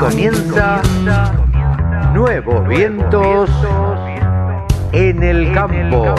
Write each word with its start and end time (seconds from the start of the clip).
comienza 0.00 0.80
Nuevos 2.14 2.66
Vientos 2.66 3.50
en 4.92 5.22
el 5.22 5.52
Campo. 5.52 6.14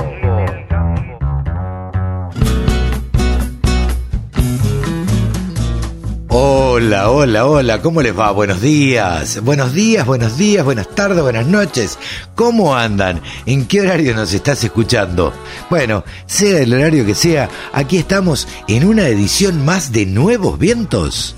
Hola, 6.28 7.10
hola, 7.10 7.48
hola, 7.48 7.82
¿cómo 7.82 8.04
les 8.04 8.18
va? 8.18 8.30
Buenos 8.30 8.62
días, 8.62 9.42
buenos 9.44 9.74
días, 9.74 10.06
buenos 10.06 10.38
días, 10.38 10.64
buenas 10.64 10.88
tardes, 10.90 11.24
buenas 11.24 11.48
noches. 11.48 11.98
¿Cómo 12.36 12.76
andan? 12.76 13.20
¿En 13.48 13.66
qué 13.66 13.82
horario 13.82 14.16
nos 14.16 14.32
estás 14.32 14.64
escuchando? 14.64 15.34
Bueno, 15.72 16.04
sea 16.28 16.60
el 16.60 16.72
horario 16.72 17.04
que 17.04 17.16
sea, 17.16 17.50
aquí 17.74 17.98
estamos 17.98 18.48
en 18.68 18.86
una 18.86 19.08
edición 19.08 19.66
más 19.66 19.92
de 19.92 20.06
Nuevos 20.06 20.60
Vientos 20.60 21.36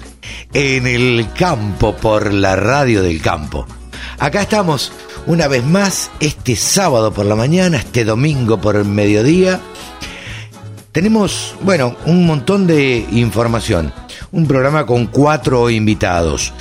en 0.53 0.87
el 0.87 1.27
campo 1.37 1.95
por 1.95 2.33
la 2.33 2.55
radio 2.55 3.01
del 3.01 3.21
campo. 3.21 3.67
Acá 4.19 4.41
estamos 4.41 4.91
una 5.25 5.47
vez 5.47 5.63
más 5.63 6.11
este 6.19 6.55
sábado 6.55 7.13
por 7.13 7.25
la 7.25 7.35
mañana, 7.35 7.77
este 7.77 8.05
domingo 8.05 8.59
por 8.59 8.75
el 8.75 8.85
mediodía. 8.85 9.59
Tenemos, 10.91 11.55
bueno, 11.61 11.95
un 12.05 12.25
montón 12.27 12.67
de 12.67 13.05
información 13.11 13.91
un 14.33 14.47
programa 14.47 14.85
con 14.85 15.05
cuatro 15.07 15.69
invitados. 15.69 16.51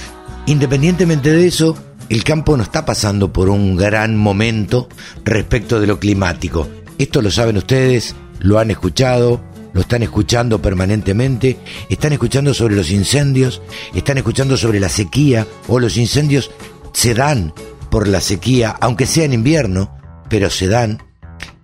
Independientemente 0.47 1.33
de 1.33 1.47
eso, 1.47 1.77
el 2.09 2.23
campo 2.23 2.57
no 2.57 2.63
está 2.63 2.85
pasando 2.85 3.33
por 3.33 3.49
un 3.49 3.77
gran 3.77 4.17
momento 4.17 4.89
respecto 5.25 5.81
de 5.81 5.87
lo 5.87 5.99
climático. 5.99 6.69
Esto 6.99 7.23
lo 7.23 7.31
saben 7.31 7.57
ustedes, 7.57 8.15
lo 8.41 8.59
han 8.59 8.71
escuchado, 8.71 9.41
lo 9.73 9.81
están 9.81 10.03
escuchando 10.03 10.61
permanentemente, 10.61 11.59
están 11.89 12.13
escuchando 12.13 12.55
sobre 12.55 12.77
los 12.77 12.91
incendios, 12.91 13.63
están 13.95 14.19
escuchando 14.19 14.57
sobre 14.57 14.81
la 14.81 14.89
sequía, 14.89 15.47
o 15.69 15.79
los 15.79 15.97
incendios 15.97 16.51
se 16.93 17.15
dan 17.15 17.53
por 17.91 18.09
la 18.09 18.21
sequía, 18.21 18.77
aunque 18.81 19.07
sea 19.07 19.25
en 19.25 19.33
invierno, 19.33 19.95
pero 20.29 20.51
se 20.51 20.69
dan. 20.69 21.03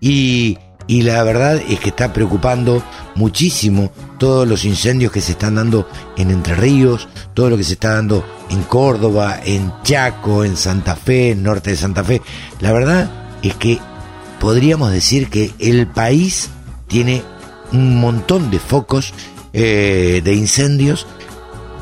Y 0.01 0.59
y 0.89 1.03
la 1.03 1.23
verdad 1.23 1.61
es 1.69 1.79
que 1.81 1.91
está 1.91 2.15
preocupando 2.15 2.83
muchísimo 3.15 3.93
todos 4.19 4.49
los 4.49 4.65
incendios 4.65 5.13
que 5.13 5.21
se 5.21 5.33
están 5.33 5.57
dando 5.57 5.87
en 6.17 6.31
Entre 6.31 6.55
Ríos, 6.55 7.09
todo 7.35 7.51
lo 7.51 7.59
que 7.59 7.63
se 7.63 7.75
está 7.75 7.95
dando 7.95 8.25
en 8.49 8.63
Córdoba, 8.63 9.39
en 9.45 9.71
Chaco, 9.83 10.45
en 10.45 10.57
Santa 10.57 10.97
Fe, 10.97 11.33
en 11.33 11.43
norte 11.43 11.71
de 11.71 11.77
Santa 11.77 12.03
Fe. 12.03 12.23
La 12.61 12.73
verdad 12.73 13.37
es 13.43 13.55
que 13.57 13.79
podríamos 14.41 14.91
decir 14.91 15.29
que 15.29 15.53
el 15.59 15.87
país 15.87 16.49
tiene 16.87 17.23
un 17.73 18.01
montón 18.01 18.51
de 18.51 18.59
focos 18.59 19.15
eh, 19.53 20.21
de 20.25 20.35
incendios 20.35 21.07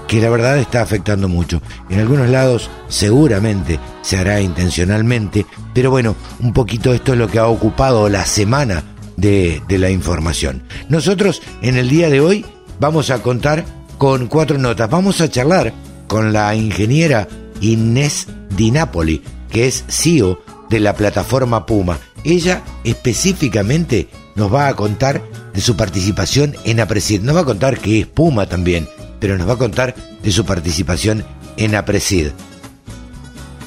que 0.06 0.20
la 0.20 0.30
verdad 0.30 0.58
está 0.58 0.82
afectando 0.82 1.28
mucho. 1.28 1.60
En 1.90 2.00
algunos 2.00 2.28
lados 2.28 2.70
seguramente 2.88 3.80
se 4.02 4.18
hará 4.18 4.40
intencionalmente, 4.40 5.46
pero 5.74 5.90
bueno, 5.90 6.14
un 6.40 6.52
poquito 6.52 6.94
esto 6.94 7.12
es 7.12 7.18
lo 7.18 7.28
que 7.28 7.38
ha 7.38 7.46
ocupado 7.46 8.08
la 8.08 8.24
semana 8.24 8.84
de, 9.16 9.62
la 9.68 9.90
información. 9.90 10.62
Nosotros 10.88 11.42
en 11.62 11.76
el 11.76 11.88
día 11.88 12.10
de 12.10 12.20
hoy 12.20 12.44
vamos 12.78 13.10
a 13.10 13.22
contar 13.22 13.64
con 13.98 14.26
cuatro 14.28 14.58
notas. 14.58 14.90
Vamos 14.90 15.20
a 15.20 15.28
charlar 15.28 15.72
con 16.06 16.32
la 16.32 16.54
ingeniera 16.54 17.26
Inés 17.60 18.28
Di 18.56 18.70
Napoli, 18.70 19.22
que 19.50 19.66
es 19.66 19.84
CEO 19.88 20.40
de 20.68 20.80
la 20.80 20.94
plataforma 20.94 21.66
Puma. 21.66 21.98
Ella 22.24 22.62
específicamente 22.84 24.08
nos 24.34 24.52
va 24.52 24.68
a 24.68 24.74
contar 24.74 25.22
de 25.56 25.62
su 25.62 25.74
participación 25.74 26.54
en 26.64 26.80
APRESID. 26.80 27.22
Nos 27.22 27.34
va 27.34 27.40
a 27.40 27.46
contar 27.46 27.78
que 27.80 28.00
es 28.00 28.06
Puma 28.06 28.46
también, 28.46 28.86
pero 29.18 29.38
nos 29.38 29.48
va 29.48 29.54
a 29.54 29.58
contar 29.58 29.94
de 30.22 30.30
su 30.30 30.44
participación 30.44 31.24
en 31.56 31.74
APRESID. 31.74 32.28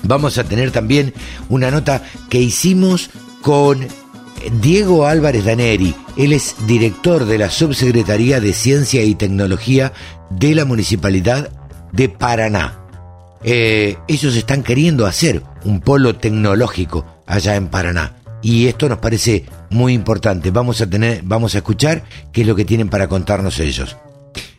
Vamos 0.03 0.37
a 0.37 0.43
tener 0.43 0.69
también 0.69 1.15
una 1.49 1.71
nota 1.71 2.03
que 2.29 2.39
hicimos 2.39 3.09
con 3.41 3.87
Diego 4.61 5.07
Álvarez 5.07 5.43
Daneri, 5.43 5.95
él 6.15 6.31
es 6.31 6.55
director 6.67 7.25
de 7.25 7.39
la 7.39 7.49
Subsecretaría 7.49 8.39
de 8.39 8.53
Ciencia 8.53 9.03
y 9.03 9.15
Tecnología 9.15 9.91
de 10.29 10.53
la 10.53 10.65
Municipalidad 10.65 11.49
de 11.91 12.07
Paraná. 12.07 12.79
Eh, 13.43 13.97
ellos 14.07 14.35
están 14.35 14.61
queriendo 14.61 15.07
hacer 15.07 15.41
un 15.63 15.81
polo 15.81 16.15
tecnológico 16.15 17.05
allá 17.25 17.55
en 17.55 17.67
Paraná 17.67 18.18
y 18.41 18.67
esto 18.67 18.87
nos 18.87 18.99
parece 18.99 19.45
muy 19.69 19.93
importante. 19.93 20.51
Vamos 20.51 20.81
a 20.81 20.89
tener, 20.89 21.21
vamos 21.23 21.55
a 21.55 21.59
escuchar 21.59 22.03
qué 22.31 22.41
es 22.41 22.47
lo 22.47 22.55
que 22.55 22.65
tienen 22.65 22.89
para 22.89 23.07
contarnos 23.07 23.59
ellos. 23.59 23.97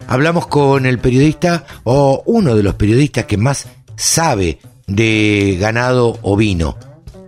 Hablamos 0.07 0.47
con 0.47 0.87
el 0.87 0.99
periodista 0.99 1.65
o 1.85 2.23
uno 2.27 2.57
de 2.57 2.63
los 2.63 2.75
periodistas 2.75 3.27
que 3.27 3.37
más 3.37 3.69
sabe 3.97 4.59
de 4.87 5.57
ganado 5.61 6.19
ovino. 6.23 6.77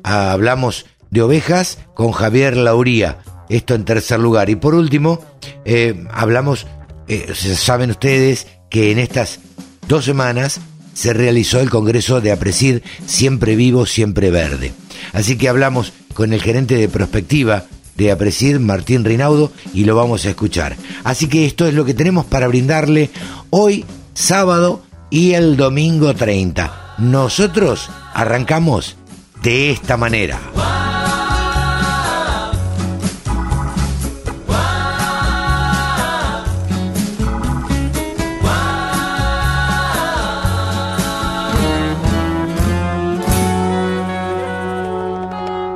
Hablamos 0.02 0.86
de 1.10 1.22
ovejas 1.22 1.78
con 1.94 2.12
Javier 2.12 2.56
Lauría. 2.56 3.18
Esto 3.48 3.74
en 3.74 3.84
tercer 3.84 4.18
lugar. 4.18 4.50
Y 4.50 4.56
por 4.56 4.74
último, 4.74 5.20
eh, 5.64 6.04
hablamos, 6.10 6.66
eh, 7.06 7.34
saben 7.34 7.90
ustedes 7.90 8.48
que 8.70 8.90
en 8.90 8.98
estas 8.98 9.40
dos 9.86 10.04
semanas 10.04 10.60
se 10.94 11.12
realizó 11.12 11.60
el 11.60 11.70
Congreso 11.70 12.20
de 12.20 12.32
Apresid 12.32 12.80
Siempre 13.06 13.56
Vivo, 13.56 13.86
Siempre 13.86 14.30
Verde. 14.30 14.72
Así 15.12 15.36
que 15.36 15.48
hablamos 15.48 15.92
con 16.14 16.32
el 16.32 16.42
gerente 16.42 16.76
de 16.76 16.88
prospectiva 16.88 17.64
de 17.96 18.10
Apresid, 18.10 18.58
Martín 18.58 19.04
Rinaudo, 19.04 19.52
y 19.74 19.84
lo 19.84 19.96
vamos 19.96 20.24
a 20.24 20.30
escuchar. 20.30 20.76
Así 21.04 21.28
que 21.28 21.46
esto 21.46 21.66
es 21.66 21.74
lo 21.74 21.84
que 21.84 21.94
tenemos 21.94 22.24
para 22.24 22.48
brindarle 22.48 23.10
hoy, 23.50 23.84
sábado 24.14 24.82
y 25.10 25.32
el 25.32 25.56
domingo 25.56 26.14
30. 26.14 26.96
Nosotros 26.98 27.90
arrancamos 28.14 28.96
de 29.42 29.70
esta 29.70 29.96
manera. 29.96 30.40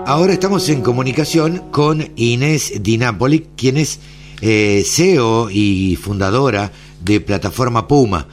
Ahora 0.09 0.35
estamos 0.35 0.69
en 0.69 0.83
comunicación 0.83 1.73
con 1.73 2.13
Inés 2.15 2.81
Di 2.81 2.97
Napoli, 2.97 3.49
quien 3.57 3.77
es 3.77 3.99
eh, 4.41 4.85
CEO 4.87 5.51
y 5.51 5.97
fundadora 5.97 6.71
de 7.01 7.21
Plataforma 7.21 7.89
Puma. 7.89 8.29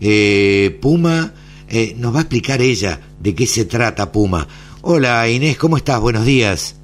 Eh, 0.00 0.78
Puma 0.80 1.32
eh, 1.68 1.94
nos 1.96 2.14
va 2.14 2.18
a 2.18 2.20
explicar 2.20 2.60
ella 2.60 3.00
de 3.18 3.34
qué 3.34 3.44
se 3.48 3.64
trata 3.64 4.12
Puma. 4.12 4.46
Hola 4.82 5.26
Inés, 5.26 5.58
¿cómo 5.58 5.76
estás? 5.76 5.98
Buenos 5.98 6.24
días. 6.24 6.76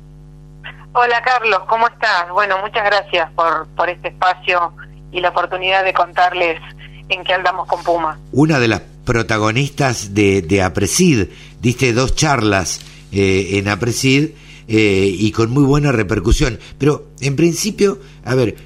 Hola 0.92 1.22
Carlos, 1.22 1.60
¿cómo 1.68 1.86
estás? 1.86 2.28
Bueno, 2.32 2.56
muchas 2.62 2.84
gracias 2.84 3.30
por, 3.36 3.68
por 3.76 3.88
este 3.90 4.08
espacio 4.08 4.72
y 5.12 5.20
la 5.20 5.28
oportunidad 5.28 5.84
de 5.84 5.94
contarles 5.94 6.60
en 7.08 7.22
qué 7.22 7.32
andamos 7.32 7.68
con 7.68 7.80
Puma. 7.84 8.18
Una 8.32 8.58
de 8.58 8.66
las 8.66 8.82
protagonistas 9.04 10.14
de, 10.14 10.42
de 10.42 10.62
Apresid, 10.62 11.28
diste 11.60 11.92
dos 11.92 12.16
charlas 12.16 12.80
eh, 13.12 13.58
en 13.58 13.68
Apresid 13.68 14.30
eh, 14.68 15.16
y 15.18 15.32
con 15.32 15.50
muy 15.50 15.64
buena 15.64 15.92
repercusión. 15.92 16.58
Pero 16.78 17.08
en 17.20 17.36
principio, 17.36 17.98
a 18.24 18.34
ver, 18.34 18.56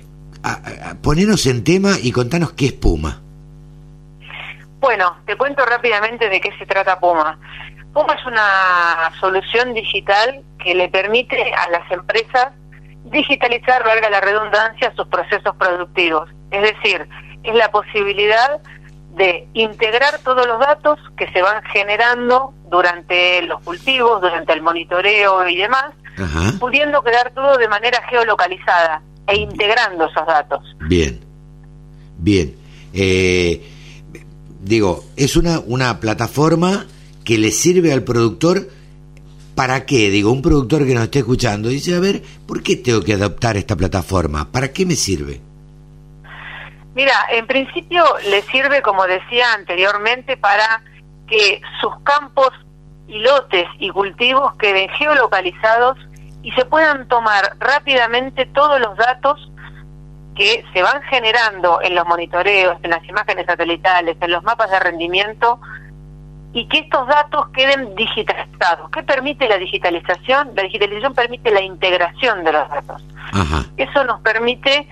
ponenos 1.03 1.47
en 1.47 1.65
tema 1.65 1.97
y 2.03 2.13
contanos 2.13 2.53
qué 2.53 2.67
es 2.67 2.73
Puma. 2.73 3.21
Bueno, 4.81 5.17
te 5.27 5.37
cuento 5.37 5.65
rápidamente 5.65 6.29
de 6.29 6.41
qué 6.41 6.57
se 6.59 6.67
trata 6.67 7.01
Puma. 7.01 7.39
Puma 7.93 8.15
es 8.15 8.27
una 8.27 9.11
solución 9.19 9.75
digital 9.75 10.45
que 10.63 10.75
le 10.75 10.89
permite 10.89 11.37
a 11.55 11.71
las 11.71 11.91
empresas 11.91 12.53
digitalizar, 13.05 13.85
valga 13.85 14.11
la 14.11 14.21
redundancia, 14.21 14.93
sus 14.95 15.07
procesos 15.09 15.57
productivos. 15.57 16.29
Es 16.51 16.63
decir, 16.63 17.09
es 17.43 17.55
la 17.55 17.71
posibilidad 17.71 18.61
de 19.17 19.49
integrar 19.55 20.19
todos 20.23 20.47
los 20.47 20.61
datos 20.61 20.99
que 21.17 21.31
se 21.33 21.41
van 21.41 21.63
generando 21.65 22.53
durante 22.71 23.43
los 23.43 23.63
cultivos, 23.63 24.21
durante 24.21 24.53
el 24.53 24.61
monitoreo 24.61 25.49
y 25.49 25.57
demás, 25.57 25.95
pudiendo 26.61 27.03
quedar 27.03 27.33
todo 27.35 27.57
de 27.57 27.67
manera 27.67 28.03
geolocalizada 28.09 29.03
e 29.27 29.39
integrando 29.39 30.07
esos 30.07 30.27
datos. 30.27 30.61
Bien, 30.87 31.19
bien. 32.19 32.55
Eh, 32.93 33.63
digo, 34.61 35.05
es 35.17 35.37
una, 35.37 35.61
una 35.61 35.99
plataforma 35.99 36.87
que 37.25 37.39
le 37.39 37.51
sirve 37.53 37.93
al 37.93 38.05
productor. 38.05 38.69
¿Para 39.55 39.87
qué? 39.87 40.11
Digo, 40.11 40.31
un 40.31 40.43
productor 40.43 40.87
que 40.87 40.95
nos 40.95 41.05
esté 41.05 41.21
escuchando 41.21 41.71
dice, 41.71 41.95
a 41.95 42.01
ver, 42.01 42.23
¿por 42.47 42.63
qué 42.63 42.77
tengo 42.77 43.01
que 43.01 43.15
adoptar 43.15 43.57
esta 43.57 43.77
plataforma? 43.77 44.53
¿Para 44.53 44.73
qué 44.73 44.85
me 44.85 44.95
sirve? 44.95 45.41
Mira, 46.97 47.13
en 47.31 47.47
principio 47.47 48.03
le 48.31 48.41
sirve, 48.41 48.81
como 48.81 49.07
decía 49.07 49.53
anteriormente, 49.53 50.39
para 50.39 50.83
que 51.29 51.61
sus 51.79 51.95
campos 52.01 52.49
y 53.07 53.19
lotes 53.19 53.67
y 53.79 53.91
cultivos 53.91 54.55
queden 54.55 54.89
geolocalizados 54.89 55.99
y 56.43 56.53
se 56.53 56.65
puedan 56.65 57.07
tomar 57.07 57.55
rápidamente 57.59 58.47
todos 58.47 58.81
los 58.81 58.97
datos 58.97 59.53
que 60.37 60.65
se 60.73 60.83
van 60.83 61.03
generando 61.03 61.83
en 61.83 61.95
los 61.95 62.07
monitoreos, 62.07 62.79
en 62.83 62.91
las 62.93 63.05
imágenes 63.07 63.45
satelitales, 63.45 64.17
en 64.19 64.31
los 64.31 64.43
mapas 64.43 64.71
de 64.71 64.81
rendimiento 64.81 65.61
y 66.55 66.67
que 66.67 66.79
estos 66.79 67.07
datos 67.09 67.49
queden 67.49 67.95
digitalizados. 67.95 68.89
¿Qué 68.91 69.03
permite 69.03 69.47
la 69.47 69.59
digitalización? 69.59 70.53
La 70.55 70.63
digitalización 70.63 71.15
permite 71.15 71.51
la 71.51 71.61
integración 71.61 72.43
de 72.43 72.53
los 72.53 72.67
datos. 72.71 73.05
Eso 73.77 74.05
nos 74.05 74.21
permite 74.23 74.89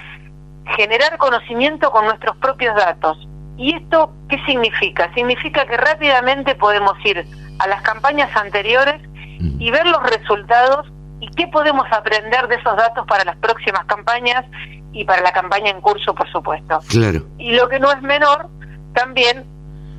generar 0.77 1.17
conocimiento 1.19 1.91
con 1.91 2.05
nuestros 2.05 2.37
propios 2.37 2.75
datos. 2.77 3.29
¿Y 3.57 3.75
esto 3.75 4.13
qué 4.29 4.39
significa? 4.47 5.13
Significa 5.15 5.67
que 5.67 5.77
rápidamente 5.77 6.55
podemos 6.55 6.95
ir 7.05 7.25
a 7.59 7.69
las 7.69 7.83
campañas 7.83 8.35
anteriores 8.37 9.01
mm. 9.41 9.61
y 9.61 9.71
ver 9.71 9.87
los 9.87 10.03
resultados 10.11 10.87
y 11.21 11.29
qué 11.31 11.47
podemos 11.49 11.87
aprender 11.93 12.49
de 12.49 12.57
esos 12.57 12.77
datos 12.77 13.07
para 13.07 13.25
las 13.25 13.37
próximas 13.37 13.85
campañas 13.87 14.45
y 14.93 15.05
para 15.05 15.23
la 15.23 15.33
campaña 15.33 15.71
en 15.71 15.81
curso, 15.81 16.15
por 16.15 16.31
supuesto. 16.31 16.81
Claro. 16.89 17.27
Y 17.39 17.53
lo 17.53 17.69
que 17.69 17.79
no 17.79 17.91
es 17.93 18.03
menor, 18.03 18.49
también 18.95 19.45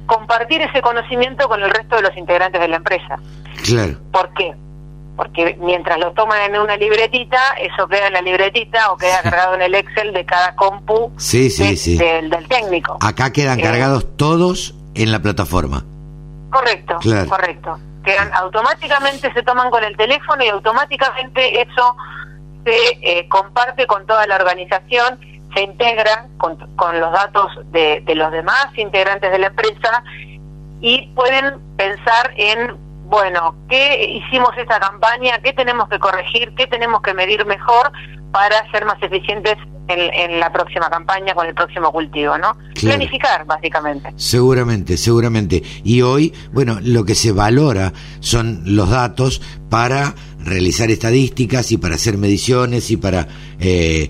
compartir 0.05 0.61
ese 0.61 0.81
conocimiento 0.81 1.47
con 1.47 1.61
el 1.63 1.69
resto 1.69 1.95
de 1.95 2.03
los 2.03 2.17
integrantes 2.17 2.61
de 2.61 2.67
la 2.67 2.77
empresa. 2.77 3.19
Claro. 3.63 3.97
¿Por 4.11 4.33
qué? 4.33 4.55
Porque 5.15 5.57
mientras 5.59 5.97
lo 5.99 6.11
toman 6.13 6.41
en 6.53 6.59
una 6.59 6.75
libretita, 6.75 7.39
eso 7.59 7.87
queda 7.87 8.07
en 8.07 8.13
la 8.13 8.21
libretita 8.21 8.91
o 8.91 8.97
queda 8.97 9.21
cargado 9.21 9.55
en 9.55 9.61
el 9.61 9.75
Excel 9.75 10.11
de 10.13 10.25
cada 10.25 10.55
compu 10.55 11.13
sí, 11.17 11.49
sí, 11.49 11.77
sí. 11.77 11.97
Del, 11.97 12.29
técnico. 12.47 12.97
Acá 13.01 13.31
quedan 13.31 13.59
eh, 13.59 13.63
cargados 13.63 14.17
todos 14.17 14.75
en 14.93 15.11
la 15.11 15.19
plataforma. 15.21 15.83
Correcto, 16.51 16.99
correcto. 17.29 17.79
Quedan 18.03 18.31
automáticamente 18.33 19.31
se 19.33 19.43
toman 19.43 19.69
con 19.71 19.83
el 19.83 19.95
teléfono 19.97 20.43
y 20.43 20.49
automáticamente 20.49 21.61
eso 21.61 21.95
se 22.63 22.75
eh, 23.01 23.27
comparte 23.29 23.87
con 23.87 24.05
toda 24.05 24.27
la 24.27 24.35
organización 24.35 25.19
se 25.55 25.63
integra 25.63 26.27
con, 26.37 26.57
los 26.99 27.11
datos 27.11 27.51
de, 27.71 28.03
los 28.13 28.31
demás 28.31 28.67
integrantes 28.75 29.31
de 29.31 29.39
la 29.39 29.47
empresa 29.47 30.03
y 30.81 31.07
pueden 31.15 31.59
pensar 31.77 32.33
en, 32.35 32.75
bueno, 33.05 33.55
¿qué 33.69 34.05
hicimos 34.05 34.49
esta 34.57 34.79
campaña? 34.79 35.39
¿Qué 35.43 35.53
tenemos 35.53 35.87
que 35.89 35.99
corregir? 35.99 36.53
¿Qué 36.55 36.67
tenemos 36.67 37.01
que 37.01 37.13
medir 37.13 37.45
mejor 37.45 37.91
para 38.31 38.69
ser 38.71 38.85
más 38.85 39.01
eficientes 39.01 39.55
en, 39.87 40.39
la 40.39 40.51
próxima 40.51 40.89
campaña 40.89 41.33
con 41.33 41.45
el 41.45 41.53
próximo 41.53 41.91
cultivo, 41.91 42.37
¿no? 42.37 42.57
Planificar, 42.81 43.45
básicamente. 43.45 44.11
Seguramente, 44.15 44.97
seguramente. 44.97 45.61
Y 45.83 46.01
hoy, 46.01 46.33
bueno, 46.51 46.79
lo 46.81 47.05
que 47.05 47.15
se 47.15 47.31
valora 47.31 47.93
son 48.19 48.63
los 48.65 48.89
datos 48.89 49.41
para 49.69 50.15
realizar 50.39 50.89
estadísticas 50.89 51.71
y 51.71 51.77
para 51.77 51.95
hacer 51.95 52.17
mediciones 52.17 52.89
y 52.91 52.97
para 52.97 53.27
eh, 53.59 54.09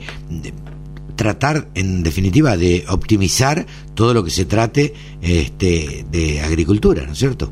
tratar, 1.15 1.67
en 1.75 2.03
definitiva, 2.03 2.57
de 2.57 2.85
optimizar 2.89 3.65
todo 3.93 4.13
lo 4.13 4.23
que 4.23 4.31
se 4.31 4.45
trate 4.45 4.93
este, 5.21 6.05
de 6.09 6.41
agricultura, 6.41 7.03
¿no 7.05 7.11
es 7.11 7.19
cierto? 7.19 7.51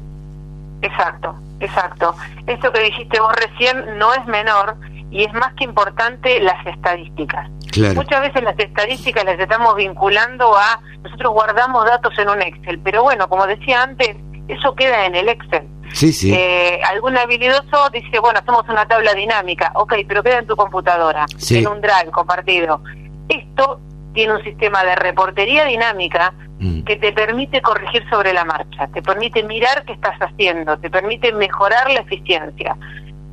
Exacto, 0.84 1.36
exacto. 1.60 2.16
Esto 2.46 2.72
que 2.72 2.82
dijiste 2.82 3.20
vos 3.20 3.34
recién 3.36 3.98
no 3.98 4.14
es 4.14 4.26
menor 4.28 4.76
y 5.10 5.24
es 5.24 5.34
más 5.34 5.54
que 5.54 5.64
importante 5.64 6.40
las 6.40 6.66
estadísticas. 6.66 7.50
Muchas 7.96 8.22
veces 8.22 8.44
las 8.44 8.60
estadísticas 8.60 9.26
las 9.26 9.40
estamos 9.40 9.76
vinculando 9.76 10.56
a, 10.56 10.80
nosotros 11.02 11.34
guardamos 11.34 11.86
datos 11.86 12.18
en 12.20 12.30
un 12.30 12.42
Excel, 12.42 12.80
pero 12.80 13.02
bueno, 13.02 13.28
como 13.30 13.48
decía 13.48 13.82
antes, 13.82 14.16
eso 14.48 14.76
queda 14.76 15.06
en 15.06 15.16
el 15.16 15.30
Excel. 15.30 15.68
Sí, 15.94 16.12
sí. 16.12 16.34
Eh, 16.34 16.80
algún 16.92 17.18
habilidoso 17.18 17.90
dice, 17.92 18.20
bueno, 18.20 18.40
hacemos 18.40 18.68
una 18.68 18.88
tabla 18.88 19.14
dinámica, 19.14 19.72
ok, 19.76 19.94
pero 20.08 20.22
queda 20.22 20.40
en 20.40 20.48
tu 20.48 20.56
computadora, 20.56 21.26
en 21.50 21.68
un 21.68 21.82
drive 21.82 22.12
compartido. 22.12 22.82
Esto 23.30 23.80
tiene 24.14 24.34
un 24.34 24.44
sistema 24.44 24.84
de 24.84 24.96
reportería 24.96 25.66
dinámica 25.66 26.34
mm. 26.60 26.84
que 26.84 26.96
te 26.98 27.12
permite 27.12 27.62
corregir 27.62 28.04
sobre 28.10 28.34
la 28.34 28.46
marcha, 28.46 28.88
te 28.88 29.02
permite 29.02 29.44
mirar 29.44 29.84
qué 29.86 29.94
estás 29.94 30.18
haciendo, 30.20 30.78
te 30.78 30.90
permite 30.90 31.32
mejorar 31.34 31.90
la 31.92 32.00
eficiencia. 32.02 32.78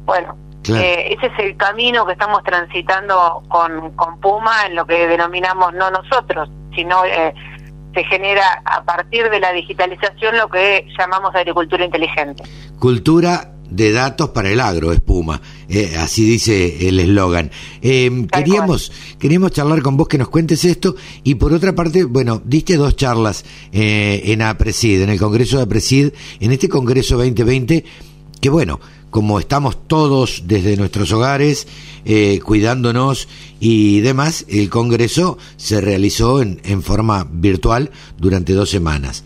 Bueno, 0.04 0.36
eh, 0.68 1.16
ese 1.16 1.26
es 1.26 1.38
el 1.38 1.56
camino 1.56 2.06
que 2.06 2.12
estamos 2.12 2.42
transitando 2.44 3.42
con, 3.48 3.92
con 3.92 4.20
Puma 4.20 4.66
en 4.66 4.76
lo 4.76 4.86
que 4.86 5.06
denominamos 5.06 5.72
no 5.74 5.90
nosotros, 5.90 6.50
sino 6.74 7.04
eh, 7.04 7.34
se 7.94 8.04
genera 8.04 8.62
a 8.64 8.82
partir 8.84 9.30
de 9.30 9.40
la 9.40 9.52
digitalización 9.52 10.36
lo 10.36 10.48
que 10.48 10.86
llamamos 10.98 11.34
agricultura 11.34 11.84
inteligente. 11.84 12.44
Cultura 12.78 13.52
de 13.70 13.92
datos 13.92 14.30
para 14.30 14.50
el 14.50 14.60
agro, 14.60 14.92
espuma. 14.92 15.40
Eh, 15.68 15.96
así 15.98 16.24
dice 16.24 16.88
el 16.88 17.00
eslogan. 17.00 17.50
Eh, 17.80 18.26
queríamos, 18.32 18.92
queríamos 19.18 19.52
charlar 19.52 19.82
con 19.82 19.96
vos 19.96 20.08
que 20.08 20.18
nos 20.18 20.28
cuentes 20.28 20.64
esto 20.64 20.96
y 21.24 21.36
por 21.36 21.52
otra 21.52 21.74
parte, 21.74 22.04
bueno, 22.04 22.42
diste 22.44 22.76
dos 22.76 22.96
charlas 22.96 23.44
eh, 23.72 24.22
en 24.26 24.42
APRESID, 24.42 25.02
en 25.02 25.10
el 25.10 25.18
Congreso 25.18 25.56
de 25.58 25.62
APRESID, 25.62 26.10
en 26.40 26.52
este 26.52 26.68
Congreso 26.68 27.16
2020, 27.16 27.84
que 28.40 28.50
bueno, 28.50 28.80
como 29.10 29.40
estamos 29.40 29.88
todos 29.88 30.44
desde 30.46 30.76
nuestros 30.76 31.10
hogares, 31.12 31.66
cuidándonos 32.44 33.26
y 33.58 34.00
demás, 34.00 34.46
el 34.48 34.70
Congreso 34.70 35.36
se 35.56 35.80
realizó 35.80 36.40
en, 36.40 36.60
en 36.64 36.82
forma 36.82 37.26
virtual 37.30 37.90
durante 38.18 38.52
dos 38.52 38.70
semanas. 38.70 39.24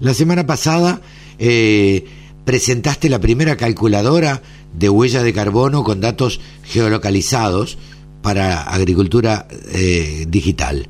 La 0.00 0.14
semana 0.14 0.46
pasada... 0.46 1.00
Eh, 1.38 2.04
presentaste 2.44 3.08
la 3.08 3.18
primera 3.18 3.56
calculadora 3.56 4.42
de 4.72 4.88
huella 4.88 5.22
de 5.22 5.32
carbono 5.32 5.84
con 5.84 6.00
datos 6.00 6.40
geolocalizados 6.64 7.78
para 8.22 8.62
agricultura 8.62 9.46
eh, 9.72 10.24
digital. 10.28 10.88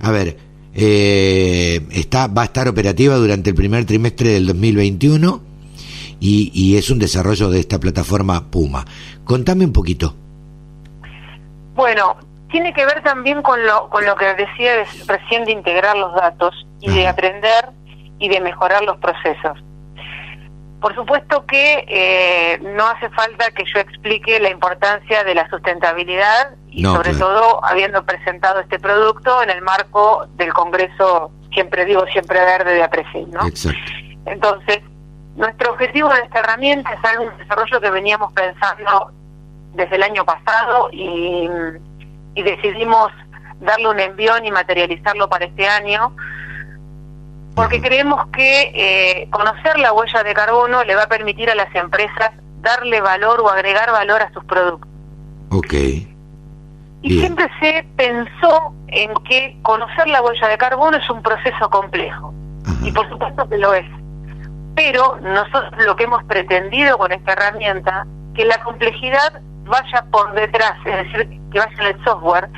A 0.00 0.10
ver, 0.10 0.36
eh, 0.74 1.80
está, 1.90 2.26
va 2.26 2.42
a 2.42 2.46
estar 2.46 2.68
operativa 2.68 3.16
durante 3.16 3.50
el 3.50 3.56
primer 3.56 3.84
trimestre 3.84 4.30
del 4.30 4.46
2021 4.46 5.42
y, 6.20 6.50
y 6.54 6.76
es 6.76 6.90
un 6.90 6.98
desarrollo 6.98 7.50
de 7.50 7.60
esta 7.60 7.78
plataforma 7.78 8.50
Puma. 8.50 8.84
Contame 9.24 9.64
un 9.64 9.72
poquito. 9.72 10.14
Bueno, 11.74 12.16
tiene 12.50 12.72
que 12.74 12.84
ver 12.84 13.02
también 13.02 13.42
con 13.42 13.64
lo, 13.64 13.88
con 13.88 14.04
lo 14.04 14.14
que 14.14 14.26
decía 14.34 14.84
recién 15.06 15.44
de 15.44 15.52
integrar 15.52 15.96
los 15.96 16.14
datos 16.14 16.54
y 16.80 16.90
de 16.90 17.08
aprender 17.08 17.70
y 18.18 18.28
de 18.28 18.40
mejorar 18.40 18.84
los 18.84 18.98
procesos. 18.98 19.58
Por 20.82 20.96
supuesto 20.96 21.46
que 21.46 21.84
eh, 21.86 22.58
no 22.60 22.88
hace 22.88 23.08
falta 23.10 23.52
que 23.52 23.62
yo 23.72 23.78
explique 23.78 24.40
la 24.40 24.50
importancia 24.50 25.22
de 25.22 25.32
la 25.32 25.48
sustentabilidad 25.48 26.56
y 26.70 26.84
sobre 26.84 27.14
todo 27.14 27.64
habiendo 27.64 28.04
presentado 28.04 28.58
este 28.58 28.80
producto 28.80 29.44
en 29.44 29.50
el 29.50 29.62
marco 29.62 30.26
del 30.34 30.52
Congreso, 30.52 31.30
siempre 31.52 31.84
digo, 31.84 32.04
siempre 32.06 32.40
verde 32.40 32.74
de 32.74 32.82
APRESID, 32.82 33.28
¿no? 33.28 33.42
Entonces, 34.26 34.80
nuestro 35.36 35.70
objetivo 35.70 36.08
de 36.08 36.22
esta 36.22 36.40
herramienta 36.40 36.92
es 36.92 37.04
algo, 37.04 37.30
un 37.30 37.38
desarrollo 37.38 37.80
que 37.80 37.90
veníamos 37.90 38.32
pensando 38.32 39.12
desde 39.74 39.94
el 39.94 40.02
año 40.02 40.24
pasado 40.24 40.88
y, 40.90 41.48
y 42.34 42.42
decidimos 42.42 43.12
darle 43.60 43.88
un 43.88 44.00
envión 44.00 44.44
y 44.44 44.50
materializarlo 44.50 45.28
para 45.28 45.44
este 45.44 45.64
año 45.68 46.12
porque 47.54 47.80
creemos 47.80 48.26
que 48.32 48.72
eh, 48.74 49.28
conocer 49.30 49.78
la 49.78 49.92
huella 49.92 50.22
de 50.22 50.34
carbono 50.34 50.84
le 50.84 50.94
va 50.94 51.04
a 51.04 51.08
permitir 51.08 51.50
a 51.50 51.54
las 51.54 51.74
empresas 51.74 52.30
darle 52.60 53.00
valor 53.00 53.40
o 53.40 53.48
agregar 53.48 53.90
valor 53.90 54.22
a 54.22 54.32
sus 54.32 54.44
productos. 54.44 54.88
Ok. 55.50 55.74
Y 57.02 57.18
siempre 57.18 57.48
se 57.60 57.84
pensó 57.96 58.74
en 58.86 59.12
que 59.28 59.58
conocer 59.62 60.06
la 60.08 60.22
huella 60.22 60.48
de 60.48 60.56
carbono 60.56 60.96
es 60.96 61.10
un 61.10 61.20
proceso 61.22 61.68
complejo. 61.68 62.32
Y 62.84 62.92
por 62.92 63.08
supuesto 63.08 63.48
que 63.48 63.58
lo 63.58 63.74
es. 63.74 63.86
Pero 64.76 65.18
nosotros 65.20 65.72
lo 65.84 65.96
que 65.96 66.04
hemos 66.04 66.22
pretendido 66.24 66.96
con 66.96 67.12
esta 67.12 67.32
herramienta, 67.32 68.06
que 68.34 68.44
la 68.44 68.62
complejidad 68.62 69.42
vaya 69.64 70.04
por 70.10 70.32
detrás, 70.34 70.74
es 70.86 71.12
decir, 71.12 71.40
que 71.52 71.58
vaya 71.58 71.72
en 71.80 71.96
el 71.96 72.04
software, 72.04 72.48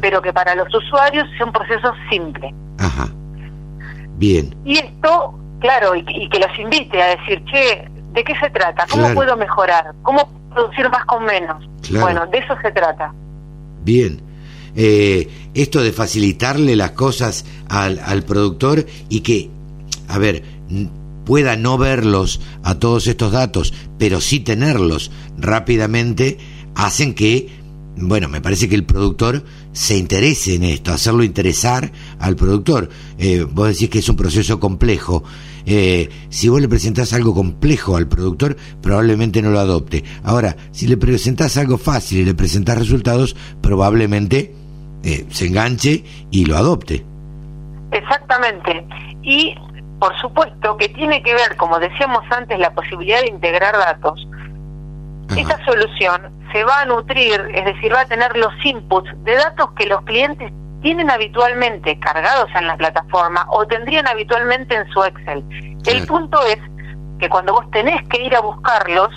pero 0.00 0.20
que 0.22 0.32
para 0.32 0.54
los 0.54 0.74
usuarios 0.74 1.28
sea 1.36 1.46
un 1.46 1.52
proceso 1.52 1.92
simple. 2.10 2.52
Ajá. 2.78 3.08
Bien. 4.16 4.54
Y 4.64 4.78
esto, 4.78 5.38
claro, 5.60 5.94
y, 5.94 6.28
que 6.28 6.38
los 6.38 6.58
invite 6.58 7.02
a 7.02 7.16
decir, 7.16 7.42
che, 7.46 7.88
¿de 8.12 8.24
qué 8.24 8.34
se 8.38 8.50
trata? 8.50 8.86
¿Cómo 8.90 9.12
puedo 9.14 9.36
mejorar? 9.36 9.92
¿Cómo 10.02 10.28
producir 10.52 10.88
más 10.90 11.04
con 11.06 11.24
menos? 11.24 11.64
Bueno, 11.90 12.26
de 12.26 12.38
eso 12.38 12.54
se 12.62 12.70
trata. 12.72 13.12
Bien. 13.84 14.20
Eh, 14.74 15.28
esto 15.54 15.82
de 15.82 15.92
facilitarle 15.92 16.76
las 16.76 16.92
cosas 16.92 17.44
al, 17.68 18.00
al 18.04 18.22
productor 18.22 18.86
y 19.08 19.20
que, 19.20 19.50
a 20.08 20.18
ver, 20.18 20.42
pueda 21.24 21.56
no 21.56 21.76
verlos 21.78 22.40
a 22.62 22.76
todos 22.76 23.06
estos 23.06 23.32
datos, 23.32 23.74
pero 23.98 24.20
sí 24.20 24.40
tenerlos 24.40 25.10
rápidamente, 25.36 26.38
hacen 26.74 27.14
que 27.14 27.62
bueno, 27.96 28.28
me 28.28 28.40
parece 28.40 28.68
que 28.68 28.74
el 28.74 28.84
productor 28.84 29.44
se 29.72 29.96
interese 29.96 30.54
en 30.56 30.64
esto, 30.64 30.92
hacerlo 30.92 31.24
interesar 31.24 31.90
al 32.18 32.36
productor. 32.36 32.88
Eh, 33.18 33.46
vos 33.50 33.68
decís 33.68 33.88
que 33.90 33.98
es 33.98 34.08
un 34.08 34.16
proceso 34.16 34.60
complejo. 34.60 35.24
Eh, 35.64 36.08
si 36.28 36.48
vos 36.48 36.60
le 36.60 36.68
presentás 36.68 37.12
algo 37.12 37.34
complejo 37.34 37.96
al 37.96 38.08
productor, 38.08 38.56
probablemente 38.80 39.42
no 39.42 39.50
lo 39.50 39.60
adopte. 39.60 40.04
Ahora, 40.24 40.56
si 40.72 40.86
le 40.86 40.96
presentás 40.96 41.56
algo 41.56 41.78
fácil 41.78 42.20
y 42.20 42.24
le 42.24 42.34
presentás 42.34 42.78
resultados, 42.78 43.36
probablemente 43.60 44.54
eh, 45.02 45.26
se 45.30 45.46
enganche 45.46 46.04
y 46.30 46.44
lo 46.44 46.56
adopte. 46.56 47.04
Exactamente. 47.92 48.86
Y 49.22 49.54
por 50.02 50.20
supuesto, 50.20 50.76
que 50.76 50.88
tiene 50.88 51.22
que 51.22 51.32
ver, 51.32 51.56
como 51.56 51.78
decíamos 51.78 52.24
antes, 52.30 52.58
la 52.58 52.74
posibilidad 52.74 53.20
de 53.20 53.28
integrar 53.28 53.72
datos. 53.74 54.26
Esta 55.36 55.64
solución 55.64 56.30
se 56.52 56.64
va 56.64 56.82
a 56.82 56.84
nutrir, 56.84 57.40
es 57.54 57.64
decir, 57.64 57.92
va 57.92 58.00
a 58.00 58.06
tener 58.06 58.36
los 58.36 58.52
inputs 58.64 59.10
de 59.24 59.34
datos 59.34 59.70
que 59.72 59.86
los 59.86 60.02
clientes 60.02 60.52
tienen 60.82 61.10
habitualmente 61.10 61.98
cargados 61.98 62.50
en 62.54 62.66
la 62.66 62.76
plataforma 62.76 63.46
o 63.50 63.66
tendrían 63.66 64.06
habitualmente 64.08 64.74
en 64.74 64.88
su 64.90 65.02
Excel. 65.04 65.44
El 65.86 66.06
punto 66.06 66.44
es 66.46 66.58
que 67.18 67.28
cuando 67.28 67.52
vos 67.52 67.70
tenés 67.70 68.06
que 68.08 68.22
ir 68.22 68.34
a 68.34 68.40
buscarlos, 68.40 69.10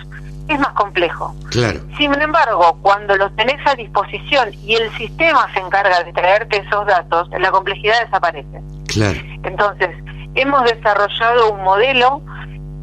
es 0.48 0.60
más 0.60 0.74
complejo. 0.74 1.36
Claro. 1.50 1.80
Sin 1.98 2.14
embargo, 2.22 2.78
cuando 2.82 3.16
los 3.18 3.36
tenés 3.36 3.58
a 3.66 3.74
disposición 3.76 4.54
y 4.64 4.76
el 4.76 4.92
sistema 4.96 5.52
se 5.54 5.60
encarga 5.60 6.04
de 6.04 6.14
traerte 6.14 6.58
esos 6.58 6.86
datos, 6.86 7.28
la 7.38 7.50
complejidad 7.50 8.00
desaparece. 8.02 8.62
Claro. 8.88 9.20
Entonces, 9.44 9.90
hemos 10.36 10.64
desarrollado 10.66 11.52
un 11.52 11.64
modelo 11.64 12.22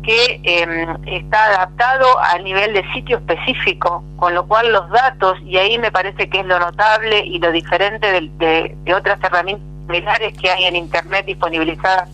que 0.03 0.41
em, 0.43 0.97
está 1.07 1.45
adaptado 1.47 2.07
al 2.19 2.45
nivel 2.45 2.75
de 2.75 2.85
sitio 2.93 3.19
específico, 3.19 4.05
con 4.17 4.35
lo 4.35 4.47
cual 4.47 4.73
los 4.73 4.89
datos, 4.91 5.39
y 5.45 5.57
ahí 5.57 5.79
me 5.79 5.93
parece 5.93 6.29
que 6.29 6.41
es 6.41 6.47
lo 6.47 6.59
notable 6.59 7.25
y 7.25 7.39
lo 7.39 7.53
diferente 7.53 8.11
de, 8.11 8.77
de 8.85 8.95
otras 8.95 9.23
herramientas 9.23 9.67
similares 9.87 10.37
que 10.39 10.51
hay 10.51 10.65
en 10.65 10.77
Internet 10.77 11.27
disponibilizadas 11.27 12.09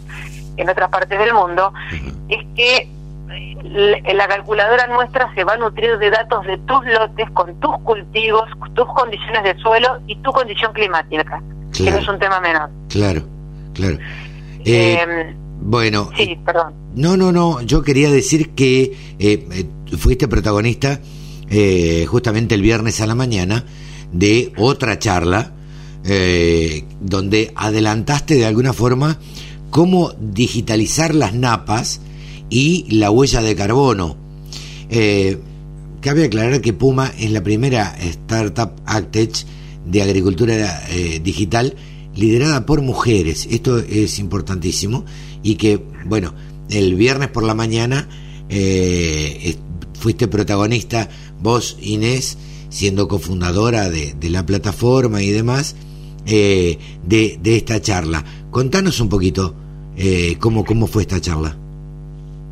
en 0.57 0.69
otras 0.69 0.89
partes 0.91 1.19
del 1.19 1.33
mundo, 1.33 1.73
es 2.29 2.45
que 2.57 2.89
la 3.63 4.29
calculadora 4.29 4.87
nuestra 4.87 5.33
se 5.35 5.45
va 5.45 5.55
a 5.55 5.57
nutrir 5.57 5.99
de 5.99 6.11
datos 6.11 6.45
de 6.47 6.59
tus 6.59 6.85
lotes 6.87 7.31
con 7.31 7.59
tus 7.61 7.79
cultivos, 7.79 8.45
tus 8.75 8.87
condiciones 8.89 9.45
de 9.45 9.57
suelo 9.61 10.01
y 10.07 10.17
tu 10.17 10.33
condición 10.33 10.73
climática, 10.73 11.43
que 11.73 11.91
no 11.91 11.99
es 11.99 12.09
un 12.09 12.19
tema 12.19 12.41
menor. 12.41 12.71
Claro, 12.89 13.23
claro. 13.75 13.99
Eh, 14.65 15.35
bueno, 15.61 16.11
sí, 16.17 16.23
eh, 16.23 16.41
perdón. 16.45 16.75
No, 16.95 17.17
no, 17.17 17.33
no, 17.33 17.63
yo 17.63 17.83
quería 17.83 18.11
decir 18.11 18.51
que 18.51 18.97
eh, 19.19 19.67
fuiste 19.97 20.29
protagonista 20.29 21.01
justamente 22.07 22.55
el 22.55 22.61
viernes 22.61 23.01
a 23.01 23.07
la 23.07 23.15
mañana 23.15 23.65
de 24.13 24.53
otra 24.59 24.99
charla 24.99 25.55
donde 27.01 27.53
adelantaste 27.55 28.35
de 28.35 28.45
alguna 28.45 28.75
forma 28.75 29.19
cómo 29.71 30.13
digitalizar 30.21 31.15
las 31.15 31.35
napas 31.35 32.01
y 32.51 32.87
la 32.91 33.11
huella 33.11 33.43
de 33.43 33.55
carbono. 33.55 34.17
Eh, 34.91 35.39
cabe 36.01 36.25
aclarar 36.25 36.61
que 36.61 36.73
Puma 36.73 37.13
es 37.19 37.31
la 37.31 37.43
primera 37.43 37.97
startup 38.01 38.73
Actech 38.87 39.45
de 39.87 40.03
agricultura 40.03 40.85
eh, 40.91 41.21
digital 41.23 41.75
liderada 42.15 42.67
por 42.67 42.83
mujeres. 42.83 43.47
Esto 43.51 43.79
es 43.79 44.19
importantísimo 44.19 45.05
y 45.43 45.57
que, 45.57 45.83
bueno, 46.05 46.35
el 46.71 46.95
viernes 46.95 47.29
por 47.29 47.45
la 47.45 47.55
mañana 47.55 48.09
eh, 48.49 49.57
fuiste 49.99 50.29
protagonista, 50.29 51.09
vos 51.41 51.77
Inés, 51.81 52.39
siendo 52.71 53.09
cofundadora 53.09 53.89
de, 53.89 54.15
de 54.15 54.31
la 54.31 54.45
plataforma 54.45 55.23
y 55.23 55.31
demás, 55.31 55.77
de, 56.25 56.79
de, 57.05 57.57
esta 57.57 57.81
charla. 57.81 58.23
Contanos 58.51 59.01
un 59.01 59.09
poquito 59.09 59.55
cómo, 60.41 60.65
cómo 60.65 60.87
fue 60.87 61.03
esta 61.03 61.21
charla. 61.21 61.57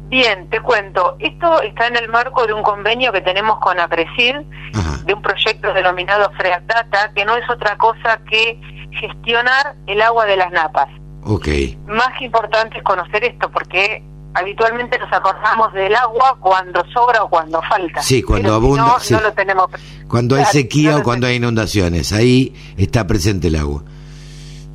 Bien, 0.09 0.49
te 0.51 0.61
cuento. 0.61 1.17
Esto 1.19 1.63
está 1.63 1.89
en 1.89 1.97
el 1.97 2.09
marco 2.09 2.47
de 2.47 2.53
un 2.53 2.63
convenio 2.63 3.13
que 3.13 3.21
tenemos 3.23 3.59
con 3.59 3.79
APRESID, 3.79 4.37
de 5.05 5.15
un 5.15 5.21
proyecto 5.21 5.73
denominado 5.73 6.31
Freat 6.37 6.63
Data, 6.65 7.13
que 7.15 7.25
no 7.25 7.37
es 7.37 7.49
otra 7.51 7.77
cosa 7.77 8.21
que 8.31 8.61
gestionar 8.93 9.75
el 9.87 10.01
agua 10.01 10.27
de 10.27 10.37
las 10.37 10.53
napas. 10.53 10.89
Ok. 11.27 11.49
Más 11.87 12.17
que 12.19 12.25
importante 12.27 12.79
es 12.79 12.85
conocer 12.85 13.25
esto, 13.25 13.51
porque 13.51 14.03
habitualmente 14.35 14.99
nos 14.99 15.13
acordamos 15.13 15.73
del 15.73 15.95
agua 15.95 16.37
cuando 16.41 16.85
sobra 16.93 17.25
o 17.25 17.29
cuando 17.29 17.61
falta. 17.63 18.01
Sí, 18.03 18.23
cuando 18.23 18.55
abunda. 18.55 18.97
no, 19.11 19.21
lo 19.21 19.33
tenemos. 19.33 19.67
Cuando 20.09 20.37
hay 20.37 20.45
sequía 20.45 20.99
o 20.99 21.03
cuando 21.03 21.27
hay 21.27 21.37
inundaciones, 21.37 22.13
ahí 22.13 22.55
está 22.77 23.07
presente 23.07 23.49
el 23.49 23.57
agua. 23.57 23.83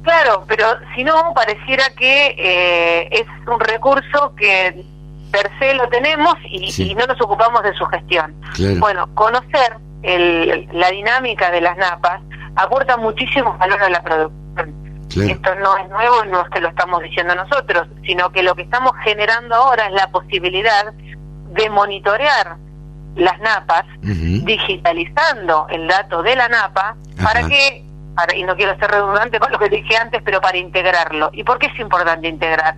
Claro, 0.04 0.44
pero 0.48 0.66
si 0.96 1.04
no, 1.04 1.14
pareciera 1.36 1.86
que 1.96 2.36
eh, 2.38 3.08
es 3.12 3.28
un 3.48 3.60
recurso 3.60 4.34
que 4.36 4.84
per 5.32 5.50
se 5.60 5.74
lo 5.76 5.88
tenemos 5.90 6.34
y, 6.50 6.94
no 6.96 7.06
nos 7.06 7.22
ocupamos 7.22 7.64
de 7.64 7.74
su 7.76 7.86
gestión. 7.86 8.36
Bueno, 8.80 9.08
conocer 9.14 9.78
la 10.04 10.90
dinámica 10.90 11.52
de 11.52 11.62
las 11.62 11.78
napas 11.78 12.22
aporta 12.56 12.98
muchísimo 12.98 13.56
valor 13.58 13.82
a 13.82 13.90
la 13.90 14.04
producción. 14.04 14.81
Esto 15.16 15.56
no 15.56 15.78
es 15.78 15.90
nuevo, 15.90 16.24
no 16.26 16.42
es 16.42 16.50
que 16.50 16.62
lo 16.62 16.70
estamos 16.70 17.02
diciendo 17.04 17.36
nosotros, 17.36 17.88
sino 18.06 18.32
que 18.32 18.44
lo 18.44 18.56
que 18.56 18.64
estamos 18.64 18.92
generando 19.04 19.56
ahora 19.56 19.88
es 19.88 19.94
la 19.94 20.08
posibilidad 20.08 20.94
de 20.94 21.70
monitorear 21.70 22.58
las 23.16 23.40
napas, 23.40 23.84
digitalizando 24.02 25.68
el 25.70 25.88
dato 25.88 26.24
de 26.24 26.36
la 26.36 26.48
napa, 26.48 26.96
para 27.22 27.48
que, 27.48 27.86
y 28.36 28.44
no 28.44 28.56
quiero 28.56 28.78
ser 28.78 28.90
redundante 28.90 29.40
con 29.40 29.52
lo 29.52 29.60
que 29.60 29.70
dije 29.70 29.98
antes, 29.98 30.22
pero 30.24 30.40
para 30.40 30.58
integrarlo. 30.58 31.30
¿Y 31.34 31.44
por 31.44 31.60
qué 31.60 31.68
es 31.68 31.80
importante 31.80 32.28
integrar? 32.30 32.76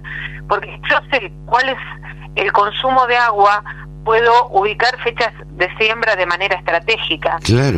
Porque 0.50 0.80
yo 0.90 0.98
sé 1.12 1.32
cuál 1.46 1.70
es 1.70 1.78
el 2.36 2.52
consumo 2.52 3.06
de 3.06 3.16
agua, 3.16 3.64
puedo 4.04 4.48
ubicar 4.50 4.98
fechas 5.04 5.34
de 5.50 5.70
siembra 5.78 6.16
de 6.16 6.26
manera 6.26 6.56
estratégica, 6.56 7.38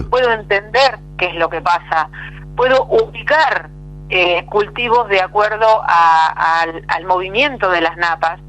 puedo 0.10 0.32
entender 0.32 0.98
qué 1.18 1.28
es 1.28 1.36
lo 1.36 1.50
que 1.50 1.62
pasa, 1.62 2.10
puedo 2.56 2.86
ubicar 2.86 3.70
eh, 4.10 4.46
cultivos 4.46 5.08
de 5.10 5.22
acuerdo 5.22 5.66
al, 5.86 7.06
movimiento 7.06 7.70
de 7.70 7.82
las 7.82 7.98
napas. 7.98 8.40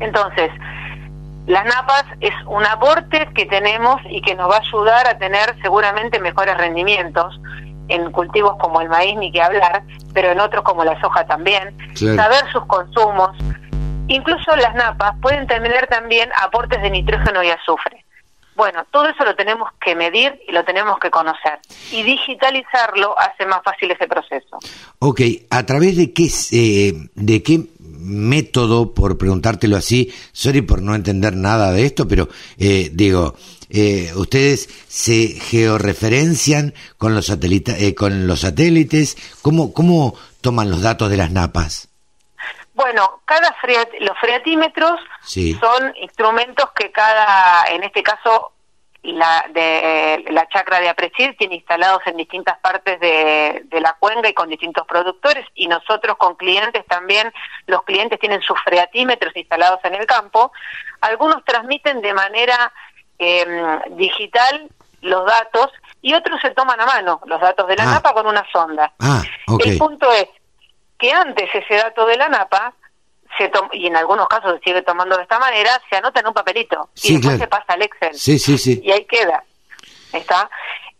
Entonces, 0.00 0.50
las 1.46 1.64
napas 1.64 2.04
es 2.20 2.34
un 2.46 2.64
aporte 2.66 3.28
que 3.34 3.46
tenemos 3.46 3.96
y 4.08 4.22
que 4.22 4.34
nos 4.34 4.50
va 4.50 4.56
a 4.56 4.60
ayudar 4.60 5.06
a 5.08 5.18
tener 5.18 5.56
seguramente 5.62 6.18
mejores 6.20 6.56
rendimientos 6.56 7.40
en 7.88 8.10
cultivos 8.12 8.56
como 8.58 8.80
el 8.80 8.88
maíz, 8.88 9.16
ni 9.16 9.32
que 9.32 9.42
hablar, 9.42 9.82
pero 10.14 10.30
en 10.30 10.40
otros 10.40 10.62
como 10.62 10.84
la 10.84 11.00
soja 11.00 11.26
también, 11.26 11.76
saber 11.94 12.50
sus 12.52 12.64
consumos, 12.66 13.36
Incluso 14.10 14.56
las 14.56 14.74
napas 14.74 15.14
pueden 15.22 15.46
tener 15.46 15.86
también 15.86 16.28
aportes 16.42 16.82
de 16.82 16.90
nitrógeno 16.90 17.44
y 17.44 17.50
azufre. 17.50 18.04
Bueno, 18.54 18.84
todo 18.90 19.08
eso 19.08 19.24
lo 19.24 19.34
tenemos 19.34 19.70
que 19.82 19.94
medir 19.94 20.40
y 20.46 20.52
lo 20.52 20.64
tenemos 20.64 20.98
que 20.98 21.10
conocer. 21.10 21.58
Y 21.92 22.02
digitalizarlo 22.02 23.18
hace 23.18 23.46
más 23.46 23.62
fácil 23.64 23.90
ese 23.90 24.06
proceso. 24.06 24.58
Ok, 24.98 25.20
¿a 25.50 25.64
través 25.64 25.96
de 25.96 26.12
qué, 26.12 26.28
eh, 26.52 27.08
de 27.14 27.42
qué 27.42 27.66
método, 28.00 28.94
por 28.94 29.18
preguntártelo 29.18 29.76
así, 29.76 30.12
sorry 30.32 30.62
por 30.62 30.82
no 30.82 30.94
entender 30.94 31.36
nada 31.36 31.72
de 31.72 31.84
esto, 31.84 32.08
pero 32.08 32.28
eh, 32.58 32.90
digo, 32.92 33.34
eh, 33.68 34.12
ustedes 34.16 34.68
se 34.88 35.28
georreferencian 35.28 36.74
con 36.98 37.14
los, 37.14 37.26
satélites, 37.26 37.94
con 37.94 38.26
los 38.26 38.40
satélites, 38.40 39.16
¿Cómo, 39.42 39.72
¿cómo 39.72 40.14
toman 40.40 40.70
los 40.70 40.82
datos 40.82 41.10
de 41.10 41.16
las 41.16 41.30
napas? 41.30 41.89
Bueno, 42.80 43.20
cada 43.26 43.54
los 44.00 44.18
freatímetros 44.18 44.98
son 45.22 45.94
instrumentos 45.96 46.70
que 46.74 46.90
cada, 46.90 47.66
en 47.66 47.84
este 47.84 48.02
caso, 48.02 48.52
la, 49.02 49.44
de, 49.52 50.24
la 50.30 50.48
chacra 50.48 50.80
de 50.80 50.88
Aprecir 50.88 51.36
tiene 51.36 51.56
instalados 51.56 52.00
en 52.06 52.16
distintas 52.16 52.58
partes 52.60 52.98
de, 52.98 53.66
la 53.70 53.94
cuenca 54.00 54.30
y 54.30 54.32
con 54.32 54.48
distintos 54.48 54.86
productores 54.86 55.44
y 55.54 55.68
nosotros 55.68 56.16
con 56.16 56.36
clientes 56.36 56.86
también, 56.86 57.30
los 57.66 57.82
clientes 57.82 58.18
tienen 58.18 58.40
sus 58.40 58.58
freatímetros 58.64 59.36
instalados 59.36 59.80
en 59.84 59.96
el 59.96 60.06
campo. 60.06 60.50
Algunos 61.02 61.44
transmiten 61.44 62.00
de 62.00 62.14
manera 62.14 62.72
em, 63.18 63.96
digital 63.98 64.70
los 65.02 65.26
datos 65.26 65.70
y 66.00 66.14
otros 66.14 66.40
se 66.40 66.50
toman 66.52 66.80
a 66.80 66.86
mano 66.86 67.20
los 67.26 67.40
datos 67.42 67.68
de 67.68 67.76
la 67.76 67.82
ah. 67.82 67.94
napa 67.94 68.14
con 68.14 68.26
una 68.26 68.46
sonda. 68.50 68.90
Ah, 69.00 69.22
el 69.58 69.76
punto 69.76 70.10
es 70.12 70.28
que 71.00 71.12
antes 71.12 71.48
ese 71.52 71.74
dato 71.74 72.06
de 72.06 72.16
la 72.16 72.28
NAPA, 72.28 72.74
se 73.38 73.50
y 73.72 73.86
en 73.86 73.96
algunos 73.96 74.28
casos 74.28 74.54
se 74.58 74.70
sigue 74.70 74.82
tomando 74.82 75.16
de 75.16 75.22
esta 75.22 75.38
manera, 75.38 75.70
se 75.88 75.96
anota 75.96 76.20
en 76.20 76.28
un 76.28 76.34
papelito 76.34 76.90
y 77.02 77.14
después 77.14 77.38
se 77.38 77.46
pasa 77.48 77.72
al 77.72 77.82
Excel. 77.82 78.14
Sí, 78.14 78.38
sí, 78.38 78.58
sí. 78.58 78.80
Y 78.84 78.92
ahí 78.92 79.04
queda. 79.06 79.42
¿Está? 80.12 80.50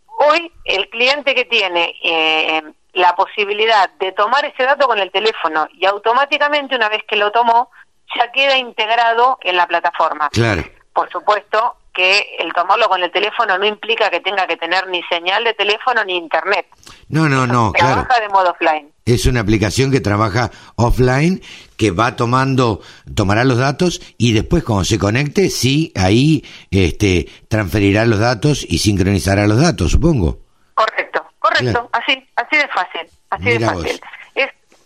Hoy 0.07 0.53
el 0.65 0.89
cliente 0.89 1.35
que 1.35 1.45
tiene 1.45 1.95
eh, 2.03 2.63
la 2.95 3.15
posibilidad 3.15 3.91
de 3.99 4.13
tomar 4.13 4.45
ese 4.45 4.63
dato 4.63 4.87
con 4.87 4.99
el 4.99 5.11
teléfono 5.11 5.69
y 5.73 5.87
automáticamente 5.87 6.77
una 6.77 6.89
vez 6.89 7.03
que 7.09 7.17
lo 7.17 7.31
tomó, 7.33 7.71
ya 8.17 8.31
queda 8.33 8.57
integrado 8.57 9.39
en 9.43 9.57
la 9.57 9.67
plataforma. 9.67 10.29
Claro. 10.31 10.63
Por 10.93 11.11
supuesto, 11.11 11.77
que 11.93 12.37
el 12.39 12.53
tomarlo 12.53 12.89
con 12.89 13.03
el 13.03 13.11
teléfono 13.11 13.59
no 13.59 13.67
implica 13.67 14.11
que 14.11 14.21
tenga 14.21 14.47
que 14.47 14.57
tener 14.57 14.87
ni 14.89 15.03
señal 15.05 15.45
de 15.45 15.55
teléfono 15.55 16.05
ni 16.05 16.17
internet. 16.17 16.67
No, 17.09 17.29
no, 17.29 17.47
no, 17.47 17.73
Trabaja 17.73 18.21
de 18.21 18.29
modo 18.29 18.51
offline. 18.51 18.90
Es 19.05 19.27
una 19.27 19.41
aplicación 19.41 19.91
que 19.91 20.01
trabaja 20.01 20.51
offline, 20.77 21.43
que 21.77 21.91
va 21.91 22.17
tomando, 22.17 22.81
tomará 23.15 23.45
los 23.45 23.59
datos 23.59 24.01
y 24.19 24.33
después 24.33 24.63
cuando 24.63 24.85
se 24.85 24.99
conecte, 24.99 25.51
sí, 25.51 25.93
ahí 25.97 26.45
este, 26.71 27.29
transferirá 27.49 28.05
los 28.05 28.19
datos 28.19 28.65
y 28.69 28.79
sincronizará 28.79 29.47
los 29.47 29.61
datos, 29.61 29.93
supongo. 29.93 30.41
Correcto, 30.75 31.25
correcto, 31.39 31.91
así, 31.93 32.27
así 32.37 32.57
de 32.57 32.69
fácil, 32.69 33.11
así 33.31 33.45
de 33.45 33.61
fácil 33.61 34.01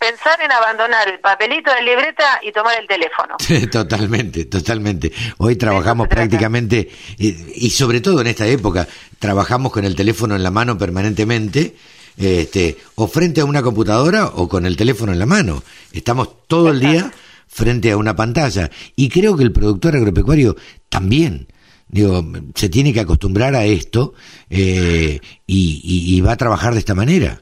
pensar 0.05 0.39
en 0.41 0.51
abandonar 0.51 1.07
el 1.07 1.19
papelito 1.19 1.71
de 1.73 1.81
libreta 1.81 2.39
y 2.43 2.51
tomar 2.51 2.79
el 2.79 2.87
teléfono. 2.87 3.37
totalmente, 3.71 4.45
totalmente. 4.45 5.11
Hoy 5.37 5.55
trabajamos 5.55 6.07
prácticamente, 6.07 6.89
y 7.17 7.69
sobre 7.71 8.01
todo 8.01 8.21
en 8.21 8.27
esta 8.27 8.45
época, 8.45 8.87
trabajamos 9.19 9.71
con 9.71 9.85
el 9.85 9.95
teléfono 9.95 10.35
en 10.35 10.43
la 10.43 10.51
mano 10.51 10.77
permanentemente, 10.77 11.75
este, 12.17 12.77
o 12.95 13.07
frente 13.07 13.41
a 13.41 13.45
una 13.45 13.61
computadora 13.61 14.27
o 14.27 14.47
con 14.47 14.65
el 14.65 14.77
teléfono 14.77 15.11
en 15.11 15.19
la 15.19 15.25
mano. 15.25 15.63
Estamos 15.91 16.47
todo 16.47 16.71
el 16.71 16.79
día 16.79 17.11
frente 17.47 17.91
a 17.91 17.97
una 17.97 18.15
pantalla. 18.15 18.69
Y 18.95 19.09
creo 19.09 19.37
que 19.37 19.43
el 19.43 19.51
productor 19.51 19.95
agropecuario 19.95 20.55
también. 20.89 21.47
Digo, 21.87 22.23
se 22.55 22.67
tiene 22.67 22.93
que 22.93 22.99
acostumbrar 22.99 23.55
a 23.55 23.63
esto 23.63 24.13
eh, 24.49 25.19
y, 25.45 26.21
va 26.21 26.33
a 26.33 26.37
trabajar 26.37 26.73
de 26.73 26.79
esta 26.79 26.95
manera. 26.95 27.41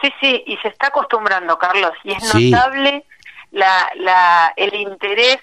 Sí, 0.00 0.10
sí, 0.20 0.44
y 0.46 0.56
se 0.58 0.68
está 0.68 0.88
acostumbrando, 0.88 1.58
Carlos, 1.58 1.92
y 2.02 2.12
es 2.12 2.34
notable 2.34 3.04
la, 3.52 3.88
la, 3.96 4.52
el 4.56 4.74
interés 4.74 5.38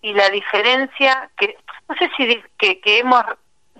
y 0.00 0.12
la 0.12 0.28
diferencia 0.30 1.30
que, 1.36 1.56
no 1.88 1.94
sé 1.96 2.10
si 2.16 2.42
que, 2.58 2.80
que 2.80 2.98
hemos 2.98 3.22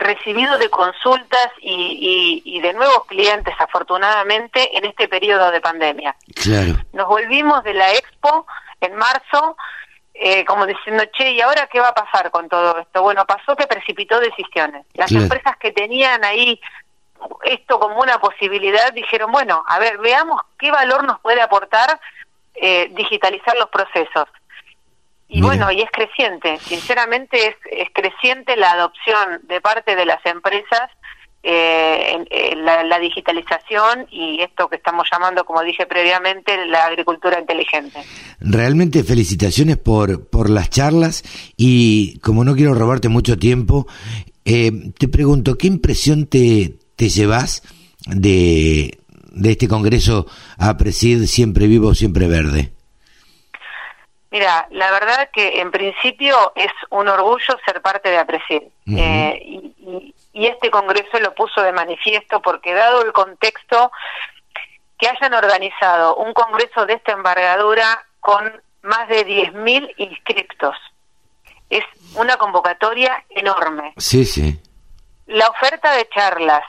recibido 0.03 0.59
de 0.59 0.69
consultas 0.71 1.49
y, 1.61 2.43
y, 2.45 2.61
de 2.61 2.73
nuevos 2.73 3.05
clientes, 3.07 3.55
afortunadamente, 3.59 4.77
en 4.77 4.85
este 4.85 5.09
periodo 5.09 5.51
de 5.51 5.61
pandemia. 5.61 6.15
Claro. 6.35 6.75
Nos 6.93 7.09
volvimos 7.09 7.63
de 7.65 7.75
la 7.75 7.93
expo 7.93 8.47
en 8.81 8.95
marzo, 8.97 9.57
eh, 10.15 10.45
como 10.45 10.67
diciendo, 10.67 11.05
che, 11.13 11.33
¿y 11.33 11.41
ahora 11.41 11.69
qué 11.71 11.81
va 11.81 11.89
a 11.89 11.95
pasar 11.95 12.31
con 12.31 12.49
todo 12.49 12.79
esto? 12.79 13.03
Bueno, 13.03 13.25
pasó 13.25 13.57
que 13.57 13.67
precipitó 13.67 14.21
decisiones. 14.21 14.85
Las 14.95 15.11
empresas 15.13 15.57
que 15.59 15.73
tenían 15.73 16.25
ahí 16.25 16.61
esto 17.45 17.79
como 17.79 18.01
una 18.01 18.19
posibilidad 18.19 18.93
dijeron, 18.93 19.31
bueno, 19.31 19.65
a 19.67 19.79
ver, 19.79 19.99
veamos 19.99 20.41
qué 20.59 20.71
valor 20.71 21.05
nos 21.05 21.21
puede 21.21 21.41
aportar 21.41 22.01
eh, 22.55 22.89
digitalizar 22.93 23.57
los 23.57 23.69
procesos. 23.71 24.29
Y 25.33 25.41
bueno, 25.41 25.71
y 25.73 25.81
es 25.81 25.91
creciente, 25.91 26.59
sinceramente 26.59 27.49
es, 27.49 27.57
es 27.71 27.89
creciente 27.93 28.55
la 28.57 28.73
adopción 28.73 29.41
de 29.45 29.61
parte 29.61 29.97
de 29.97 30.05
las 30.05 30.25
empresas 30.27 30.91
eh, 31.45 32.55
la, 32.57 32.99
digitalización 33.01 34.07
y 34.13 34.41
esto 34.43 34.69
que 34.69 34.77
estamos 34.77 35.09
llamando, 35.11 35.45
como 35.45 35.63
dije 35.63 35.87
previamente, 35.87 36.67
la 36.67 36.85
agricultura 36.85 37.41
inteligente. 37.41 38.01
Realmente 38.39 39.03
felicitaciones 39.03 39.77
por, 39.77 40.29
por 40.29 40.49
las 40.49 40.71
charlas 40.71 41.25
y 41.57 42.21
como 42.21 42.45
no 42.45 42.55
quiero 42.55 42.75
robarte 42.75 43.09
mucho 43.09 43.39
tiempo, 43.39 43.89
eh, 44.45 44.71
te 44.97 45.09
pregunto, 45.09 45.59
¿qué 45.59 45.67
impresión 45.67 46.27
te, 46.27 46.79
te 46.95 47.09
llevas 47.09 47.63
de, 48.07 48.99
de 49.33 49.51
este 49.51 49.67
Congreso 49.67 50.27
a 50.59 50.77
presidir 50.77 51.27
Siempre 51.27 51.67
Vivo, 51.67 51.95
Siempre 51.95 52.29
Verde? 52.29 52.73
Mira, 54.33 54.67
la 54.71 54.91
verdad 54.91 55.29
que 55.31 55.61
en 55.61 55.71
principio 55.71 56.53
es 56.55 56.73
un 56.89 57.07
orgullo 57.07 57.55
ser 57.67 57.83
parte 57.83 58.09
de 58.09 58.17
APRESID. 58.17 58.63
Eh, 58.97 59.39
y, 59.45 60.47
este 60.47 60.71
Congreso 60.71 61.21
lo 61.21 61.35
puso 61.35 61.61
de 61.61 61.71
manifiesto 61.71 62.41
porque 62.41 62.73
dado 62.73 63.05
el 63.05 63.13
contexto 63.13 63.93
que 64.99 65.07
hayan 65.07 65.35
organizado 65.35 66.17
un 66.17 66.33
Congreso 66.33 66.87
de 66.87 66.95
esta 66.95 67.13
envergadura 67.13 68.07
con 68.21 68.63
más 68.81 69.07
de 69.09 69.27
10.000 69.27 69.93
inscriptos, 69.99 70.77
es 71.69 71.85
una 72.15 72.39
convocatoria 72.39 73.23
enorme. 73.29 73.93
Sí, 73.99 74.25
sí. 74.25 74.59
La 75.27 75.47
oferta 75.49 75.93
de 75.93 76.09
charlas 76.09 76.65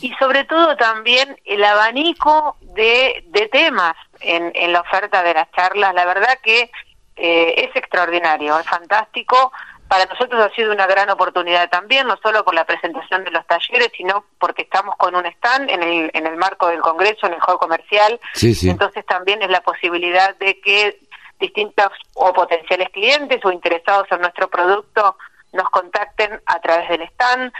y 0.00 0.12
sobre 0.14 0.42
todo 0.42 0.76
también 0.76 1.40
el 1.44 1.62
abanico 1.62 2.56
de, 2.60 3.24
de 3.28 3.46
temas 3.46 3.94
en, 4.20 4.50
en 4.56 4.72
la 4.72 4.80
oferta 4.80 5.22
de 5.22 5.34
las 5.34 5.50
charlas, 5.52 5.94
la 5.94 6.04
verdad 6.04 6.36
que 6.42 6.70
eh, 7.16 7.54
es 7.56 7.74
extraordinario, 7.74 8.58
es 8.58 8.66
fantástico. 8.66 9.52
Para 9.88 10.04
nosotros 10.06 10.40
ha 10.40 10.54
sido 10.54 10.72
una 10.72 10.86
gran 10.86 11.08
oportunidad 11.10 11.70
también, 11.70 12.06
no 12.06 12.16
solo 12.22 12.44
por 12.44 12.54
la 12.54 12.66
presentación 12.66 13.24
de 13.24 13.30
los 13.30 13.46
talleres, 13.46 13.90
sino 13.96 14.24
porque 14.38 14.62
estamos 14.62 14.96
con 14.96 15.14
un 15.14 15.24
stand 15.26 15.70
en 15.70 15.82
el, 15.82 16.10
en 16.12 16.26
el 16.26 16.36
marco 16.36 16.66
del 16.68 16.80
Congreso, 16.80 17.26
en 17.26 17.34
el 17.34 17.40
juego 17.40 17.60
comercial. 17.60 18.20
Entonces 18.42 19.06
también 19.06 19.42
es 19.42 19.50
la 19.50 19.60
posibilidad 19.60 20.36
de 20.36 20.60
que 20.60 21.00
distintos 21.38 21.92
o 22.14 22.32
potenciales 22.32 22.88
clientes 22.90 23.44
o 23.44 23.52
interesados 23.52 24.08
en 24.10 24.20
nuestro 24.20 24.48
producto 24.48 25.16
nos 25.52 25.70
contacten 25.70 26.40
a 26.46 26.60
través 26.60 26.88
del 26.88 27.02
stand. 27.02 27.52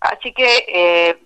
Así 0.00 0.32
que 0.32 0.64
eh, 0.68 1.18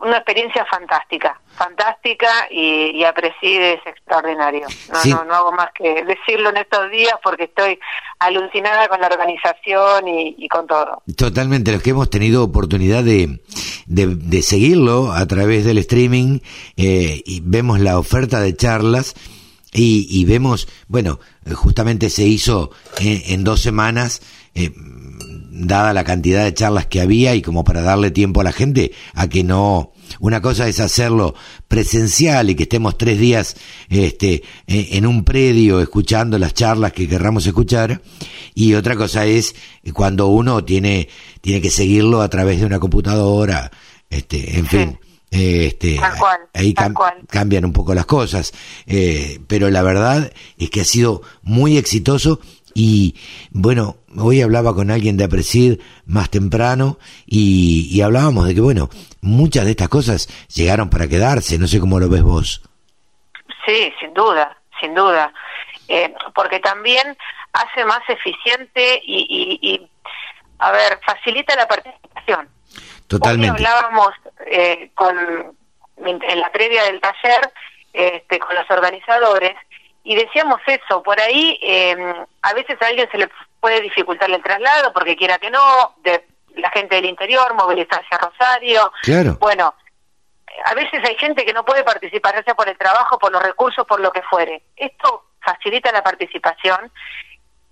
una 0.00 0.16
experiencia 0.16 0.64
fantástica, 0.66 1.40
fantástica 1.54 2.28
y, 2.50 2.90
y 2.96 3.04
es 3.04 3.80
extraordinario. 3.86 4.66
No, 5.06 5.24
no, 5.24 5.34
hago 5.34 5.52
más 5.52 5.68
que 5.74 6.04
decirlo 6.04 6.50
en 6.50 6.58
estos 6.58 6.90
días 6.90 7.14
porque 7.22 7.44
estoy 7.44 7.78
alucinada 8.18 8.88
con 8.88 9.00
la 9.00 9.08
organización 9.08 10.08
y, 10.08 10.48
con 10.48 10.66
todo. 10.66 11.02
Totalmente, 11.16 11.72
los 11.72 11.82
que 11.82 11.90
hemos 11.90 12.10
tenido 12.10 12.44
oportunidad 12.44 13.02
de, 13.02 13.40
de, 13.86 14.42
seguirlo 14.42 15.12
a 15.12 15.26
través 15.26 15.64
del 15.64 15.78
streaming 15.78 16.40
eh, 16.76 17.22
y 17.24 17.40
vemos 17.44 17.80
la 17.80 17.98
oferta 17.98 18.40
de 18.40 18.56
charlas 18.56 19.14
y, 19.72 20.06
y 20.08 20.24
vemos, 20.24 20.68
bueno, 20.86 21.18
justamente 21.52 22.08
se 22.08 22.22
hizo 22.22 22.70
en, 23.00 23.44
dos 23.44 23.60
semanas. 23.60 24.22
Eh, 24.54 24.70
dada 25.54 25.92
la 25.92 26.02
cantidad 26.02 26.44
de 26.44 26.52
charlas 26.52 26.86
que 26.86 27.00
había 27.00 27.34
y 27.34 27.42
como 27.42 27.62
para 27.62 27.80
darle 27.80 28.10
tiempo 28.10 28.40
a 28.40 28.44
la 28.44 28.52
gente 28.52 28.92
a 29.14 29.28
que 29.28 29.44
no 29.44 29.92
una 30.18 30.42
cosa 30.42 30.68
es 30.68 30.80
hacerlo 30.80 31.34
presencial 31.68 32.50
y 32.50 32.56
que 32.56 32.64
estemos 32.64 32.98
tres 32.98 33.18
días 33.18 33.56
este, 33.88 34.42
en 34.66 35.06
un 35.06 35.24
predio 35.24 35.80
escuchando 35.80 36.38
las 36.38 36.54
charlas 36.54 36.92
que 36.92 37.08
querramos 37.08 37.46
escuchar 37.46 38.02
y 38.54 38.74
otra 38.74 38.96
cosa 38.96 39.26
es 39.26 39.54
cuando 39.92 40.26
uno 40.26 40.64
tiene 40.64 41.08
tiene 41.40 41.60
que 41.60 41.70
seguirlo 41.70 42.20
a 42.20 42.28
través 42.28 42.58
de 42.58 42.66
una 42.66 42.80
computadora 42.80 43.70
este 44.10 44.58
en 44.58 44.66
fin 44.66 44.98
este, 45.34 45.98
ahí 46.52 46.74
cambian 47.28 47.64
un 47.64 47.72
poco 47.72 47.92
las 47.92 48.06
cosas, 48.06 48.52
eh, 48.86 49.40
pero 49.48 49.68
la 49.68 49.82
verdad 49.82 50.32
es 50.58 50.70
que 50.70 50.82
ha 50.82 50.84
sido 50.84 51.22
muy 51.42 51.76
exitoso 51.76 52.38
y 52.74 53.14
bueno, 53.50 53.96
hoy 54.18 54.42
hablaba 54.42 54.74
con 54.74 54.90
alguien 54.90 55.16
de 55.16 55.24
Apresid 55.24 55.80
más 56.06 56.28
temprano 56.28 56.98
y, 57.24 58.00
hablábamos 58.02 58.46
de 58.46 58.54
que, 58.54 58.60
bueno, 58.60 58.88
muchas 59.22 59.64
de 59.64 59.70
estas 59.70 59.88
cosas 59.88 60.26
llegaron 60.48 60.90
para 60.90 61.06
quedarse, 61.08 61.58
no 61.58 61.68
sé 61.68 61.78
cómo 61.78 62.00
lo 62.00 62.08
ves 62.08 62.22
vos. 62.22 62.62
Sí, 63.64 63.92
sin 64.00 64.12
duda, 64.12 64.58
sin 64.80 64.94
duda, 64.94 65.32
eh, 65.88 66.12
porque 66.34 66.58
también 66.58 67.16
hace 67.52 67.84
más 67.84 68.00
eficiente 68.08 69.00
y, 69.06 69.88
a 70.58 70.72
ver, 70.72 70.98
facilita 71.06 71.54
la 71.54 71.68
participación. 71.68 72.48
Totalmente. 73.06 73.50
Hoy 73.52 73.64
hablábamos 73.64 74.10
eh, 74.46 74.90
con, 74.94 75.16
en 76.04 76.40
la 76.40 76.50
previa 76.50 76.84
del 76.84 77.00
taller 77.00 77.52
este, 77.92 78.40
con 78.40 78.54
los 78.56 78.68
organizadores 78.68 79.54
y 80.04 80.14
decíamos 80.14 80.60
eso, 80.66 81.02
por 81.02 81.18
ahí 81.18 81.58
eh, 81.62 81.96
a 82.42 82.52
veces 82.52 82.80
a 82.80 82.86
alguien 82.86 83.08
se 83.10 83.18
le 83.18 83.30
puede 83.58 83.80
dificultar 83.80 84.30
el 84.30 84.42
traslado 84.42 84.92
porque 84.92 85.16
quiera 85.16 85.38
que 85.38 85.50
no, 85.50 85.94
de 86.02 86.26
la 86.56 86.70
gente 86.70 86.96
del 86.96 87.06
interior, 87.06 87.54
movilizarse 87.54 88.08
a 88.10 88.18
Rosario. 88.18 88.92
Claro. 89.02 89.38
Bueno, 89.40 89.74
a 90.66 90.74
veces 90.74 91.02
hay 91.02 91.16
gente 91.16 91.44
que 91.46 91.54
no 91.54 91.64
puede 91.64 91.82
participar, 91.82 92.34
ya 92.34 92.42
sea 92.42 92.54
por 92.54 92.68
el 92.68 92.76
trabajo, 92.76 93.18
por 93.18 93.32
los 93.32 93.42
recursos, 93.42 93.86
por 93.86 93.98
lo 94.00 94.12
que 94.12 94.22
fuere. 94.22 94.62
Esto 94.76 95.24
facilita 95.40 95.90
la 95.90 96.02
participación, 96.02 96.92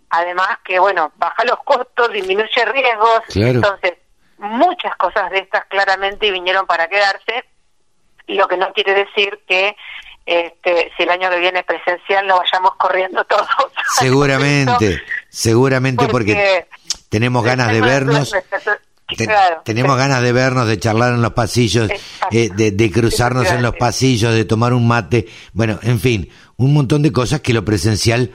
además 0.09 0.59
que, 0.65 0.79
bueno, 0.79 1.13
baja 1.17 1.45
los 1.45 1.59
costos, 1.65 2.13
disminuye 2.13 2.65
riesgos, 2.65 3.23
entonces 3.37 3.99
muchas 4.39 4.97
cosas 4.97 5.31
de 5.31 5.39
estas 5.39 5.67
claramente 5.67 6.31
vinieron 6.31 6.67
para 6.67 6.89
quedarse, 6.89 7.45
lo 8.27 8.49
que 8.49 8.57
no 8.57 8.73
quiere 8.73 8.95
decir 8.95 9.43
que 9.47 9.77
este, 10.27 10.93
si 10.97 11.03
el 11.03 11.11
año 11.11 11.31
que 11.31 11.39
viene 11.39 11.61
es 11.61 11.65
presencial 11.65 12.27
no 12.27 12.39
vayamos 12.39 12.73
corriendo 12.77 13.25
todos. 13.25 13.47
Seguramente, 13.99 15.03
seguramente 15.29 16.07
porque, 16.09 16.67
tenemos 17.09 17.45
ganas 17.45 17.73
de 17.73 17.81
vernos. 17.81 18.33
tenemos 19.65 19.97
ganas 19.97 20.23
de 20.23 20.33
vernos, 20.33 20.67
de 20.67 20.79
charlar 20.79 21.13
en 21.13 21.23
los 21.23 21.33
pasillos, 21.33 21.91
eh, 22.31 22.49
de, 22.55 22.91
cruzarnos 22.91 23.51
en 23.51 23.63
los 23.63 23.75
pasillos, 23.77 24.35
de 24.35 24.45
tomar 24.45 24.73
un 24.73 24.89
mate, 24.89 25.27
bueno, 25.53 25.79
en 25.83 26.01
fin, 26.01 26.31
un 26.57 26.73
montón 26.73 27.03
de 27.03 27.13
cosas 27.13 27.41
que 27.41 27.53
lo 27.53 27.65
presencial 27.65 28.33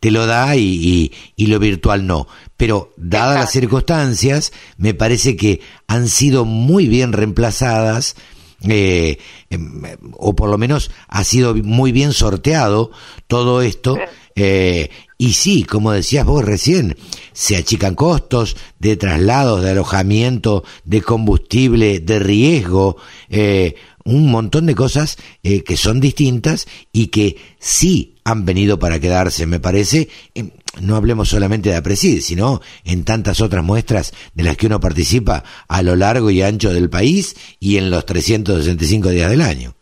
te 0.00 0.10
lo 0.10 0.26
da 0.26 0.54
y, 0.56 1.12
y, 1.36 1.46
lo 1.46 1.58
virtual 1.58 2.06
no. 2.06 2.28
Pero 2.56 2.92
dadas 2.96 3.40
las 3.40 3.50
circunstancias, 3.50 4.52
me 4.76 4.94
parece 4.94 5.36
que 5.36 5.60
han 5.86 6.08
sido 6.08 6.44
muy 6.44 6.86
bien 6.86 7.12
reemplazadas 7.12 8.14
eh, 8.66 9.18
em, 9.50 9.82
o 10.12 10.34
por 10.34 10.48
lo 10.48 10.58
menos 10.58 10.90
ha 11.08 11.22
sido 11.24 11.54
muy 11.54 11.92
bien 11.92 12.12
sorteado 12.12 12.90
todo 13.26 13.62
esto 13.62 13.96
Eh, 14.40 14.90
y 15.18 15.32
sí, 15.32 15.64
como 15.64 15.90
decías 15.90 16.24
vos 16.24 16.44
recién, 16.44 16.96
se 17.32 17.56
achican 17.56 17.96
costos 17.96 18.56
de 18.78 18.96
traslados, 18.96 19.62
de 19.62 19.70
alojamiento, 19.70 20.62
de 20.84 21.02
combustible, 21.02 21.98
de 21.98 22.20
riesgo, 22.20 22.98
eh, 23.28 23.74
un 24.04 24.30
montón 24.30 24.66
de 24.66 24.76
cosas 24.76 25.18
eh, 25.42 25.64
que 25.64 25.76
son 25.76 25.98
distintas 25.98 26.68
y 26.92 27.08
que 27.08 27.36
sí 27.58 28.14
han 28.22 28.44
venido 28.44 28.78
para 28.78 29.00
quedarse, 29.00 29.44
me 29.46 29.58
parece. 29.58 30.08
No 30.80 30.96
hablemos 30.96 31.28
solamente 31.28 31.70
de 31.70 31.76
Apresid, 31.76 32.20
sino 32.20 32.60
en 32.84 33.04
tantas 33.04 33.40
otras 33.40 33.64
muestras 33.64 34.12
de 34.34 34.44
las 34.44 34.56
que 34.56 34.66
uno 34.66 34.80
participa 34.80 35.42
a 35.68 35.82
lo 35.82 35.96
largo 35.96 36.30
y 36.30 36.42
ancho 36.42 36.72
del 36.72 36.90
país 36.90 37.56
y 37.58 37.78
en 37.78 37.90
los 37.90 38.06
365 38.06 39.08
días 39.08 39.30
del 39.30 39.42
año. 39.42 39.74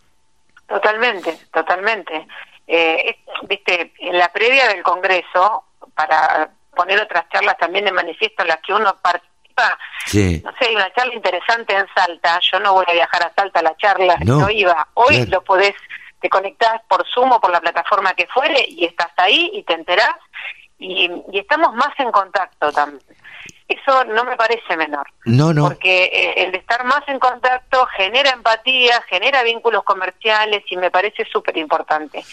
Totalmente, 0.66 1.38
totalmente. 1.52 2.26
Eh, 2.66 3.16
viste, 3.48 3.92
en 3.98 4.18
la 4.18 4.32
previa 4.32 4.68
del 4.68 4.82
Congreso, 4.82 5.64
para 5.94 6.50
poner 6.74 7.00
otras 7.00 7.28
charlas 7.30 7.56
también 7.58 7.84
de 7.84 7.92
manifiesto 7.92 8.42
en 8.42 8.48
las 8.48 8.58
que 8.60 8.72
uno 8.72 8.96
participa, 9.02 9.78
no 10.44 10.52
sé, 10.58 10.68
hay 10.68 10.76
una 10.76 10.92
charla 10.92 11.14
interesante 11.14 11.74
en 11.74 11.86
Salta, 11.94 12.38
yo 12.40 12.60
no 12.60 12.74
voy 12.74 12.84
a 12.88 12.92
viajar 12.92 13.22
a 13.22 13.32
Salta 13.34 13.60
a 13.60 13.62
la 13.62 13.76
charla, 13.76 14.16
no, 14.24 14.50
iba, 14.50 14.86
hoy 14.94 15.24
lo 15.26 15.42
podés, 15.42 15.74
te 16.20 16.28
conectás 16.28 16.82
por 16.88 17.04
Zoom 17.08 17.32
o 17.32 17.40
por 17.40 17.50
la 17.50 17.60
plataforma 17.60 18.14
que 18.14 18.26
fuere 18.26 18.66
y 18.68 18.84
estás 18.84 19.10
ahí 19.16 19.50
y 19.54 19.62
te 19.62 19.72
enterás 19.72 20.14
y, 20.78 21.10
y 21.32 21.38
estamos 21.38 21.74
más 21.74 21.98
en 21.98 22.10
contacto 22.10 22.72
también. 22.72 23.02
Eso 23.68 24.04
no 24.04 24.24
me 24.24 24.36
parece 24.36 24.76
menor. 24.76 25.06
No, 25.24 25.52
no. 25.52 25.64
Porque 25.64 26.04
eh, 26.04 26.44
el 26.44 26.52
de 26.52 26.58
estar 26.58 26.84
más 26.84 27.02
en 27.08 27.18
contacto 27.18 27.84
genera 27.96 28.30
empatía, 28.30 29.02
genera 29.08 29.42
vínculos 29.42 29.82
comerciales 29.82 30.62
y 30.70 30.76
me 30.76 30.90
parece 30.90 31.24
súper 31.24 31.56
importante. 31.56 32.24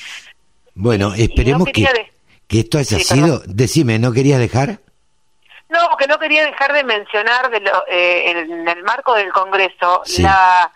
Bueno, 0.75 1.13
esperemos 1.15 1.67
que, 1.73 2.11
que 2.47 2.59
esto 2.59 2.77
haya 2.77 2.99
sido. 2.99 3.41
Decime, 3.45 3.97
¿no 3.97 4.11
querías 4.11 4.39
dejar? 4.39 4.79
No, 5.69 5.97
que 5.97 6.05
no 6.05 6.19
quería 6.19 6.45
dejar 6.45 6.71
de 6.71 6.83
mencionar 6.83 7.49
de 7.49 7.61
lo, 7.61 7.83
eh, 7.87 8.29
en 8.29 8.67
el 8.67 8.83
marco 8.83 9.15
del 9.15 9.31
Congreso 9.31 10.03
la 10.19 10.71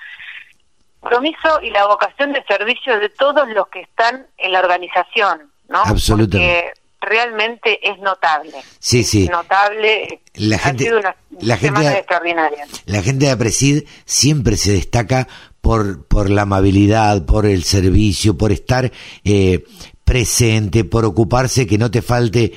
compromiso 1.00 1.62
y 1.62 1.70
la 1.70 1.86
vocación 1.86 2.34
de 2.34 2.44
servicio 2.46 3.00
de 3.00 3.10
todos 3.10 3.48
los 3.50 3.68
que 3.68 3.82
están 3.82 4.26
en 4.38 4.52
la 4.52 4.60
organización, 4.60 5.52
¿no? 5.70 5.80
Absolutamente. 5.80 6.74
Porque 6.74 6.87
realmente 7.02 7.80
es 7.88 8.00
notable. 8.00 8.54
Sí, 8.80 9.04
sí. 9.04 9.28
notable. 9.28 10.22
La 10.36 10.58
gente, 10.60 10.92
la 11.40 11.58
gente, 11.58 11.88
extraordinaria. 11.90 12.66
La 12.86 13.02
gente 13.02 13.26
de 13.26 13.32
Apresid 13.32 13.84
siempre 14.06 14.58
se 14.58 14.74
destaca 14.74 15.28
por, 15.62 16.06
por 16.06 16.30
la 16.30 16.44
amabilidad, 16.44 17.26
por 17.26 17.46
el 17.46 17.64
servicio, 17.64 18.38
por 18.38 18.52
estar 18.52 18.92
eh, 19.24 19.64
presente, 20.04 20.86
por 20.86 21.04
ocuparse 21.04 21.68
que 21.68 21.78
no 21.78 21.92
te 21.92 22.02
falte, 22.02 22.54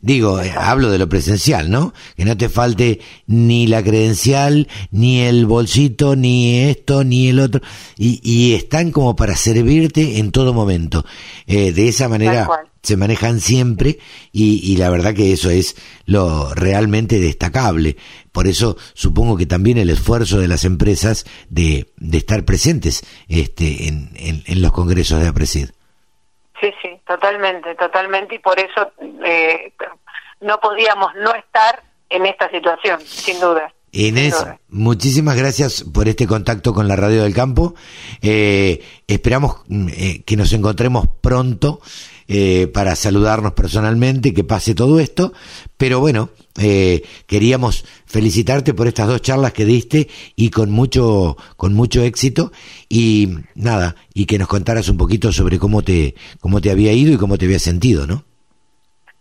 digo, 0.00 0.40
eh, 0.40 0.52
hablo 0.56 0.90
de 0.90 0.98
lo 0.98 1.08
presencial, 1.08 1.68
¿no? 1.70 1.92
Que 2.16 2.24
no 2.24 2.36
te 2.36 2.48
falte 2.48 3.00
ni 3.26 3.66
la 3.66 3.82
credencial, 3.82 4.68
ni 4.92 5.22
el 5.22 5.46
bolsito, 5.46 6.14
ni 6.14 6.60
esto, 6.60 7.02
ni 7.02 7.30
el 7.30 7.40
otro, 7.40 7.60
y, 7.96 8.20
y 8.22 8.54
están 8.54 8.92
como 8.92 9.16
para 9.16 9.34
servirte 9.34 10.18
en 10.18 10.30
todo 10.30 10.54
momento. 10.54 11.04
Eh, 11.48 11.72
de 11.72 11.88
esa 11.88 12.08
manera 12.08 12.48
se 12.82 12.96
manejan 12.96 13.40
siempre 13.40 13.98
y, 14.32 14.60
y, 14.72 14.76
la 14.76 14.90
verdad 14.90 15.14
que 15.14 15.32
eso 15.32 15.50
es 15.50 15.76
lo 16.04 16.52
realmente 16.54 17.20
destacable. 17.20 17.96
Por 18.32 18.46
eso 18.46 18.76
supongo 18.94 19.36
que 19.36 19.46
también 19.46 19.78
el 19.78 19.90
esfuerzo 19.90 20.40
de 20.40 20.48
las 20.48 20.64
empresas 20.64 21.24
de, 21.48 21.92
de 21.96 22.18
estar 22.18 22.44
presentes 22.44 23.04
este, 23.28 23.88
en, 23.88 24.10
en, 24.16 24.42
en 24.46 24.62
los 24.62 24.72
congresos 24.72 25.20
de 25.20 25.28
APRESID. 25.28 25.70
Sí, 26.60 26.72
sí, 26.80 26.90
totalmente, 27.06 27.74
totalmente, 27.74 28.36
y 28.36 28.38
por 28.38 28.58
eso 28.58 28.92
eh, 29.24 29.72
no 30.40 30.58
podíamos 30.60 31.12
no 31.16 31.34
estar 31.34 31.82
en 32.08 32.26
esta 32.26 32.50
situación, 32.50 33.00
sin 33.00 33.40
duda. 33.40 33.72
Inés, 33.94 34.46
muchísimas 34.68 35.36
gracias 35.36 35.84
por 35.84 36.08
este 36.08 36.26
contacto 36.26 36.72
con 36.72 36.88
la 36.88 36.96
Radio 36.96 37.24
del 37.24 37.34
Campo. 37.34 37.74
Eh, 38.22 38.82
esperamos 39.06 39.62
mm, 39.66 39.88
eh, 39.88 40.22
que 40.24 40.36
nos 40.36 40.52
encontremos 40.54 41.06
pronto 41.20 41.80
eh, 42.28 42.66
para 42.68 42.96
saludarnos 42.96 43.52
personalmente, 43.52 44.34
que 44.34 44.44
pase 44.44 44.74
todo 44.74 45.00
esto. 45.00 45.32
Pero 45.76 46.00
bueno, 46.00 46.30
eh, 46.60 47.02
queríamos 47.26 47.84
felicitarte 48.06 48.74
por 48.74 48.86
estas 48.86 49.08
dos 49.08 49.22
charlas 49.22 49.52
que 49.52 49.64
diste 49.64 50.08
y 50.36 50.50
con 50.50 50.70
mucho, 50.70 51.36
con 51.56 51.74
mucho 51.74 52.02
éxito. 52.02 52.52
Y 52.88 53.38
nada, 53.54 53.96
y 54.14 54.26
que 54.26 54.38
nos 54.38 54.48
contaras 54.48 54.88
un 54.88 54.96
poquito 54.96 55.32
sobre 55.32 55.58
cómo 55.58 55.82
te, 55.82 56.14
cómo 56.40 56.60
te 56.60 56.70
había 56.70 56.92
ido 56.92 57.12
y 57.12 57.18
cómo 57.18 57.38
te 57.38 57.46
había 57.46 57.58
sentido, 57.58 58.06
¿no? 58.06 58.24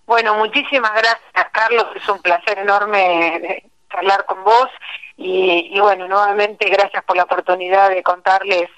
Bueno, 0.05 0.35
muchísimas 0.37 0.91
gracias, 0.91 1.47
Carlos. 1.53 1.85
Es 1.95 2.07
un 2.09 2.19
placer 2.21 2.59
enorme 2.59 3.63
hablar 3.89 4.25
con 4.25 4.43
vos. 4.43 4.69
Y, 5.17 5.69
y 5.71 5.79
bueno, 5.79 6.07
nuevamente 6.07 6.69
gracias 6.69 7.03
por 7.03 7.15
la 7.15 7.23
oportunidad 7.23 7.89
de 7.89 8.01
contarles 8.01 8.69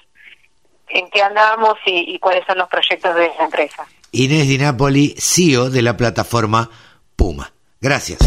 en 0.88 1.08
qué 1.10 1.22
andamos 1.22 1.76
y, 1.86 2.14
y 2.14 2.18
cuáles 2.18 2.44
son 2.46 2.58
los 2.58 2.68
proyectos 2.68 3.14
de 3.14 3.32
la 3.38 3.44
empresa. 3.44 3.86
Inés 4.14 4.46
Di 4.46 4.58
Napoli, 4.58 5.14
CEO 5.18 5.70
de 5.70 5.82
la 5.82 5.96
plataforma 5.96 6.70
Puma. 7.16 7.52
Gracias. 7.80 8.20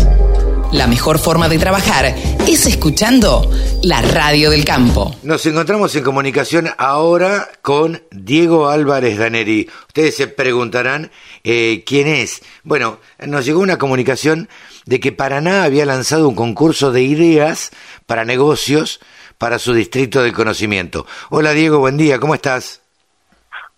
La 0.74 0.86
mejor 0.86 1.18
forma 1.18 1.48
de 1.48 1.58
trabajar 1.60 2.14
es 2.46 2.66
escuchando 2.66 3.50
la 3.84 4.02
radio 4.02 4.50
del 4.50 4.66
campo. 4.66 5.16
Nos 5.24 5.46
encontramos 5.46 5.96
en 5.96 6.04
comunicación 6.04 6.70
ahora 6.78 7.50
con 7.62 8.04
Diego 8.12 8.68
Álvarez 8.68 9.18
Daneri. 9.18 9.70
Ustedes 9.88 10.18
se 10.18 10.28
preguntarán 10.28 11.10
eh, 11.46 11.86
quién 11.86 12.08
es. 12.08 12.42
Bueno, 12.64 13.00
nos 13.26 13.46
llegó 13.46 13.62
una 13.62 13.78
comunicación 13.78 14.50
de 14.86 15.00
que 15.00 15.14
Paraná 15.14 15.64
había 15.64 15.86
lanzado 15.86 16.28
un 16.28 16.36
concurso 16.36 16.92
de 16.92 17.04
ideas 17.04 17.72
para 18.06 18.26
negocios 18.26 19.00
para 19.38 19.60
su 19.60 19.74
distrito 19.74 20.22
del 20.22 20.34
conocimiento. 20.34 21.06
Hola 21.30 21.54
Diego, 21.54 21.80
buen 21.80 21.96
día, 21.96 22.20
¿cómo 22.20 22.36
estás? 22.36 22.82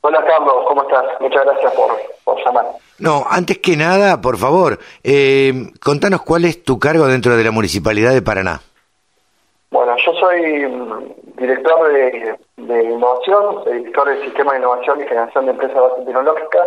Hola 0.02 0.24
Carlos, 0.26 0.66
¿cómo 0.68 0.84
estás? 0.84 1.06
Muchas 1.20 1.44
gracias 1.44 1.74
por, 1.74 1.92
por 2.24 2.46
llamar. 2.46 2.66
No, 3.00 3.26
antes 3.30 3.58
que 3.58 3.76
nada, 3.76 4.22
por 4.22 4.38
favor, 4.38 4.80
eh, 5.04 5.54
contanos 5.82 6.22
cuál 6.22 6.46
es 6.46 6.64
tu 6.64 6.80
cargo 6.80 7.08
dentro 7.08 7.36
de 7.36 7.44
la 7.44 7.52
Municipalidad 7.52 8.14
de 8.14 8.22
Paraná. 8.22 8.62
Bueno, 9.72 9.96
yo 10.06 10.14
soy 10.14 10.66
mm, 10.66 11.38
director 11.38 11.94
de, 11.94 12.36
de 12.58 12.84
innovación, 12.84 13.64
director 13.66 14.08
del 14.10 14.24
Sistema 14.24 14.54
de 14.54 14.60
Innovación 14.60 15.02
y 15.02 15.08
Generación 15.08 15.46
de 15.46 15.52
Empresas 15.52 15.76
de 15.76 15.82
Base 15.82 16.06
Tecnológica, 16.06 16.60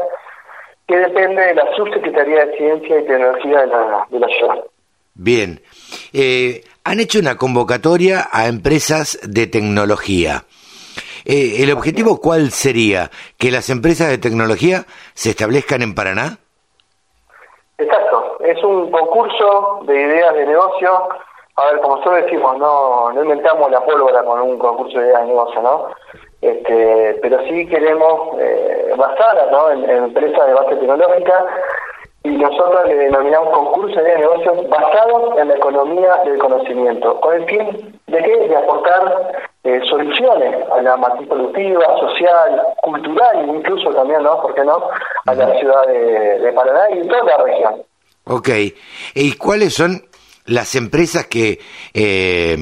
que 0.87 0.97
depende 0.97 1.43
de 1.43 1.55
la 1.55 1.75
Subsecretaría 1.75 2.47
de 2.47 2.57
Ciencia 2.57 3.01
y 3.01 3.07
Tecnología 3.07 3.61
de 3.61 3.67
la, 3.67 4.07
de 4.11 4.19
la 4.21 4.29
ciudad. 4.29 4.65
Bien. 5.15 5.61
Eh, 6.13 6.65
han 6.85 7.01
hecho 7.01 7.19
una 7.19 7.37
convocatoria 7.37 8.29
a 8.31 8.47
empresas 8.47 9.19
de 9.23 9.47
tecnología. 9.47 10.45
Eh, 11.25 11.63
¿El 11.63 11.73
objetivo 11.73 12.21
cuál 12.21 12.51
sería? 12.51 13.11
¿Que 13.39 13.51
las 13.51 13.71
empresas 13.71 14.09
de 14.09 14.19
tecnología 14.19 14.85
se 15.15 15.31
establezcan 15.31 15.83
en 15.83 15.95
Paraná? 15.95 16.39
Exacto, 17.79 18.39
es 18.45 18.63
un 18.63 18.91
concurso 18.91 19.81
de 19.87 20.01
ideas 20.01 20.35
de 20.35 20.47
negocio. 20.47 21.09
A 21.57 21.65
ver, 21.67 21.81
como 21.81 21.97
nosotros 21.97 22.25
decimos, 22.25 22.59
no, 22.59 23.13
no 23.13 23.23
inventamos 23.23 23.71
la 23.71 23.85
pólvora 23.85 24.25
con 24.25 24.41
un 24.41 24.59
concurso 24.59 24.99
de 24.99 25.07
ideas 25.07 25.21
de 25.23 25.29
negocio, 25.29 25.63
¿no? 25.63 25.89
Este, 26.41 27.19
pero 27.23 27.39
sí 27.49 27.67
queremos 27.69 28.37
eh, 28.41 28.95
¿no? 29.51 29.71
en, 29.71 29.89
en 29.89 30.05
empresas 30.05 30.47
de 30.47 30.55
base 30.55 30.77
tecnológica 30.77 31.47
y 32.25 32.31
nosotros 32.31 32.87
le 32.87 32.97
denominamos 32.97 33.53
concurso 33.53 34.01
de 34.01 34.19
negocios 34.19 34.69
basados 34.69 35.39
en 35.39 35.49
la 35.49 35.55
economía 35.55 36.17
del 36.25 36.39
conocimiento, 36.39 37.21
con 37.21 37.35
el 37.35 37.45
fin 37.47 38.01
de 38.07 38.23
qué? 38.23 38.49
De 38.49 38.57
aportar 38.57 39.52
eh, 39.65 39.81
soluciones 39.89 40.69
a 40.71 40.83
la 40.83 40.97
matriz 40.97 41.29
productiva, 41.29 41.85
social, 41.99 42.63
cultural, 42.83 43.49
incluso 43.49 43.91
también, 43.91 44.23
¿no? 44.23 44.41
¿Por 44.43 44.55
qué 44.55 44.65
no? 44.65 44.89
A 45.27 45.35
la 45.35 45.59
ciudad 45.59 45.87
de, 45.87 46.39
de 46.41 46.53
Paraná 46.53 46.91
y 46.91 47.07
toda 47.07 47.25
la 47.25 47.45
región. 47.45 47.83
Ok. 48.25 48.49
¿Y 49.15 49.37
cuáles 49.37 49.75
son 49.75 50.03
las 50.47 50.75
empresas 50.75 51.27
que, 51.27 51.61
eh, 51.95 52.57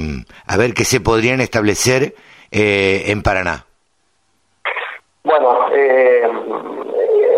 a 0.46 0.56
ver, 0.56 0.74
que 0.74 0.84
se 0.84 1.00
podrían 1.00 1.40
establecer 1.40 2.14
eh, 2.50 3.04
en 3.06 3.22
Paraná? 3.22 3.66
Bueno, 5.22 5.68
eh, 5.74 6.22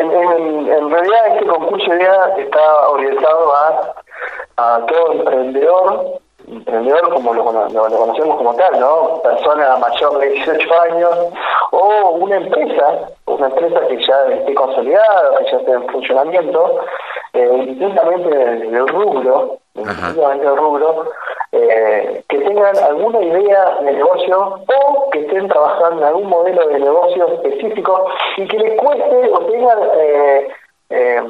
en, 0.00 0.10
en, 0.10 0.90
realidad 0.90 1.36
este 1.36 1.46
concurso 1.46 1.86
ya 1.98 2.42
está 2.42 2.88
orientado 2.88 3.54
a, 3.54 3.94
a 4.56 4.86
todo 4.86 5.12
emprendedor, 5.12 6.20
emprendedor 6.48 7.14
como 7.14 7.34
lo, 7.34 7.52
lo, 7.52 7.68
lo, 7.68 7.96
conocemos 7.96 8.36
como 8.36 8.54
tal, 8.54 8.78
¿no? 8.80 9.20
Persona 9.22 9.76
mayor 9.76 10.18
de 10.18 10.28
18 10.30 10.80
años 10.80 11.10
o 11.70 12.10
una 12.20 12.36
empresa, 12.36 13.08
una 13.26 13.46
empresa 13.46 13.80
que 13.88 14.06
ya 14.06 14.24
esté 14.26 14.54
consolidada, 14.54 15.38
que 15.38 15.50
ya 15.50 15.56
esté 15.58 15.72
en 15.72 15.88
funcionamiento, 15.88 16.80
eh, 17.32 17.64
distintamente 17.66 18.28
del 18.28 18.88
rubro, 18.88 19.58
distintamente 19.74 20.46
del 20.46 20.56
rubro, 20.56 21.10
eh, 21.52 22.22
que 22.28 22.38
tengan 22.38 22.76
alguna 22.78 23.20
idea 23.20 23.76
de 23.80 23.92
negocio 23.92 24.58
o 24.66 25.10
que 25.10 25.20
estén 25.20 25.48
trabajando 25.48 26.00
en 26.00 26.08
algún 26.08 26.28
modelo 26.28 26.66
de 26.68 26.78
negocio 26.78 27.26
específico 27.26 28.06
y 28.38 28.48
que 28.48 28.58
les 28.58 28.80
cueste 28.80 29.30
o 29.32 29.38
tengan 29.40 29.78
eh, 29.96 30.48
eh, 30.94 31.20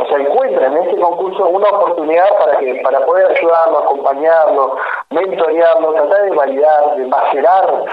o 0.00 0.06
sea, 0.06 0.18
encuentran 0.18 0.76
en 0.76 0.82
este 0.82 1.00
concurso 1.00 1.48
una 1.48 1.68
oportunidad 1.68 2.28
para 2.38 2.58
que 2.58 2.74
para 2.82 3.04
poder 3.06 3.30
ayudarlo, 3.30 3.78
acompañarlo, 3.78 4.76
mentorearlo, 5.10 5.92
tratar 5.92 6.22
de 6.24 6.30
validar, 6.36 6.96
de 6.96 7.06
macerar 7.06 7.84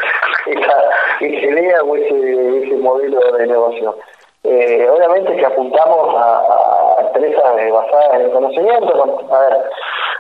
esa, 0.48 0.90
idea 1.22 1.84
o 1.84 1.96
ese, 1.96 2.66
ese 2.66 2.76
modelo 2.78 3.20
de 3.34 3.48
negocio. 3.48 3.96
Eh, 4.44 4.90
obviamente 4.90 5.36
que 5.36 5.46
apuntamos 5.46 6.16
a, 6.18 6.96
empresas 7.02 7.72
basadas 7.72 8.14
en 8.16 8.22
el 8.22 8.32
conocimiento. 8.32 9.24
a 9.32 9.40
ver, 9.40 9.58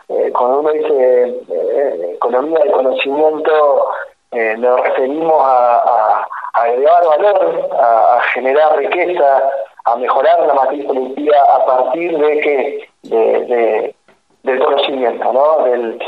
eh, 0.09 0.31
cuando 0.33 0.59
uno 0.59 0.71
dice 0.71 1.41
eh, 1.49 2.11
economía 2.15 2.59
de 2.59 2.71
conocimiento, 2.71 3.89
nos 4.31 4.81
referimos 4.81 5.41
a, 5.43 6.27
a 6.53 6.61
agregar 6.61 7.05
valor, 7.05 7.69
a, 7.79 8.21
generar 8.33 8.77
riqueza, 8.77 9.49
a 9.85 9.95
mejorar 9.95 10.45
la 10.47 10.53
matriz 10.53 10.85
productiva 10.85 11.37
a 11.55 11.65
partir 11.65 12.17
de 12.17 12.39
que 12.39 12.89
de, 13.03 13.95
del 14.43 14.59
conocimiento, 14.59 15.33
¿no? 15.33 15.63
Del, 15.63 15.99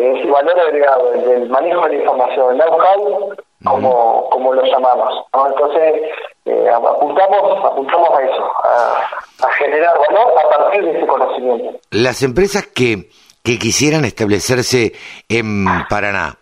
de 0.00 0.18
ese 0.18 0.30
valor 0.30 0.58
agregado, 0.58 1.10
del, 1.10 1.48
manejo 1.50 1.82
de 1.82 1.96
la 1.96 2.00
información, 2.00 2.54
el 2.54 2.60
know-how, 2.60 3.36
como, 3.64 4.28
como 4.30 4.54
lo 4.54 4.64
llamamos. 4.64 5.26
¿no? 5.34 5.46
Entonces, 5.46 6.00
eh, 6.46 6.70
apuntamos, 6.70 7.64
apuntamos 7.64 8.08
a 8.10 8.22
eso, 8.22 8.52
a, 8.64 9.52
generar 9.58 9.94
valor 10.08 10.32
a 10.38 10.58
partir 10.58 10.84
de 10.84 10.96
ese 10.96 11.06
conocimiento. 11.06 11.78
Las 11.90 12.22
empresas 12.22 12.66
que, 12.66 13.10
que 13.42 13.58
quisieran 13.58 14.04
establecerse 14.04 14.92
en 15.28 15.66
Paraná, 15.88 16.38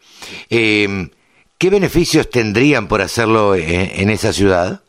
eh, 0.50 0.86
¿qué 1.58 1.70
beneficios 1.70 2.30
tendrían 2.30 2.88
por 2.88 3.00
hacerlo 3.00 3.54
en 3.54 4.10
esa 4.10 4.32
ciudad? 4.32 4.80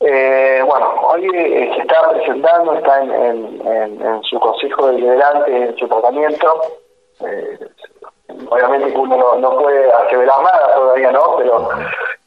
Eh, 0.00 0.62
bueno, 0.64 0.94
hoy 1.02 1.28
eh, 1.34 1.72
se 1.74 1.82
está 1.82 2.08
presentando, 2.10 2.74
está 2.74 3.02
en, 3.02 4.22
su 4.22 4.38
consejo 4.38 4.88
deliberante, 4.88 5.56
en 5.56 5.76
su 5.76 5.88
tratamiento. 5.88 6.62
Eh, 7.20 7.58
obviamente 8.48 8.96
uno 8.96 9.36
no, 9.38 9.58
puede 9.58 9.90
aseverar 9.92 10.40
nada 10.42 10.74
todavía, 10.74 11.10
¿no? 11.12 11.36
Pero 11.38 11.68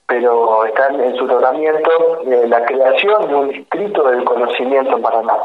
pero 0.07 0.65
está 0.65 0.87
en, 0.87 1.15
su 1.15 1.25
tratamiento 1.25 1.89
la 2.25 2.65
creación 2.65 3.27
de 3.29 3.35
un 3.35 3.47
distrito 3.49 4.03
del 4.09 4.25
conocimiento 4.25 4.97
en 4.97 5.01
Paraná. 5.01 5.37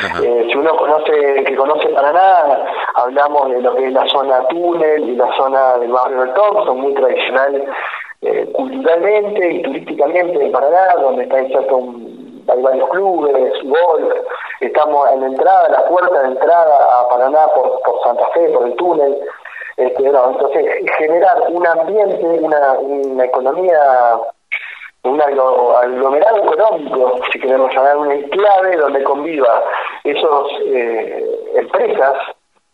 Si 0.00 0.56
uno 0.56 0.76
conoce 0.76 1.44
que 1.44 1.56
conoce 1.56 1.88
Paraná, 1.88 2.64
hablamos 2.94 3.50
de 3.50 3.60
lo 3.60 3.74
que 3.74 3.86
es 3.86 3.92
la 3.92 4.06
zona 4.08 4.46
túnel 4.48 5.08
y 5.08 5.16
la 5.16 5.34
zona 5.36 5.78
del 5.78 5.90
barrio 5.90 6.20
del 6.20 6.34
Thompson, 6.34 6.80
muy 6.80 6.94
tradicional 6.94 7.64
eh, 8.22 8.50
culturalmente 8.52 9.52
y 9.52 9.62
turísticamente 9.62 10.44
en 10.44 10.52
Paraná, 10.52 10.94
donde 11.00 11.24
está 11.24 11.40
inserto 11.40 11.76
un, 11.76 12.44
hay 12.48 12.62
varios 12.62 12.88
clubes, 12.90 13.52
golf, 13.64 14.14
estamos 14.60 15.10
en 15.12 15.20
la 15.20 15.26
entrada, 15.26 15.68
la 15.68 15.84
puerta 15.86 16.22
de 16.22 16.28
entrada 16.28 17.00
a 17.00 17.08
Paraná 17.08 17.46
por, 17.54 17.80
por 17.82 18.02
Santa 18.02 18.26
Fe, 18.34 18.48
por 18.50 18.66
el 18.66 18.74
túnel. 18.76 19.18
Este, 19.76 20.06
entonces, 20.06 20.66
generar 20.98 21.44
un 21.50 21.64
ambiente, 21.64 22.24
una, 22.24 22.72
una 22.80 23.24
economía, 23.24 24.18
un 25.04 25.20
aglomerado 25.20 26.38
económico, 26.38 27.20
si 27.32 27.40
queremos 27.40 27.72
llamar 27.74 27.96
una 27.98 28.14
enclave 28.14 28.76
donde 28.76 29.02
conviva 29.04 29.62
esos 30.04 30.50
eh, 30.66 31.24
empresas 31.54 32.14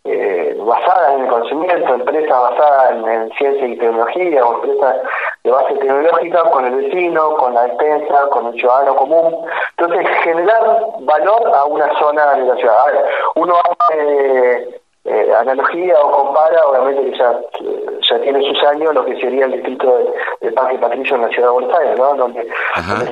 eh, 0.05 0.55
basadas 0.59 1.15
en 1.15 1.21
el 1.21 1.27
conocimiento, 1.27 1.93
empresas 1.95 2.29
basadas 2.29 2.91
en, 2.91 3.31
ciencia 3.31 3.67
y 3.67 3.77
tecnología, 3.77 4.45
o 4.45 4.55
empresas 4.55 4.97
de 5.43 5.51
base 5.51 5.73
tecnológica 5.75 6.43
con 6.51 6.65
el 6.65 6.75
vecino, 6.75 7.35
con 7.37 7.53
la 7.53 7.63
despensa, 7.63 8.27
con 8.29 8.47
el 8.47 8.53
ciudadano 8.53 8.95
común. 8.95 9.45
Entonces, 9.77 10.07
generar 10.23 10.79
valor 10.99 11.51
a 11.55 11.65
una 11.65 11.91
zona 11.99 12.35
de 12.35 12.45
la 12.45 12.55
ciudad. 12.55 13.05
uno 13.35 13.55
hace 13.89 14.81
eh, 15.05 15.31
analogía 15.37 15.99
o 16.01 16.11
compara, 16.11 16.65
obviamente 16.65 17.11
que 17.11 17.17
ya, 17.17 17.39
ya 18.09 18.21
tiene 18.21 18.41
sus 18.41 18.63
años, 18.63 18.93
lo 18.93 19.05
que 19.05 19.19
sería 19.19 19.45
el 19.45 19.51
distrito 19.51 19.99
de, 20.41 20.51
Parque 20.51 20.77
Patricio 20.77 21.15
en 21.15 21.21
la 21.23 21.29
ciudad 21.29 21.49
de 21.49 21.53
Buenos 21.53 21.79
Aires, 21.79 21.97
¿no? 21.97 22.15
donde, 22.15 22.47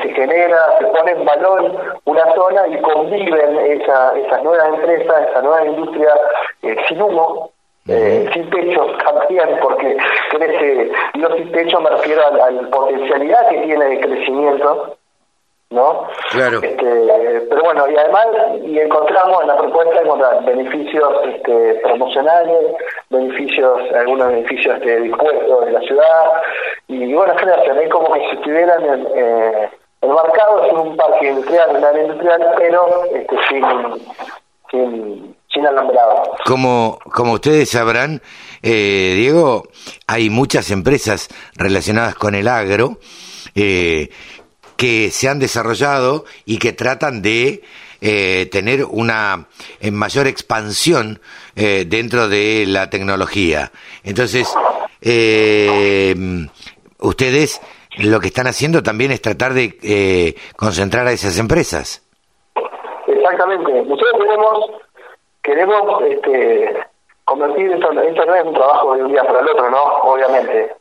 se 0.01 0.09
genera, 0.13 0.77
se 0.79 0.85
pone 0.85 1.11
en 1.11 1.25
valor 1.25 1.99
una 2.05 2.33
zona 2.33 2.67
y 2.67 2.81
conviven 2.81 3.57
esa, 3.57 4.13
esas 4.17 4.43
nuevas 4.43 4.69
empresas, 4.69 5.29
esa 5.29 5.41
nueva 5.41 5.65
industria 5.65 6.09
eh, 6.61 6.75
sin 6.87 7.01
humo, 7.01 7.51
eh, 7.87 8.29
sin 8.33 8.49
techo 8.49 8.85
también, 9.03 9.59
porque 9.61 9.97
crece, 10.31 10.91
yo 11.15 11.35
sin 11.35 11.51
techo 11.51 11.81
me 11.81 11.89
refiero 11.89 12.21
a 12.25 12.49
la 12.49 12.69
potencialidad 12.69 13.49
que 13.49 13.57
tiene 13.57 13.85
de 13.85 13.99
crecimiento 13.99 14.95
¿no? 15.73 16.07
Claro. 16.31 16.61
Este, 16.61 17.41
pero 17.49 17.63
bueno, 17.63 17.89
y 17.89 17.97
además 17.97 18.27
y 18.63 18.79
encontramos 18.79 19.41
en 19.41 19.47
la 19.47 19.57
propuesta 19.57 20.01
encontrar 20.01 20.45
beneficios 20.45 21.13
este, 21.25 21.75
promocionales, 21.83 22.75
beneficios, 23.09 23.81
algunos 23.93 24.27
beneficios 24.29 24.75
este, 24.77 25.01
dispuestos 25.01 25.65
de 25.65 25.71
la 25.71 25.81
ciudad, 25.81 26.25
y 26.87 27.13
bueno, 27.13 27.35
generación, 27.37 27.79
es 27.79 27.89
como 27.89 28.13
que 28.13 28.19
si 28.19 28.35
estuvieran 28.35 28.83
en, 28.83 29.07
eh, 29.15 29.69
enmarcados 30.01 30.69
en 30.69 30.77
un 30.77 30.95
parque 30.95 31.29
industrial, 31.29 31.75
un 31.75 31.83
área 31.83 32.03
industrial, 32.03 32.53
pero 32.57 33.05
este, 33.13 33.35
sin, 33.49 33.65
sin, 34.69 35.35
sin 35.51 35.65
alambrado. 35.65 36.35
Como, 36.45 36.99
como 37.11 37.33
ustedes 37.33 37.69
sabrán, 37.69 38.21
eh, 38.61 39.13
Diego, 39.15 39.63
hay 40.07 40.29
muchas 40.29 40.71
empresas 40.71 41.29
relacionadas 41.55 42.15
con 42.15 42.35
el 42.35 42.47
agro, 42.47 42.97
eh, 43.55 44.09
que 44.75 45.09
se 45.11 45.29
han 45.29 45.39
desarrollado 45.39 46.25
y 46.45 46.57
que 46.57 46.73
tratan 46.73 47.21
de 47.21 47.63
eh, 48.01 48.47
tener 48.51 48.83
una 48.83 49.45
mayor 49.91 50.27
expansión 50.27 51.21
eh, 51.55 51.85
dentro 51.87 52.27
de 52.27 52.65
la 52.67 52.89
tecnología. 52.89 53.71
Entonces, 54.03 54.53
eh, 55.01 56.13
ustedes 56.99 57.61
lo 57.99 58.19
que 58.19 58.27
están 58.27 58.47
haciendo 58.47 58.83
también 58.83 59.11
es 59.11 59.21
tratar 59.21 59.53
de 59.53 60.35
concentrar 60.57 61.07
a 61.07 61.13
esas 61.13 61.39
empresas. 61.39 62.03
Exactamente. 63.07 63.71
Nosotros 63.71 64.11
queremos, 64.21 64.71
queremos 65.41 66.03
este, 66.03 66.75
convertir 67.25 67.71
esto, 67.71 67.91
esto 68.01 68.25
no 68.25 68.35
es 68.35 68.45
un 68.45 68.53
trabajo 68.53 68.95
de 68.95 69.03
un 69.03 69.11
día 69.11 69.23
para 69.23 69.39
el 69.39 69.49
otro, 69.49 69.69
¿no? 69.69 69.83
Obviamente. 70.03 70.73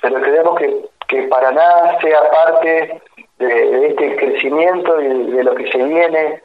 Pero 0.00 0.22
queremos 0.22 0.58
que, 0.58 0.88
que 1.08 1.26
nada 1.28 2.00
sea 2.00 2.30
parte 2.30 3.02
de, 3.40 3.88
este 3.88 4.16
crecimiento 4.16 5.00
y 5.00 5.30
de, 5.32 5.44
lo 5.44 5.54
que 5.54 5.70
se 5.70 5.78
viene 5.78 6.42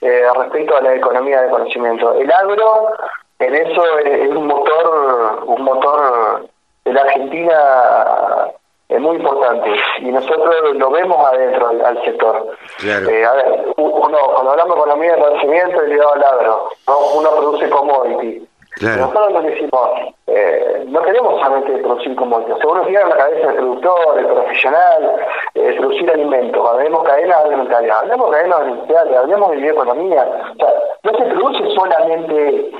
eh, 0.00 0.22
respecto 0.36 0.76
a 0.76 0.82
la 0.82 0.94
economía 0.94 1.42
de 1.42 1.50
conocimiento. 1.50 2.14
El 2.14 2.30
agro, 2.30 2.92
en 3.38 3.54
eso 3.54 3.98
es, 3.98 4.28
un 4.28 4.46
motor, 4.46 5.42
un 5.46 5.62
motor 5.62 6.46
de 6.84 6.92
la 6.92 7.02
Argentina 7.02 8.52
es 8.88 9.00
muy 9.00 9.16
importante 9.16 9.70
y 9.98 10.12
nosotros 10.12 10.74
lo 10.74 10.90
vemos 10.90 11.18
adentro 11.26 11.68
al, 11.68 12.04
sector. 12.04 12.56
Eh, 12.84 13.24
a 13.24 13.32
ver, 13.32 13.64
uno, 13.76 14.18
cuando 14.34 14.50
hablamos 14.50 14.76
de 14.76 14.80
economía 14.82 15.16
de 15.16 15.22
conocimiento, 15.22 15.82
es 15.82 15.88
ligado 15.88 16.14
al 16.14 16.24
agro, 16.24 16.68
¿no? 16.86 16.98
uno 17.16 17.30
produce 17.30 17.70
commodity 17.70 18.46
nosotros 18.80 19.32
lo 19.32 19.42
decimos, 19.42 19.90
eh, 20.26 20.84
no 20.86 21.02
queremos 21.02 21.40
solamente 21.40 21.78
producir 21.78 22.16
commodities, 22.16 22.58
seguro 22.58 22.82
tiene 22.82 23.02
en 23.02 23.08
la 23.08 23.16
cabeza 23.16 23.46
del 23.46 23.56
productor, 23.56 24.18
el 24.18 24.26
profesional, 24.26 25.16
eh, 25.54 25.76
producir 25.78 26.10
alimentos, 26.10 26.68
hablemos 26.68 27.04
cadenas 27.04 27.44
alimentarias, 27.44 27.96
hablemos 27.96 28.30
cadenas 28.30 28.60
alimentarias, 28.60 29.16
hablemos 29.16 29.50
de 29.50 29.56
bioeconomía. 29.58 30.28
O 30.52 30.56
sea, 30.56 30.74
no 31.04 31.18
se 31.18 31.24
produce 31.24 31.74
solamente 31.74 32.70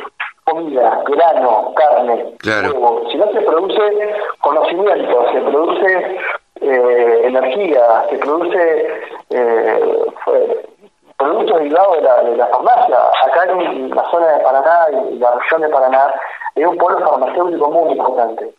comida, 0.44 1.02
grano, 1.06 1.72
carne, 1.74 2.34
huevo, 2.44 3.02
sino 3.10 3.32
se 3.32 3.40
produce 3.40 4.14
conocimiento, 4.40 5.32
se 5.32 5.40
produce 5.40 6.18
eh, 6.60 7.22
energía, 7.24 8.06
se 8.10 8.18
produce 8.18 9.00
eh, 9.30 9.80
productos 11.24 11.58
derivados 11.58 11.96
de 11.96 12.02
la, 12.02 12.22
de 12.22 12.36
la 12.36 12.46
farmacia. 12.48 12.96
Acá 13.24 13.44
en 13.50 13.90
la 13.90 14.10
zona 14.10 14.26
de 14.26 14.38
Paraná 14.40 14.86
y 15.10 15.18
la 15.18 15.30
región 15.32 15.60
de 15.62 15.68
Paraná 15.68 16.14
es 16.54 16.66
un 16.66 16.76
polo 16.76 16.98
farmacéutico 16.98 17.70
muy 17.70 17.92
importante. 17.92 18.54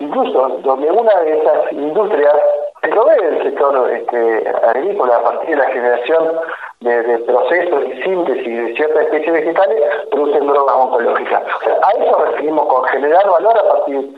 Incluso 0.00 0.48
donde 0.62 0.90
una 0.90 1.14
de 1.20 1.38
esas 1.38 1.72
industrias 1.72 2.34
se 2.82 2.88
provee 2.88 3.22
del 3.22 3.42
sector 3.42 3.90
este, 3.90 4.52
agrícola 4.66 5.16
a 5.16 5.22
partir 5.22 5.50
de 5.50 5.56
la 5.56 5.70
generación 5.70 6.40
de, 6.80 7.18
procesos 7.26 7.84
y 7.86 8.02
síntesis 8.02 8.66
de 8.66 8.74
ciertas 8.74 9.04
especies 9.04 9.32
vegetales, 9.32 9.80
producen 10.10 10.46
drogas 10.46 10.76
oncológicas. 10.76 11.42
a 11.82 11.90
eso 11.92 12.24
referimos 12.24 12.66
con 12.66 12.84
generar 12.84 13.28
valor 13.28 13.58
a 13.58 13.68
partir 13.68 14.14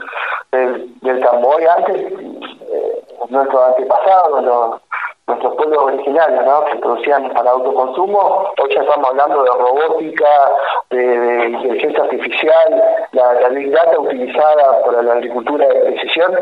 del, 0.53 1.01
del 1.01 1.21
campo. 1.21 1.49
Hoy 1.49 1.65
antes, 1.65 1.97
eh, 1.97 3.03
nuestros 3.29 3.63
antepasados, 3.69 4.45
los 4.45 4.81
nuestros 5.31 5.55
pueblos 5.55 5.83
originarios, 5.85 6.45
¿no? 6.45 6.65
que 6.65 6.77
producían 6.79 7.31
para 7.33 7.51
autoconsumo, 7.51 8.53
hoy 8.59 8.75
ya 8.75 8.83
estamos 8.83 9.09
hablando 9.09 9.43
de 9.43 9.51
robótica, 9.51 10.53
de, 10.91 11.49
inteligencia 11.51 12.05
artificial, 12.05 12.83
la, 13.13 13.49
Big 13.51 13.71
Data 13.71 13.99
utilizada 13.99 14.83
por 14.83 15.03
la 15.03 15.13
agricultura 15.13 15.67
de 15.67 15.75
precisión 15.75 16.33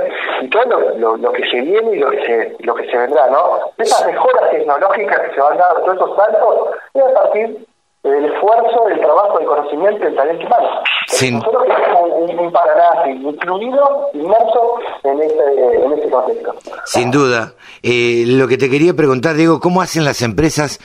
y 0.41 0.49
todo 0.49 0.65
lo, 0.97 1.17
lo, 1.17 1.33
que 1.33 1.49
se 1.51 1.61
viene 1.61 1.97
y 1.97 1.99
lo 1.99 2.11
que 2.11 2.25
se, 2.25 2.57
lo 2.61 2.75
que 2.75 2.91
se 2.91 2.99
vendrá. 2.99 3.29
¿no? 3.29 3.61
Esas 3.79 4.07
mejoras 4.07 4.51
tecnológicas 4.51 5.21
que 5.21 5.35
se 5.35 5.41
van 5.41 5.55
a 5.55 5.57
dar, 5.57 5.77
todos 5.83 5.97
esos 5.97 6.17
saltos, 6.17 6.71
es 6.95 7.03
a 7.03 7.15
partir 7.15 7.67
del 8.03 8.25
esfuerzo, 8.25 8.85
del 8.87 9.01
trabajo, 9.01 9.39
del 9.39 9.49
conocimiento, 9.49 10.05
del 10.05 10.17
talento 10.17 10.47
humano. 10.47 10.83
Nosotros 11.27 11.65
tenemos 11.67 12.31
un, 12.31 12.39
un, 12.39 12.53
Paraná 12.53 13.11
incluido, 13.11 14.11
inmerso 14.15 14.79
en 15.03 15.21
este, 15.21 15.85
en 15.85 15.93
este 15.93 16.11
contexto. 16.11 16.55
Sin 16.85 17.11
duda. 17.11 17.55
Eh, 17.83 18.25
lo 18.27 18.47
que 18.47 18.57
te 18.57 18.71
quería 18.71 18.95
preguntar, 18.95 19.35
Diego, 19.35 19.61
¿cómo 19.61 19.83
hacen 19.83 20.05
las 20.05 20.23
empresas 20.23 20.79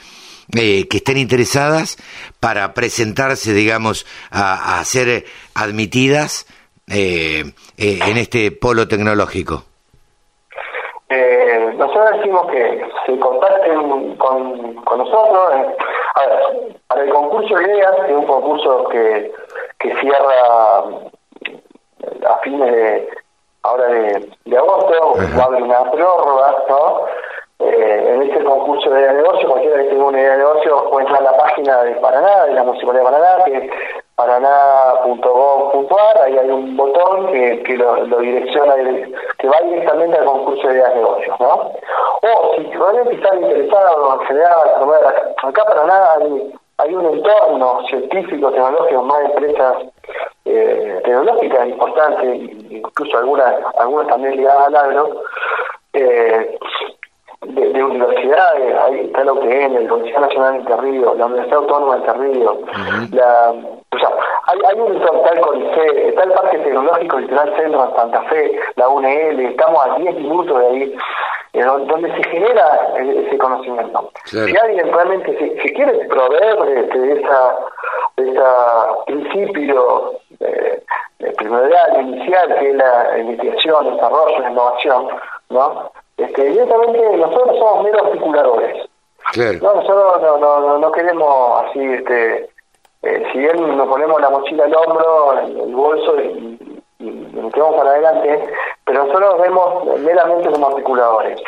eh, 0.56 0.88
que 0.90 0.98
estén 0.98 1.18
interesadas 1.18 1.98
para 2.40 2.74
presentarse, 2.74 3.54
digamos, 3.54 4.06
a, 4.32 4.80
a 4.80 4.86
ser 4.86 5.26
admitidas 5.54 6.48
eh, 6.90 7.44
eh 7.78 8.00
en 8.06 8.18
este 8.18 8.52
polo 8.52 8.88
tecnológico? 8.88 9.66
Eh, 11.10 11.74
nosotros 11.78 12.18
decimos 12.18 12.48
que 12.52 12.82
se 13.06 13.20
contacten 13.20 14.16
con, 14.16 14.76
con 14.84 14.98
nosotros. 14.98 15.54
a 15.54 15.56
ver, 15.56 16.74
para 16.88 17.04
el 17.04 17.10
concurso 17.10 17.56
de 17.56 17.64
ideas, 17.64 17.96
que 18.06 18.12
es 18.12 18.18
un 18.18 18.26
concurso 18.26 18.88
que, 18.90 19.32
que 19.84 19.94
cierra 20.00 20.84
a 22.28 22.38
fines 22.42 22.72
de 22.72 23.08
ahora 23.64 23.88
de, 23.88 24.30
de 24.46 24.58
agosto, 24.58 25.16
va 25.38 25.44
a 25.44 25.46
haber 25.46 25.64
una 25.64 25.92
prórroga, 25.92 26.56
¿no? 26.70 27.02
Eh, 27.60 28.14
en 28.14 28.22
este 28.24 28.44
concurso 28.44 28.90
de 28.90 29.14
negocio, 29.14 29.48
cualquiera 29.48 29.84
que 29.84 29.90
tenga 29.90 30.06
una 30.06 30.20
idea 30.20 30.32
de 30.32 30.40
negocio 30.40 30.90
puede 30.90 31.06
entrar 31.06 31.22
a 31.22 31.32
la 31.32 31.38
página 31.38 31.84
de 31.84 31.92
Paraná, 31.96 32.46
de 32.46 32.54
la 32.54 32.64
Municipalidad 32.64 33.04
de 33.04 33.12
Paraná, 33.12 33.44
que 33.46 33.58
es 33.58 33.72
paraná.gov.ar, 34.16 36.22
ahí 36.24 36.38
hay 36.38 36.50
un 36.50 36.76
botón 36.76 37.32
que, 37.32 37.64
que 37.64 37.78
lo, 37.78 38.20
direcciona, 38.20 38.76
que 38.76 39.48
va 39.48 39.62
directamente 39.62 40.18
al 40.18 40.26
concurso 40.26 40.68
de 40.68 40.74
ideas 40.74 40.90
de 40.90 40.96
negocios, 40.96 41.40
¿no? 41.40 41.72
O 42.22 42.56
si 42.56 42.64
realmente 42.72 43.16
están 43.16 43.42
interesados 43.42 44.22
en 44.22 44.28
general, 44.28 44.58
acá 45.42 45.66
Paraná 45.66 46.16
hay, 46.16 46.54
hay 46.78 46.94
un 46.94 47.06
entorno 47.06 47.86
científico, 47.88 48.52
tecnológico, 48.52 49.04
más 49.04 49.26
empresas 49.26 49.76
eh, 50.46 51.02
tecnológicas 51.04 51.70
importantes, 51.70 52.52
incluso 52.70 53.18
algunas, 53.18 53.54
algunas 53.78 54.08
también 54.08 54.36
ligadas 54.38 54.68
al 54.68 54.76
agro, 54.76 55.24
eh, 55.94 56.58
de, 57.46 57.84
universidades, 57.84 58.76
ahí 58.82 59.06
está 59.06 59.24
la 59.24 59.34
UTN, 59.34 59.74
la 59.74 59.94
Universidad 59.94 60.22
Nacional 60.22 60.54
de 60.54 60.60
Entre 60.60 60.76
la 61.18 61.26
Universidad 61.26 61.60
Autónoma 61.60 61.98
de 61.98 62.08
Entre 62.08 63.18
la, 63.18 63.52
o 63.52 64.00
sea, 64.00 64.10
hay, 64.48 64.60
hay 64.68 64.80
un 64.80 65.00
tal 65.00 65.40
CONICE, 65.42 66.10
está 66.10 66.24
el 66.24 66.32
Parque 66.32 66.58
Tecnológico 66.60 67.20
Litoral 67.20 67.56
Centro 67.56 67.90
en 67.90 67.96
Santa 67.96 68.22
Fe, 68.24 68.52
la 68.76 68.90
UNL, 68.90 69.40
estamos 69.40 69.86
a 69.86 69.96
10 69.98 70.16
minutos 70.16 70.60
de 70.60 70.68
ahí, 70.68 70.96
eh, 71.54 71.64
donde 71.64 72.16
se 72.16 72.30
genera 72.30 72.94
ese 72.98 73.38
conocimiento. 73.38 74.12
Si 74.26 74.58
alguien 74.58 74.92
realmente 74.92 75.38
se, 75.38 75.74
quiere 75.74 75.94
proveer 76.08 76.58
de, 76.64 77.00
de 77.00 77.22
esa 77.22 77.56
de 78.18 78.30
ese 78.30 78.42
principio 79.06 80.14
eh, 80.40 80.84
primordial, 81.38 82.02
inicial, 82.02 82.56
que 82.60 82.70
es 82.70 82.76
la 82.76 83.20
investigación, 83.20 83.94
desarrollo, 83.96 84.40
la 84.40 84.52
innovación, 84.52 85.08
¿no? 85.50 85.92
Este, 86.24 86.44
directamente 86.44 87.18
nosotros 87.18 87.58
somos 87.58 87.84
meros 87.84 88.08
articuladores. 88.08 88.90
No, 89.62 89.74
nosotros 89.74 90.22
no, 90.22 90.38
no, 90.38 90.78
no, 90.78 90.92
queremos 90.92 91.66
así, 91.66 91.80
este, 91.80 92.50
eh, 93.02 93.24
si 93.32 93.40
bien 93.40 93.78
nos 93.78 93.88
ponemos 93.88 94.22
la 94.22 94.30
mochila 94.30 94.66
al 94.66 94.76
hombro, 94.76 95.40
el, 95.40 95.74
bolso 95.76 96.22
y, 96.22 96.84
y, 97.00 97.10
nos 97.34 97.46
metemos 97.46 97.76
para 97.76 97.90
adelante, 97.92 98.44
pero 98.86 99.06
nosotros 99.06 99.42
vemos 99.42 99.98
meramente 100.00 100.50
como 100.50 100.68
articuladores. 100.68 101.42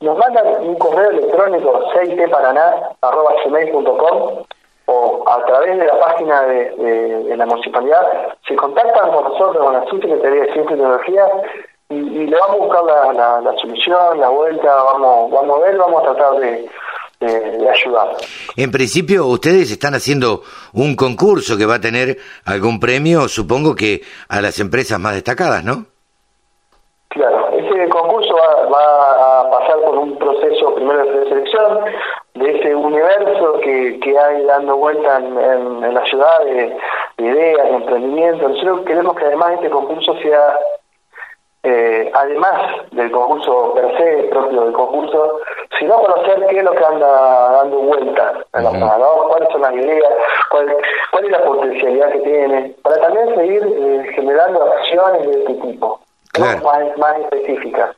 Nos 0.00 0.18
mandan 0.18 0.64
un 0.64 0.74
correo 0.76 1.10
electrónico 1.10 1.82
6tparaná.com 1.94 4.44
o 4.86 5.24
a 5.28 5.44
través 5.46 5.78
de 5.78 5.86
la 5.86 5.98
página 5.98 6.42
de, 6.42 6.70
de, 6.76 7.36
la 7.36 7.46
municipalidad 7.46 8.34
se 8.46 8.54
contactan 8.56 9.12
con 9.12 9.24
nosotros, 9.24 9.64
con 9.64 9.72
la 9.72 9.86
Subsecretaría 9.86 10.42
de 10.42 10.52
Ciencia 10.52 10.62
y 10.62 10.78
Tecnología, 10.78 11.26
y, 11.90 12.26
le 12.26 12.36
vamos 12.38 12.56
a 12.56 12.64
buscar 12.64 12.84
la, 12.84 13.40
la, 13.40 13.58
solución, 13.58 14.20
la 14.20 14.28
vuelta, 14.28 14.74
vamos, 14.74 15.30
vamos 15.32 15.58
a 15.58 15.66
ver, 15.66 15.76
vamos 15.76 16.02
a 16.02 16.12
tratar 16.12 16.40
de, 16.40 16.70
de, 17.20 17.68
ayudar. 17.68 18.16
En 18.56 18.70
principio, 18.70 19.26
ustedes 19.26 19.70
están 19.72 19.94
haciendo 19.94 20.42
un 20.72 20.94
concurso 20.94 21.58
que 21.58 21.66
va 21.66 21.74
a 21.74 21.80
tener 21.80 22.16
algún 22.46 22.78
premio, 22.78 23.28
supongo 23.28 23.74
que 23.74 24.02
a 24.28 24.40
las 24.40 24.60
empresas 24.60 25.00
más 25.00 25.14
destacadas, 25.14 25.64
¿no? 25.64 25.86
Claro, 27.08 27.48
ese 27.54 27.88
concurso 27.88 28.36
va, 28.36 29.40
a 29.40 29.50
pasar 29.50 29.80
por 29.80 29.98
un 29.98 30.16
proceso 30.16 30.72
primero 30.76 31.04
de 31.04 31.28
selección 31.28 31.80
de 32.34 32.56
ese 32.56 32.72
universo 32.72 33.58
que, 33.64 33.98
que 33.98 34.16
hay 34.16 34.44
dando 34.44 34.76
vuelta 34.76 35.18
en, 35.18 35.36
en, 35.36 35.92
la 35.92 36.04
ciudad 36.06 36.44
de, 36.44 36.76
de 37.18 37.26
ideas, 37.26 37.68
de 37.68 37.74
emprendimiento. 37.74 38.48
Nosotros 38.48 38.82
queremos 38.86 39.16
que 39.16 39.24
además 39.24 39.54
este 39.54 39.70
concurso 39.70 40.14
sea 40.22 40.56
eh, 41.62 42.10
además 42.14 42.88
del 42.92 43.10
concurso 43.10 43.74
per 43.74 43.96
se, 43.96 44.28
propio 44.30 44.62
del 44.62 44.72
concurso, 44.72 45.40
sino 45.78 46.00
conocer 46.00 46.46
qué 46.48 46.58
es 46.58 46.64
lo 46.64 46.72
que 46.72 46.84
anda 46.84 47.52
dando 47.52 47.78
vuelta 47.78 48.34
en 48.54 48.64
la 48.64 48.70
zona, 48.70 48.96
cuáles 49.28 49.48
son 49.50 49.60
las 49.60 49.74
ideas, 49.74 50.12
cuál, 50.50 50.76
cuál 51.10 51.24
es 51.24 51.30
la 51.30 51.44
potencialidad 51.44 52.12
que 52.12 52.18
tiene, 52.20 52.74
para 52.82 52.96
también 53.00 53.34
seguir 53.34 53.62
eh, 53.62 54.12
generando 54.14 54.62
acciones 54.62 55.26
de 55.26 55.38
este 55.40 55.54
tipo, 55.54 56.00
más, 56.38 56.62
más 56.96 57.18
específicas. 57.20 57.94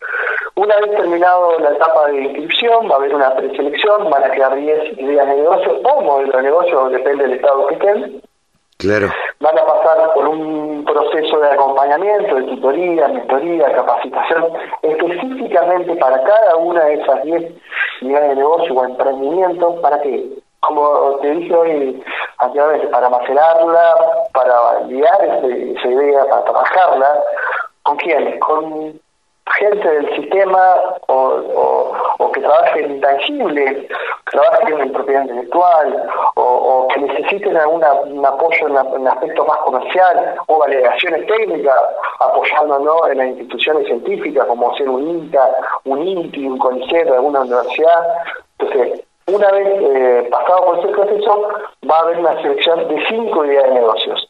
Una 0.57 0.77
vez 0.81 0.97
terminado 0.97 1.59
la 1.61 1.71
etapa 1.71 2.09
de 2.09 2.23
inscripción, 2.23 2.91
va 2.91 2.95
a 2.95 2.99
haber 2.99 3.15
una 3.15 3.35
preselección, 3.37 4.11
van 4.11 4.25
a 4.25 4.31
quedar 4.31 4.55
10 4.55 4.99
ideas 4.99 5.27
de 5.29 5.37
negocio 5.37 5.81
o 5.85 6.03
modelo 6.03 6.37
de 6.37 6.43
negocio, 6.43 6.89
depende 6.91 7.25
del 7.25 7.35
estado 7.35 7.67
que 7.69 7.75
estén 7.75 8.23
Van 9.41 9.59
a 9.59 9.65
pasar 9.65 10.15
por 10.15 10.29
un 10.29 10.85
proceso 10.85 11.39
de 11.41 11.51
acompañamiento, 11.51 12.37
de 12.37 12.43
tutoría, 12.45 13.09
mentoría, 13.09 13.73
capacitación, 13.73 14.53
específicamente 14.83 15.97
para 15.97 16.23
cada 16.23 16.57
una 16.57 16.85
de 16.85 16.95
esas 16.95 17.23
10 17.23 17.53
unidades 18.03 18.29
de 18.31 18.37
negocio 18.37 18.75
o 18.75 18.85
emprendimiento, 18.85 19.81
para 19.81 20.01
que, 20.01 20.29
como 20.61 21.19
te 21.21 21.31
dije 21.31 21.55
hoy 21.55 22.05
para 22.91 23.09
macerarla, 23.09 23.97
para 24.33 24.81
guiar 24.87 25.25
esa 25.25 25.89
idea, 25.89 26.25
para 26.27 26.45
trabajarla, 26.45 27.23
¿con 27.83 27.97
quién? 27.97 28.39
Con 28.41 29.01
gente 29.51 29.89
del 29.89 30.17
sistema 30.17 30.77
o, 31.09 31.95
o, 32.19 32.33
que 32.33 32.41
trabaje 32.41 32.85
en 32.85 32.93
intangible, 32.93 33.65
que 33.65 34.31
trabajen 34.31 34.81
en 34.81 34.93
propiedad 34.93 35.23
intelectual 35.23 36.11
o, 36.37 36.89
que 36.95 37.01
necesiten 37.01 37.57
alguna, 37.57 37.93
un 37.93 38.25
apoyo 38.25 38.69
en, 38.69 39.01
en 39.01 39.09
aspecto 39.09 39.45
más 39.45 39.59
comercial 39.59 40.37
o 40.47 40.59
validaciones 40.59 41.27
técnicas, 41.27 41.75
apoyándonos 42.21 43.11
en 43.11 43.19
las 43.19 43.27
instituciones 43.29 43.87
científicas 43.87 44.47
como 44.47 44.75
ser 44.77 44.89
un 44.89 45.09
INTA, 45.09 45.51
un 45.85 46.07
INTI, 46.07 46.47
un 46.47 46.59
CONICET 46.59 47.09
alguna 47.11 47.41
universidad. 47.41 48.09
Entonces, 48.59 49.03
una 49.27 49.51
vez 49.51 49.69
eh, 49.81 50.29
pasado 50.31 50.65
por 50.67 50.79
ese 50.79 50.89
proceso, 50.89 51.49
va 51.89 51.99
a 51.99 52.03
haber 52.03 52.19
una 52.19 52.41
selección 52.43 52.89
de 52.89 53.05
cinco 53.09 53.45
ideas 53.45 53.65
de 53.65 53.75
negocios. 53.75 54.29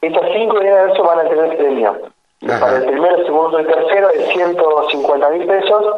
Estas 0.00 0.32
cinco 0.32 0.62
ideas 0.62 0.76
de 0.76 0.82
negocios 0.82 1.06
van 1.06 1.26
a 1.26 1.28
tener 1.28 1.56
premio 1.56 2.15
para 2.40 2.76
el 2.76 2.84
primero, 2.86 3.16
segundo 3.24 3.60
y 3.60 3.64
tercero 3.64 4.10
es 4.10 4.28
150 4.28 5.30
mil 5.30 5.46
pesos 5.46 5.96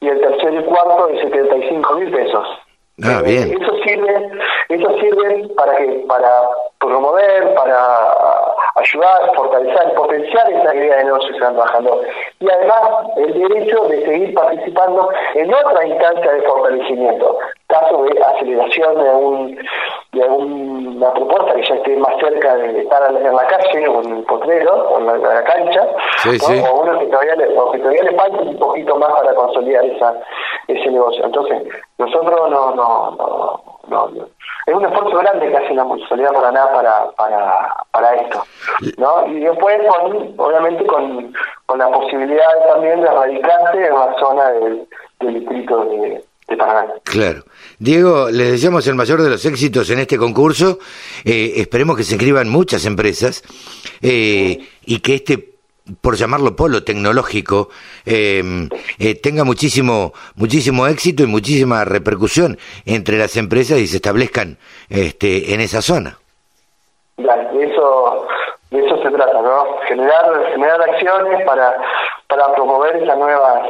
y 0.00 0.08
el 0.08 0.20
tercero 0.20 0.60
y 0.60 0.64
cuarto 0.64 1.08
es 1.08 1.20
75 1.20 1.94
mil 1.96 2.10
pesos. 2.12 2.46
Ah, 3.02 3.22
bien. 3.24 3.50
Eh, 3.50 3.58
eso 3.60 3.72
sirve, 3.82 4.30
eso 4.68 4.98
sirve 4.98 5.48
para 5.56 5.76
que, 5.76 6.04
para 6.06 6.42
promover, 6.78 7.54
para 7.54 8.14
ayudar, 8.76 9.34
fortalecer, 9.34 9.94
potenciar 9.94 10.50
esa 10.50 10.74
idea 10.74 10.96
de 10.96 11.04
negocio 11.04 11.28
que 11.28 11.34
están 11.34 11.54
trabajando. 11.54 12.02
Y 12.40 12.50
además 12.50 12.80
el 13.16 13.34
derecho 13.34 13.84
de 13.88 14.04
seguir 14.04 14.34
participando 14.34 15.10
en 15.34 15.52
otra 15.54 15.86
instancia 15.86 16.32
de 16.32 16.42
fortalecimiento, 16.42 17.38
caso 17.68 18.02
de 18.04 18.22
aceleración 18.22 18.94
de 19.02 19.10
un 19.10 19.58
de 20.12 20.24
alguna 20.24 21.12
propuesta 21.12 21.54
que 21.54 21.62
ya 21.62 21.74
esté 21.76 21.96
más 21.96 22.12
cerca 22.18 22.56
de 22.56 22.80
estar 22.80 23.14
en 23.14 23.36
la 23.36 23.46
calle 23.46 23.86
o 23.86 24.02
en 24.02 24.16
el 24.16 24.24
potrero 24.24 24.90
o 24.90 24.98
en 24.98 25.06
la, 25.06 25.44
cancha, 25.44 25.86
o 26.26 26.80
uno 26.82 26.98
que 26.98 27.06
todavía, 27.06 27.36
le, 27.36 27.56
o 27.56 27.70
que 27.70 27.78
todavía 27.78 28.02
le 28.02 28.16
falta 28.16 28.42
un 28.42 28.58
poquito 28.58 28.96
más 28.96 29.12
para 29.12 29.32
consolidar 29.34 29.84
esa 29.84 30.20
ese 30.66 30.90
negocio. 30.90 31.24
Entonces, 31.24 31.62
nosotros 31.98 32.50
no, 32.50 32.74
no, 32.74 33.10
no, 33.12 33.79
es 34.66 34.74
un 34.74 34.84
esfuerzo 34.84 35.18
grande 35.18 35.48
que 35.48 35.56
hace 35.56 35.74
la 35.74 35.84
municipalidad 35.84 36.32
para 36.32 36.52
nada 36.52 36.72
para, 36.72 37.10
para, 37.12 37.74
para 37.90 38.14
esto, 38.14 38.44
¿no? 38.98 39.26
Y 39.26 39.40
después, 39.40 39.80
con, 39.88 40.34
obviamente, 40.36 40.86
con, 40.86 41.34
con 41.66 41.78
la 41.78 41.88
posibilidad 41.88 42.72
también 42.72 43.00
de 43.00 43.08
radicarse 43.08 43.86
en 43.86 43.94
la 43.94 44.14
zona 44.18 44.50
del, 44.50 44.88
del 45.20 45.40
distrito 45.40 45.84
de, 45.84 46.24
Paraná. 46.58 46.92
Claro. 47.04 47.44
Diego, 47.78 48.28
les 48.28 48.50
deseamos 48.50 48.84
el 48.88 48.96
mayor 48.96 49.22
de 49.22 49.30
los 49.30 49.44
éxitos 49.44 49.88
en 49.90 50.00
este 50.00 50.18
concurso. 50.18 50.80
Eh, 51.24 51.52
esperemos 51.56 51.96
que 51.96 52.02
se 52.02 52.14
inscriban 52.14 52.48
muchas 52.48 52.84
empresas 52.86 53.44
eh, 54.02 54.58
y 54.84 54.98
que 54.98 55.14
este, 55.14 55.59
por 56.00 56.16
llamarlo 56.16 56.56
polo 56.56 56.82
tecnológico, 56.82 57.68
eh, 58.06 58.68
eh, 58.98 59.14
tenga 59.20 59.44
muchísimo, 59.44 60.12
muchísimo 60.36 60.86
éxito 60.86 61.22
y 61.22 61.26
muchísima 61.26 61.84
repercusión 61.84 62.58
entre 62.84 63.18
las 63.18 63.36
empresas 63.36 63.78
y 63.78 63.86
se 63.86 63.96
establezcan 63.96 64.58
este, 64.88 65.54
en 65.54 65.60
esa 65.60 65.82
zona. 65.82 66.18
Claro, 67.16 67.52
de 67.52 67.64
eso, 67.66 68.26
de 68.70 68.86
eso 68.86 69.02
se 69.02 69.10
trata, 69.10 69.42
¿no? 69.42 69.64
Generar, 69.88 70.52
generar 70.52 70.80
acciones 70.82 71.44
para, 71.44 71.74
para 72.28 72.54
promover 72.54 72.96
esas 72.96 73.18
nuevas 73.18 73.68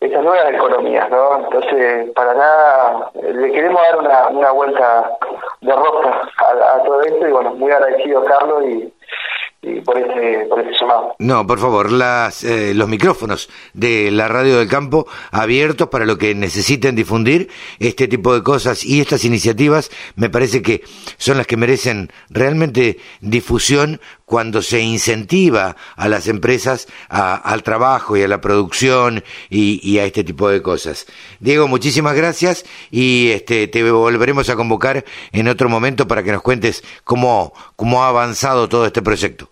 esas 0.00 0.22
nuevas 0.22 0.52
economías, 0.52 1.08
¿no? 1.10 1.38
Entonces, 1.38 2.10
para 2.14 2.34
nada, 2.34 3.10
le 3.14 3.52
queremos 3.52 3.80
dar 3.82 3.98
una, 3.98 4.28
una 4.28 4.50
vuelta 4.50 5.10
de 5.62 5.72
rosca 5.74 6.28
a, 6.36 6.74
a 6.74 6.82
todo 6.82 7.00
esto 7.02 7.26
y 7.26 7.32
bueno, 7.32 7.54
muy 7.54 7.72
agradecido 7.72 8.22
Carlos 8.24 8.64
y 8.66 8.92
por 9.84 9.98
este, 9.98 10.42
este 10.42 10.70
llamado. 10.80 11.14
No, 11.18 11.46
por 11.46 11.58
favor, 11.58 11.90
las, 11.92 12.44
eh, 12.44 12.74
los 12.74 12.88
micrófonos 12.88 13.48
de 13.72 14.10
la 14.10 14.28
radio 14.28 14.58
del 14.58 14.68
campo 14.68 15.06
abiertos 15.30 15.88
para 15.88 16.04
lo 16.06 16.18
que 16.18 16.34
necesiten 16.34 16.94
difundir 16.94 17.48
este 17.78 18.08
tipo 18.08 18.34
de 18.34 18.42
cosas 18.42 18.84
y 18.84 19.00
estas 19.00 19.24
iniciativas 19.24 19.90
me 20.16 20.30
parece 20.30 20.62
que 20.62 20.82
son 21.16 21.36
las 21.38 21.46
que 21.46 21.56
merecen 21.56 22.10
realmente 22.30 22.98
difusión 23.20 24.00
cuando 24.24 24.62
se 24.62 24.80
incentiva 24.80 25.76
a 25.96 26.08
las 26.08 26.28
empresas 26.28 26.88
a- 27.08 27.34
al 27.36 27.62
trabajo 27.62 28.16
y 28.16 28.22
a 28.22 28.28
la 28.28 28.40
producción 28.40 29.22
y, 29.50 29.80
y 29.88 29.98
a 29.98 30.04
este 30.04 30.24
tipo 30.24 30.48
de 30.48 30.62
cosas. 30.62 31.06
Diego, 31.40 31.68
muchísimas 31.68 32.14
gracias 32.16 32.64
y 32.90 33.28
este, 33.30 33.68
te 33.68 33.90
volveremos 33.90 34.48
a 34.48 34.56
convocar 34.56 35.04
en 35.32 35.48
otro 35.48 35.68
momento 35.68 36.08
para 36.08 36.22
que 36.22 36.32
nos 36.32 36.42
cuentes 36.42 36.82
cómo, 37.04 37.52
cómo 37.76 38.02
ha 38.02 38.08
avanzado 38.08 38.68
todo 38.68 38.86
este 38.86 39.02
proyecto. 39.02 39.50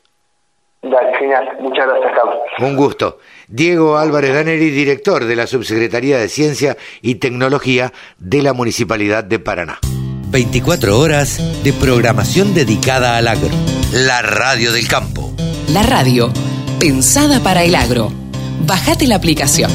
Dale, 0.82 1.16
genial. 1.16 1.44
Muchas 1.60 1.86
gracias, 1.86 2.12
Carlos. 2.12 2.36
Un 2.58 2.76
gusto. 2.76 3.18
Diego 3.46 3.98
Álvarez 3.98 4.34
Daneri, 4.34 4.70
director 4.70 5.24
de 5.24 5.36
la 5.36 5.46
Subsecretaría 5.46 6.18
de 6.18 6.28
Ciencia 6.28 6.76
y 7.00 7.16
Tecnología 7.16 7.92
de 8.18 8.42
la 8.42 8.52
Municipalidad 8.52 9.22
de 9.22 9.38
Paraná. 9.38 9.78
24 10.30 10.98
horas 10.98 11.62
de 11.62 11.72
programación 11.72 12.52
dedicada 12.52 13.16
al 13.16 13.28
agro. 13.28 13.50
La 13.92 14.22
radio 14.22 14.72
del 14.72 14.88
campo. 14.88 15.32
La 15.68 15.84
radio, 15.84 16.32
pensada 16.80 17.38
para 17.40 17.62
el 17.62 17.76
agro. 17.76 18.10
Bajate 18.66 19.06
la 19.06 19.16
aplicación. 19.16 19.70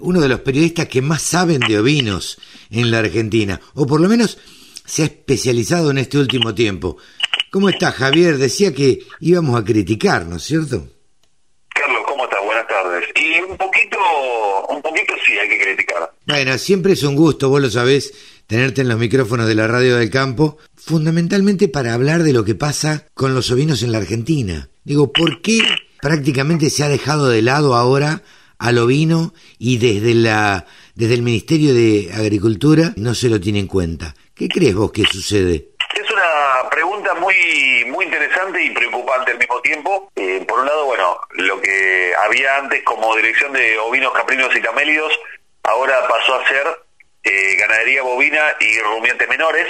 Uno 0.00 0.20
de 0.20 0.28
los 0.28 0.40
periodistas 0.40 0.88
que 0.88 1.00
más 1.00 1.22
saben 1.22 1.60
de 1.60 1.78
ovinos 1.78 2.38
en 2.70 2.90
la 2.90 2.98
Argentina, 2.98 3.60
o 3.74 3.86
por 3.86 4.00
lo 4.00 4.08
menos 4.08 4.38
se 4.84 5.02
ha 5.02 5.04
especializado 5.06 5.90
en 5.90 5.98
este 5.98 6.18
último 6.18 6.54
tiempo. 6.54 6.96
¿Cómo 7.50 7.70
está 7.70 7.92
Javier? 7.92 8.36
Decía 8.36 8.74
que 8.74 9.00
íbamos 9.20 9.58
a 9.58 9.64
criticar, 9.64 10.26
¿no 10.26 10.36
es 10.36 10.42
cierto? 10.42 10.86
Carlos, 11.70 12.02
¿cómo 12.06 12.24
estás? 12.24 12.40
Buenas 12.44 12.66
tardes. 12.66 13.04
Y 13.16 13.40
un 13.40 13.56
poquito, 13.56 13.98
un 14.68 14.82
poquito 14.82 15.14
sí 15.24 15.32
hay 15.38 15.48
que 15.48 15.58
criticar. 15.58 16.12
Bueno, 16.26 16.58
siempre 16.58 16.92
es 16.92 17.02
un 17.02 17.16
gusto, 17.16 17.48
vos 17.48 17.62
lo 17.62 17.70
sabés, 17.70 18.12
tenerte 18.46 18.82
en 18.82 18.88
los 18.88 18.98
micrófonos 18.98 19.46
de 19.46 19.54
la 19.54 19.66
radio 19.66 19.96
del 19.96 20.10
campo, 20.10 20.58
fundamentalmente 20.76 21.68
para 21.68 21.94
hablar 21.94 22.22
de 22.22 22.34
lo 22.34 22.44
que 22.44 22.54
pasa 22.54 23.06
con 23.14 23.34
los 23.34 23.50
ovinos 23.50 23.82
en 23.82 23.92
la 23.92 23.98
Argentina. 23.98 24.68
Digo, 24.84 25.10
¿por 25.10 25.40
qué 25.40 25.62
prácticamente 26.02 26.68
se 26.68 26.84
ha 26.84 26.88
dejado 26.88 27.28
de 27.28 27.40
lado 27.40 27.74
ahora 27.74 28.22
al 28.58 28.76
ovino 28.76 29.32
y 29.58 29.78
desde 29.78 30.14
la 30.14 30.66
desde 30.96 31.14
el 31.14 31.22
Ministerio 31.22 31.72
de 31.72 32.10
Agricultura 32.12 32.92
no 32.96 33.14
se 33.14 33.30
lo 33.30 33.40
tiene 33.40 33.60
en 33.60 33.68
cuenta? 33.68 34.14
¿Qué 34.34 34.48
crees 34.48 34.74
vos 34.74 34.92
que 34.92 35.04
sucede? 35.06 35.70
Una 36.58 36.70
pregunta 36.70 37.14
muy 37.14 37.84
muy 37.86 38.04
interesante 38.06 38.60
y 38.60 38.70
preocupante 38.70 39.30
al 39.30 39.38
mismo 39.38 39.60
tiempo. 39.60 40.10
Eh, 40.16 40.44
por 40.46 40.58
un 40.58 40.66
lado, 40.66 40.86
bueno, 40.86 41.20
lo 41.34 41.60
que 41.60 42.12
había 42.16 42.56
antes 42.56 42.82
como 42.82 43.14
dirección 43.14 43.52
de 43.52 43.78
ovinos, 43.78 44.12
caprinos 44.12 44.54
y 44.56 44.60
camélidos, 44.60 45.12
ahora 45.62 46.08
pasó 46.08 46.34
a 46.34 46.48
ser 46.48 46.66
eh, 47.22 47.54
ganadería 47.56 48.02
bovina 48.02 48.56
y 48.58 48.76
rumiantes 48.80 49.28
menores, 49.28 49.68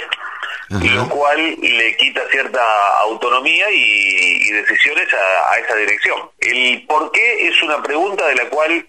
Ajá. 0.71 0.83
lo 0.83 1.09
cual 1.09 1.55
le 1.61 1.95
quita 1.97 2.21
cierta 2.31 2.61
autonomía 3.01 3.69
y, 3.69 4.47
y 4.47 4.51
decisiones 4.51 5.13
a, 5.13 5.51
a 5.51 5.59
esa 5.59 5.75
dirección. 5.75 6.31
El 6.39 6.87
por 6.87 7.11
qué 7.11 7.49
es 7.49 7.61
una 7.61 7.83
pregunta 7.83 8.27
de 8.27 8.35
la 8.35 8.45
cual 8.49 8.83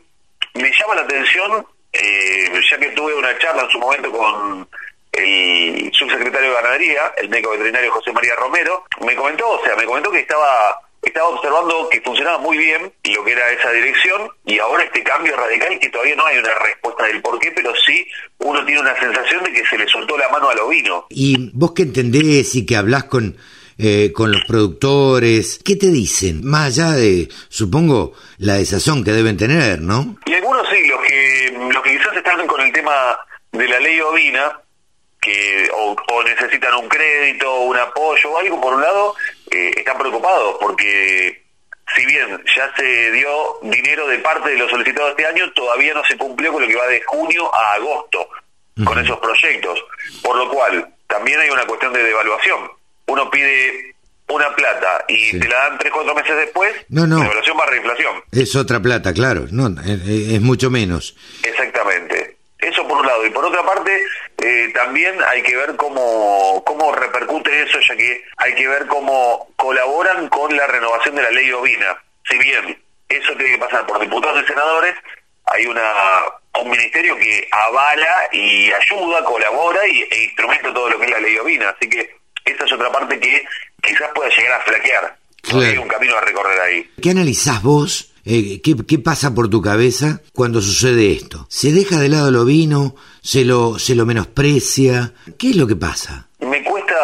me 0.54 0.72
llama 0.72 0.94
la 0.94 1.02
atención, 1.02 1.66
eh, 1.92 2.50
ya 2.70 2.78
que 2.78 2.88
tuve 2.92 3.12
una 3.14 3.36
charla 3.38 3.64
en 3.64 3.70
su 3.70 3.78
momento 3.78 4.10
con 4.10 4.68
el 5.12 5.90
subsecretario 5.92 6.50
de 6.50 6.54
Ganadería, 6.54 7.12
el 7.16 7.28
médico 7.28 7.50
veterinario 7.50 7.92
José 7.92 8.12
María 8.12 8.34
Romero, 8.36 8.84
me 9.04 9.14
comentó, 9.16 9.48
o 9.48 9.64
sea, 9.64 9.76
me 9.76 9.84
comentó 9.84 10.10
que 10.10 10.20
estaba 10.20 10.80
estaba 11.02 11.28
observando 11.28 11.88
que 11.88 12.00
funcionaba 12.02 12.38
muy 12.38 12.58
bien 12.58 12.92
lo 13.14 13.24
que 13.24 13.32
era 13.32 13.50
esa 13.52 13.70
dirección 13.70 14.28
y 14.44 14.58
ahora 14.58 14.84
este 14.84 15.02
cambio 15.02 15.34
radical 15.36 15.78
que 15.80 15.88
todavía 15.88 16.14
no 16.16 16.26
hay 16.26 16.38
una 16.38 16.54
respuesta 16.58 17.04
del 17.06 17.22
por 17.22 17.38
qué, 17.38 17.52
pero 17.52 17.72
sí 17.86 18.06
uno 18.38 18.64
tiene 18.64 18.80
una 18.80 18.98
sensación 18.98 19.44
de 19.44 19.52
que 19.52 19.66
se 19.66 19.78
le 19.78 19.88
soltó 19.88 20.18
la 20.18 20.28
mano 20.28 20.50
al 20.50 20.58
ovino. 20.58 21.06
Y 21.08 21.50
vos 21.52 21.72
que 21.72 21.82
entendés 21.82 22.54
y 22.54 22.66
que 22.66 22.76
hablás 22.76 23.04
con, 23.04 23.36
eh, 23.78 24.12
con 24.12 24.30
los 24.30 24.44
productores, 24.44 25.60
¿qué 25.64 25.76
te 25.76 25.88
dicen? 25.88 26.44
Más 26.44 26.78
allá 26.78 26.92
de, 26.92 27.28
supongo, 27.48 28.12
la 28.38 28.54
desazón 28.54 29.02
que 29.02 29.12
deben 29.12 29.36
tener, 29.36 29.80
¿no? 29.80 30.16
Y 30.26 30.34
algunos 30.34 30.68
sí, 30.68 30.86
los 30.86 31.00
que, 31.02 31.56
los 31.72 31.82
que 31.82 31.96
quizás 31.96 32.16
están 32.16 32.46
con 32.46 32.60
el 32.60 32.72
tema 32.72 33.16
de 33.52 33.68
la 33.68 33.80
ley 33.80 34.00
ovina, 34.00 34.60
que 35.30 35.70
o, 35.74 35.96
o 36.12 36.22
necesitan 36.22 36.74
un 36.74 36.88
crédito, 36.88 37.60
un 37.60 37.76
apoyo 37.76 38.30
o 38.32 38.38
algo, 38.38 38.60
por 38.60 38.74
un 38.74 38.82
lado, 38.82 39.14
eh, 39.50 39.70
están 39.76 39.98
preocupados 39.98 40.56
porque 40.60 41.42
si 41.94 42.06
bien 42.06 42.42
ya 42.56 42.72
se 42.76 43.10
dio 43.12 43.58
dinero 43.62 44.06
de 44.06 44.18
parte 44.18 44.50
de 44.50 44.56
los 44.58 44.70
solicitados 44.70 45.10
este 45.10 45.26
año, 45.26 45.50
todavía 45.52 45.92
no 45.94 46.04
se 46.04 46.16
cumplió 46.16 46.52
con 46.52 46.62
lo 46.62 46.68
que 46.68 46.76
va 46.76 46.86
de 46.86 47.02
junio 47.06 47.52
a 47.54 47.72
agosto 47.74 48.28
con 48.84 48.98
esos 48.98 49.18
proyectos. 49.18 49.78
Por 50.22 50.36
lo 50.36 50.48
cual, 50.48 50.88
también 51.06 51.38
hay 51.40 51.50
una 51.50 51.66
cuestión 51.66 51.92
de 51.92 52.02
devaluación. 52.04 52.70
Uno 53.08 53.28
pide 53.30 53.94
una 54.28 54.54
plata 54.54 55.04
y 55.08 55.30
Sí. 55.32 55.40
te 55.40 55.48
la 55.48 55.68
dan 55.68 55.78
tres, 55.78 55.92
cuatro 55.92 56.14
meses 56.14 56.36
después, 56.36 56.72
No, 56.88 57.06
no. 57.06 57.18
devaluación 57.20 57.56
barra 57.58 57.76
inflación. 57.76 58.22
Es 58.32 58.54
otra 58.56 58.80
plata, 58.80 59.12
claro, 59.12 59.46
no, 59.50 59.66
es, 59.82 60.00
es 60.08 60.40
mucho 60.40 60.70
menos. 60.70 61.16
Exactamente. 61.42 62.36
Eso 62.58 62.86
por 62.86 62.98
un 63.00 63.06
lado. 63.06 63.26
Y 63.26 63.30
por 63.30 63.44
otra 63.44 63.64
parte, 63.64 64.02
eh, 64.42 64.70
también 64.74 65.16
hay 65.28 65.42
que 65.42 65.56
ver 65.56 65.76
cómo, 65.76 66.62
cómo 66.64 66.92
repercute 66.92 67.62
eso, 67.62 67.78
ya 67.86 67.96
que 67.96 68.24
hay 68.36 68.54
que 68.54 68.68
ver 68.68 68.86
cómo 68.86 69.48
colaboran 69.56 70.28
con 70.28 70.56
la 70.56 70.66
renovación 70.66 71.14
de 71.16 71.22
la 71.22 71.30
ley 71.30 71.50
ovina. 71.52 71.96
Si 72.28 72.38
bien 72.38 72.82
eso 73.08 73.32
tiene 73.36 73.52
que 73.52 73.58
pasar 73.58 73.86
por 73.86 74.00
diputados 74.00 74.42
y 74.42 74.46
senadores, 74.46 74.94
hay 75.46 75.66
una 75.66 75.82
un 76.62 76.70
ministerio 76.70 77.16
que 77.16 77.48
avala 77.50 78.28
y 78.32 78.70
ayuda, 78.72 79.24
colabora 79.24 79.86
y, 79.86 80.00
e 80.10 80.24
instrumenta 80.24 80.72
todo 80.74 80.90
lo 80.90 80.98
que 80.98 81.06
es 81.06 81.10
la 81.10 81.20
ley 81.20 81.36
ovina. 81.36 81.70
Así 81.70 81.88
que 81.88 82.16
esa 82.44 82.64
es 82.64 82.72
otra 82.72 82.90
parte 82.90 83.18
que 83.18 83.44
quizás 83.82 84.10
pueda 84.14 84.28
llegar 84.30 84.60
a 84.60 84.64
flaquear. 84.64 85.18
Claro. 85.42 85.60
Hay 85.60 85.78
un 85.78 85.88
camino 85.88 86.16
a 86.16 86.20
recorrer 86.20 86.60
ahí. 86.60 86.90
¿Qué 87.00 87.10
analizás 87.10 87.62
vos? 87.62 88.12
Eh, 88.24 88.60
¿qué, 88.62 88.74
¿Qué 88.86 88.98
pasa 88.98 89.34
por 89.34 89.48
tu 89.48 89.62
cabeza 89.62 90.20
cuando 90.34 90.60
sucede 90.60 91.12
esto? 91.12 91.46
¿Se 91.48 91.72
deja 91.72 91.98
de 91.98 92.08
lado 92.08 92.28
el 92.28 92.36
ovino? 92.36 92.94
¿Se 93.22 93.44
lo, 93.44 93.78
se 93.78 93.94
lo 93.94 94.06
menosprecia? 94.06 95.12
¿Qué 95.38 95.50
es 95.50 95.56
lo 95.56 95.66
que 95.66 95.76
pasa? 95.76 96.26
Me 96.40 96.62
cuesta, 96.64 96.94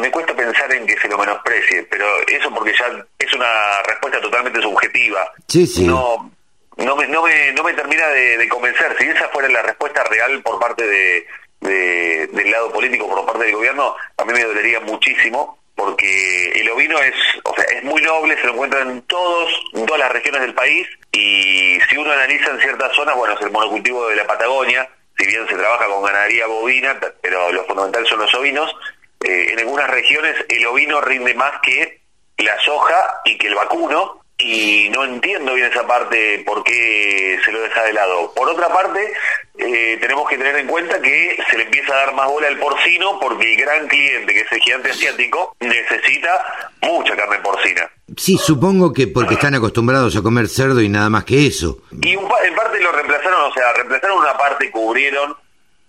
me 0.00 0.10
cuesta 0.10 0.34
pensar 0.34 0.72
en 0.74 0.86
que 0.86 0.96
se 0.98 1.08
lo 1.08 1.18
menosprecie, 1.18 1.82
pero 1.90 2.06
eso 2.26 2.50
porque 2.54 2.72
ya 2.78 2.86
es 3.18 3.34
una 3.34 3.82
respuesta 3.82 4.20
totalmente 4.20 4.60
subjetiva. 4.62 5.30
Sí, 5.48 5.66
sí. 5.66 5.84
No, 5.86 6.30
no 6.78 6.96
me, 6.96 7.06
no 7.08 7.22
me, 7.22 7.52
no 7.52 7.62
me 7.62 7.74
termina 7.74 8.08
de, 8.08 8.38
de 8.38 8.48
convencer. 8.48 8.96
Si 8.98 9.04
esa 9.06 9.28
fuera 9.28 9.48
la 9.50 9.62
respuesta 9.62 10.02
real 10.04 10.40
por 10.42 10.58
parte 10.58 10.86
de, 10.86 11.26
de- 11.60 12.26
del 12.32 12.50
lado 12.50 12.72
político, 12.72 13.06
por 13.08 13.26
parte 13.26 13.44
del 13.44 13.54
gobierno, 13.56 13.94
a 14.16 14.24
mí 14.24 14.32
me 14.32 14.44
dolería 14.44 14.80
muchísimo 14.80 15.58
porque 15.74 16.52
el 16.60 16.70
ovino 16.70 16.98
es, 17.00 17.14
o 17.44 17.54
sea, 17.54 17.64
es 17.64 17.84
muy 17.84 18.02
noble, 18.02 18.38
se 18.40 18.46
lo 18.46 18.52
encuentra 18.52 18.80
en 18.82 19.00
todos, 19.02 19.50
en 19.74 19.86
todas 19.86 20.00
las 20.00 20.12
regiones 20.12 20.42
del 20.42 20.54
país 20.54 20.86
y 21.12 21.78
si 21.88 21.96
uno 21.96 22.12
analiza 22.12 22.50
en 22.50 22.60
ciertas 22.60 22.94
zonas, 22.94 23.14
bueno, 23.16 23.34
es 23.34 23.40
el 23.40 23.50
monocultivo 23.50 24.06
de 24.08 24.16
la 24.16 24.26
Patagonia, 24.26 24.86
si 25.20 25.26
bien 25.26 25.46
se 25.46 25.54
trabaja 25.54 25.86
con 25.86 26.02
ganadería 26.02 26.46
bovina, 26.46 26.98
pero 27.20 27.52
lo 27.52 27.64
fundamental 27.64 28.06
son 28.06 28.20
los 28.20 28.34
ovinos, 28.34 28.74
eh, 29.22 29.52
en 29.52 29.58
algunas 29.58 29.90
regiones 29.90 30.34
el 30.48 30.66
ovino 30.66 31.00
rinde 31.02 31.34
más 31.34 31.60
que 31.60 32.00
la 32.38 32.58
soja 32.60 33.20
y 33.26 33.36
que 33.36 33.48
el 33.48 33.54
vacuno 33.54 34.19
y 34.44 34.88
no 34.90 35.04
entiendo 35.04 35.54
bien 35.54 35.70
esa 35.70 35.86
parte 35.86 36.42
por 36.46 36.62
qué 36.64 37.38
se 37.44 37.52
lo 37.52 37.60
deja 37.60 37.82
de 37.84 37.92
lado. 37.92 38.32
Por 38.34 38.48
otra 38.48 38.68
parte, 38.68 39.12
eh, 39.58 39.98
tenemos 40.00 40.28
que 40.28 40.36
tener 40.38 40.56
en 40.56 40.66
cuenta 40.66 41.00
que 41.00 41.38
se 41.50 41.56
le 41.58 41.64
empieza 41.64 41.92
a 41.92 41.96
dar 42.06 42.14
más 42.14 42.26
bola 42.28 42.48
al 42.48 42.58
porcino 42.58 43.18
porque 43.20 43.52
el 43.54 43.60
gran 43.60 43.86
cliente, 43.88 44.32
que 44.32 44.40
es 44.40 44.52
el 44.52 44.60
gigante 44.60 44.90
asiático, 44.90 45.54
necesita 45.60 46.70
mucha 46.82 47.16
carne 47.16 47.38
porcina. 47.38 47.90
Sí, 48.16 48.36
supongo 48.38 48.92
que 48.92 49.06
porque 49.06 49.34
están 49.34 49.54
acostumbrados 49.54 50.16
a 50.16 50.22
comer 50.22 50.48
cerdo 50.48 50.80
y 50.80 50.88
nada 50.88 51.08
más 51.10 51.24
que 51.24 51.46
eso. 51.46 51.78
Y 52.02 52.16
un 52.16 52.28
pa- 52.28 52.42
en 52.44 52.54
parte 52.54 52.80
lo 52.80 52.90
reemplazaron, 52.92 53.42
o 53.42 53.52
sea, 53.52 53.72
reemplazaron 53.74 54.18
una 54.18 54.36
parte, 54.36 54.70
cubrieron 54.70 55.36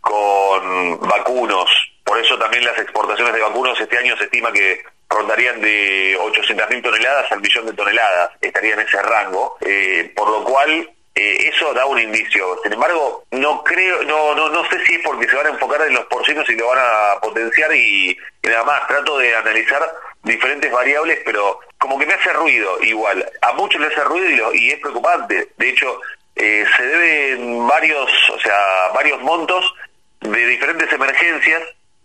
con 0.01 0.99
vacunos. 1.01 1.69
Por 2.03 2.19
eso 2.19 2.37
también 2.37 2.65
las 2.65 2.77
exportaciones 2.77 3.33
de 3.33 3.41
vacunos 3.41 3.79
este 3.79 3.97
año 3.97 4.17
se 4.17 4.25
estima 4.25 4.51
que 4.51 4.81
rondarían 5.11 5.61
de 5.61 6.17
800.000 6.17 6.81
toneladas 6.81 7.31
al 7.31 7.41
millón 7.41 7.65
de 7.65 7.73
toneladas, 7.73 8.31
estaría 8.41 8.73
en 8.73 8.79
ese 8.79 9.01
rango, 9.01 9.57
eh, 9.61 10.11
por 10.15 10.29
lo 10.29 10.43
cual 10.43 10.89
eh, 11.13 11.49
eso 11.53 11.73
da 11.73 11.85
un 11.85 11.99
indicio. 11.99 12.57
Sin 12.63 12.73
embargo, 12.73 13.25
no 13.31 13.63
creo, 13.63 14.03
no, 14.03 14.33
no, 14.33 14.49
no 14.49 14.69
sé 14.69 14.83
si 14.85 14.95
es 14.95 15.01
porque 15.03 15.27
se 15.27 15.35
van 15.35 15.47
a 15.47 15.49
enfocar 15.49 15.81
en 15.81 15.93
los 15.93 16.05
porcinos 16.05 16.49
y 16.49 16.55
lo 16.55 16.67
van 16.67 16.79
a 16.79 17.19
potenciar 17.19 17.75
y, 17.75 18.17
nada 18.43 18.63
más. 18.63 18.87
Trato 18.87 19.17
de 19.17 19.35
analizar 19.35 19.81
diferentes 20.23 20.71
variables, 20.71 21.19
pero 21.25 21.59
como 21.77 21.99
que 21.99 22.05
me 22.05 22.13
hace 22.13 22.31
ruido 22.33 22.81
igual. 22.81 23.29
A 23.41 23.53
muchos 23.53 23.81
les 23.81 23.91
hace 23.91 24.03
ruido 24.05 24.53
y, 24.53 24.69
es 24.71 24.79
preocupante. 24.79 25.49
De 25.57 25.69
hecho, 25.69 25.99
eh, 26.35 26.65
se 26.77 26.83
deben 26.83 27.67
varios, 27.67 28.09
o 28.29 28.39
sea, 28.39 28.89
varios 28.93 29.21
montos 29.21 29.73
de 30.21 30.45
diferentes 30.45 30.91
emergencias 30.93 31.61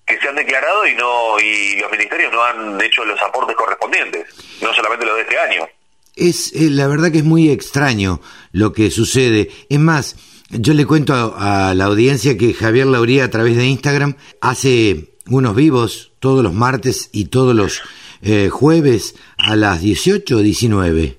que 0.07 0.19
se 0.19 0.29
han 0.29 0.37
declarado 0.37 0.87
y 0.87 0.95
no 0.95 1.39
y 1.41 1.77
los 1.81 1.91
ministerios 1.91 2.33
no 2.33 2.43
han 2.43 2.81
hecho 2.81 3.05
los 3.05 3.21
aportes 3.21 3.57
correspondientes, 3.57 4.25
no 4.63 4.73
solamente 4.73 5.05
los 5.05 5.17
de 5.17 5.23
este 5.23 5.39
año. 5.39 5.69
Es 6.15 6.53
eh, 6.55 6.71
la 6.71 6.87
verdad 6.87 7.11
que 7.11 7.19
es 7.19 7.25
muy 7.25 7.51
extraño 7.51 8.21
lo 8.53 8.73
que 8.73 8.91
sucede. 8.91 9.51
Es 9.69 9.79
más, 9.79 10.17
yo 10.51 10.75
le 10.75 10.87
cuento 10.87 11.35
a, 11.37 11.75
la 11.75 11.85
audiencia 11.87 12.39
que 12.39 12.55
Javier 12.55 12.87
Lauría 12.87 13.25
a 13.25 13.31
través 13.31 13.57
de 13.57 13.67
Instagram 13.67 14.17
hace 14.41 15.17
unos 15.29 15.57
vivos 15.57 16.13
todos 16.21 16.43
los 16.43 16.55
martes 16.55 17.11
y 17.13 17.27
todos 17.27 17.55
los 17.55 17.83
eh, 18.23 18.49
jueves 18.49 19.17
a 19.37 19.57
las 19.57 19.81
18 19.81 20.37
o 20.37 20.41
19. 20.41 21.19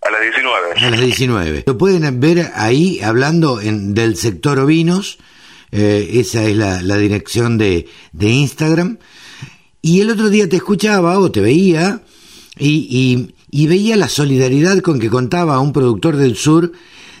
A 0.00 0.10
las 0.10 0.20
19. 0.20 0.72
A 0.76 0.90
las 0.90 1.00
19. 1.00 1.64
Lo 1.66 1.78
pueden 1.78 2.20
ver 2.20 2.50
ahí 2.54 3.00
hablando 3.02 3.60
en, 3.60 3.94
del 3.94 4.16
sector 4.16 4.58
ovinos. 4.58 5.18
Eh, 5.76 6.20
esa 6.20 6.44
es 6.44 6.56
la, 6.56 6.96
dirección 6.98 7.58
de, 7.58 7.88
Instagram. 8.20 8.98
Y 9.82 10.00
el 10.00 10.10
otro 10.10 10.30
día 10.30 10.48
te 10.48 10.56
escuchaba 10.56 11.18
o 11.18 11.32
te 11.32 11.40
veía 11.40 12.02
y, 12.56 13.34
y 13.50 13.66
veía 13.66 13.96
la 13.96 14.08
solidaridad 14.08 14.78
con 14.78 15.00
que 15.00 15.10
contaba 15.10 15.58
un 15.58 15.72
productor 15.72 16.16
del 16.16 16.36
sur 16.36 16.70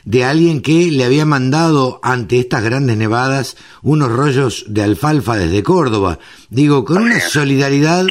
de 0.04 0.22
alguien 0.22 0.60
que 0.60 0.90
le 0.92 1.04
había 1.04 1.24
mandado 1.24 1.98
ante 2.02 2.38
estas 2.38 2.62
grandes 2.62 2.96
nevadas 2.96 3.56
unos 3.82 4.12
rollos 4.12 4.66
de 4.68 4.82
alfalfa 4.82 5.36
desde 5.36 5.64
Córdoba. 5.64 6.20
Digo, 6.48 6.84
con 6.84 7.02
una 7.02 7.20
solidaridad 7.20 8.06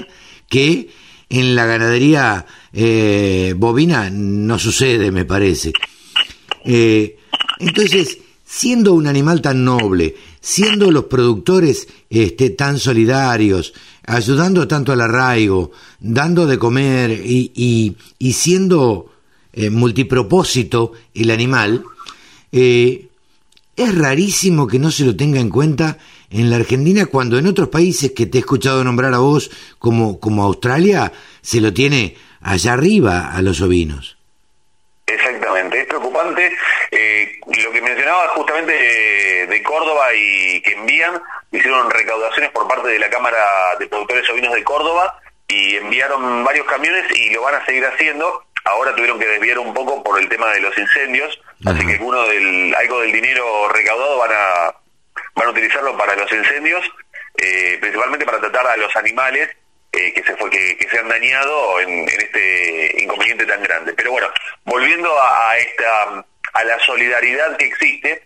que 0.50 0.90
en 1.30 1.56
la 1.56 1.66
ganadería 1.66 2.46
eh, 2.74 3.54
bovina 3.56 4.10
no 4.10 4.60
sucede, 4.60 5.10
me 5.10 5.24
parece. 5.24 5.72
Eh, 6.66 7.18
entonces, 7.60 8.18
siendo 8.46 8.94
un 8.94 9.08
animal 9.08 9.42
tan 9.42 9.64
noble, 9.64 10.16
siendo 10.44 10.92
los 10.92 11.06
productores 11.06 11.88
este, 12.10 12.50
tan 12.50 12.78
solidarios, 12.78 13.74
ayudando 14.06 14.68
tanto 14.68 14.92
al 14.92 15.00
arraigo, 15.00 15.72
dando 16.02 16.46
de 16.46 16.60
comer 16.60 17.12
y, 17.12 17.96
y, 18.20 18.34
siendo 18.34 19.14
eh, 19.54 19.70
multipropósito 19.70 20.92
el 21.16 21.32
animal, 21.32 21.86
eh, 22.52 23.08
es 23.78 23.98
rarísimo 23.98 24.68
que 24.68 24.80
no 24.80 24.92
se 24.92 25.06
lo 25.06 25.16
tenga 25.16 25.40
en 25.40 25.50
cuenta 25.50 25.98
en 26.30 26.50
la 26.50 26.58
Argentina 26.58 27.06
cuando 27.06 27.38
en 27.38 27.48
otros 27.48 27.70
países 27.70 28.12
que 28.12 28.26
te 28.26 28.40
he 28.40 28.42
escuchado 28.42 28.84
nombrar 28.84 29.14
a 29.14 29.20
vos 29.20 29.50
como, 29.80 30.20
como 30.20 30.44
Australia 30.44 31.14
se 31.42 31.62
lo 31.62 31.72
tiene 31.74 32.18
allá 32.42 32.74
arriba 32.74 33.34
a 33.34 33.42
los 33.42 33.62
ovinos. 33.62 34.18
Exactamente, 35.08 35.80
es 35.80 35.88
preocupante 35.88 36.52
eh, 36.96 37.40
lo 37.64 37.72
que 37.72 37.82
mencionaba 37.82 38.28
justamente 38.30 39.48
de 39.48 39.64
Córdoba 39.64 40.14
y 40.14 40.62
que 40.62 40.74
envían 40.74 41.22
hicieron 41.52 41.90
recaudaciones 41.90 42.52
por 42.52 42.68
parte 42.68 42.88
de 42.90 43.00
la 43.00 43.10
Cámara 43.10 43.76
de 43.80 43.88
Productores 43.88 44.30
Ovinos 44.30 44.54
de 44.54 44.64
Córdoba 44.64 45.20
y 45.48 45.76
enviaron 45.76 46.44
varios 46.44 46.68
camiones 46.68 47.06
y 47.16 47.32
lo 47.32 47.42
van 47.42 47.56
a 47.56 47.66
seguir 47.66 47.86
haciendo. 47.86 48.46
Ahora 48.66 48.94
tuvieron 48.96 49.20
que 49.20 49.28
desviar 49.28 49.60
un 49.60 49.74
poco 49.74 50.04
por 50.04 50.20
el 50.20 50.30
tema 50.30 50.52
de 50.52 50.62
los 50.62 50.78
incendios, 50.78 51.40
así 51.66 51.86
que 51.86 51.94
alguno 51.94 52.28
del, 52.28 52.74
algo 52.76 53.02
del 53.02 53.12
dinero 53.12 53.70
recaudado 53.70 54.18
van 54.20 54.32
a, 54.32 54.76
van 55.36 55.48
a 55.48 55.52
utilizarlo 55.52 55.98
para 55.98 56.16
los 56.16 56.32
incendios, 56.32 56.86
eh, 57.38 57.78
principalmente 57.82 58.26
para 58.26 58.40
tratar 58.40 58.68
a 58.68 58.78
los 58.78 58.96
animales 58.96 59.50
eh, 59.92 60.14
que 60.14 60.24
se 60.24 60.36
fue 60.38 60.50
que, 60.50 60.88
se 60.90 60.98
han 61.00 61.10
dañado 61.10 61.80
en, 61.82 62.08
este 62.08 63.02
inconveniente 63.02 63.46
tan 63.46 63.62
grande. 63.64 63.94
Pero 63.94 64.12
bueno, 64.12 64.28
volviendo 64.64 65.12
a, 65.20 65.52
a 65.52 65.58
esta 65.58 66.26
a 66.54 66.64
la 66.64 66.80
solidaridad 66.80 67.58
que 67.58 67.66
existe, 67.66 68.24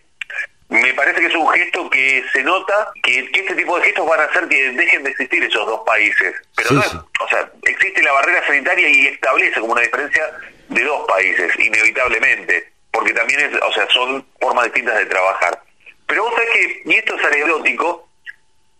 me 0.68 0.92
parece 0.92 1.20
que 1.20 1.26
es 1.26 1.34
un 1.34 1.48
gesto 1.48 1.88
que 1.88 2.22
se 2.30 2.42
nota 2.42 2.90
que, 3.02 3.30
este 3.32 3.54
tipo 3.54 3.78
de 3.78 3.84
gestos 3.84 4.06
van 4.06 4.20
a 4.20 4.24
hacer 4.24 4.46
que 4.48 4.70
dejen 4.70 5.02
de 5.02 5.10
existir 5.10 5.42
esos 5.42 5.66
dos 5.66 5.80
países. 5.86 6.34
Pero 6.56 6.72
no 6.72 6.80
o 7.20 7.28
sea, 7.28 7.50
existe 7.62 8.02
la 8.02 8.12
barrera 8.12 8.46
sanitaria 8.46 8.88
y 8.88 9.06
establece 9.06 9.60
como 9.60 9.72
una 9.72 9.82
diferencia 9.82 10.30
de 10.68 10.84
dos 10.84 11.06
países, 11.08 11.58
inevitablemente, 11.58 12.70
porque 12.90 13.14
también 13.14 13.40
es, 13.40 13.62
o 13.62 13.72
sea, 13.72 13.88
son 13.88 14.26
formas 14.40 14.66
distintas 14.66 14.98
de 14.98 15.06
trabajar. 15.06 15.62
Pero 16.06 16.24
vos 16.24 16.34
sabés 16.34 16.50
que, 16.50 16.82
y 16.84 16.94
esto 16.94 17.16
es 17.16 17.24
anecdótico, 17.24 18.08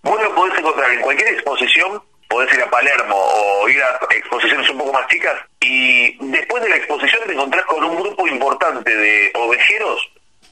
vos 0.02 0.22
lo 0.22 0.34
podés 0.34 0.58
encontrar 0.58 0.92
en 0.92 1.00
cualquier 1.00 1.28
exposición, 1.34 2.02
podés 2.28 2.52
ir 2.54 2.62
a 2.62 2.70
Palermo 2.70 3.16
o 3.16 3.68
ir 3.68 3.82
a 3.82 3.98
exposiciones 4.10 4.68
un 4.70 4.78
poco 4.78 4.92
más 4.92 5.06
chicas, 5.08 5.34
y 5.60 6.16
después 6.30 6.62
de 6.62 6.68
la 6.68 6.76
exposición 6.76 7.22
te 7.26 7.32
encontrás 7.32 7.64
con 7.66 7.82
un 7.82 7.96
grupo 7.96 8.26
importante 8.26 8.94
de 8.94 9.30
ovejeros 9.34 10.08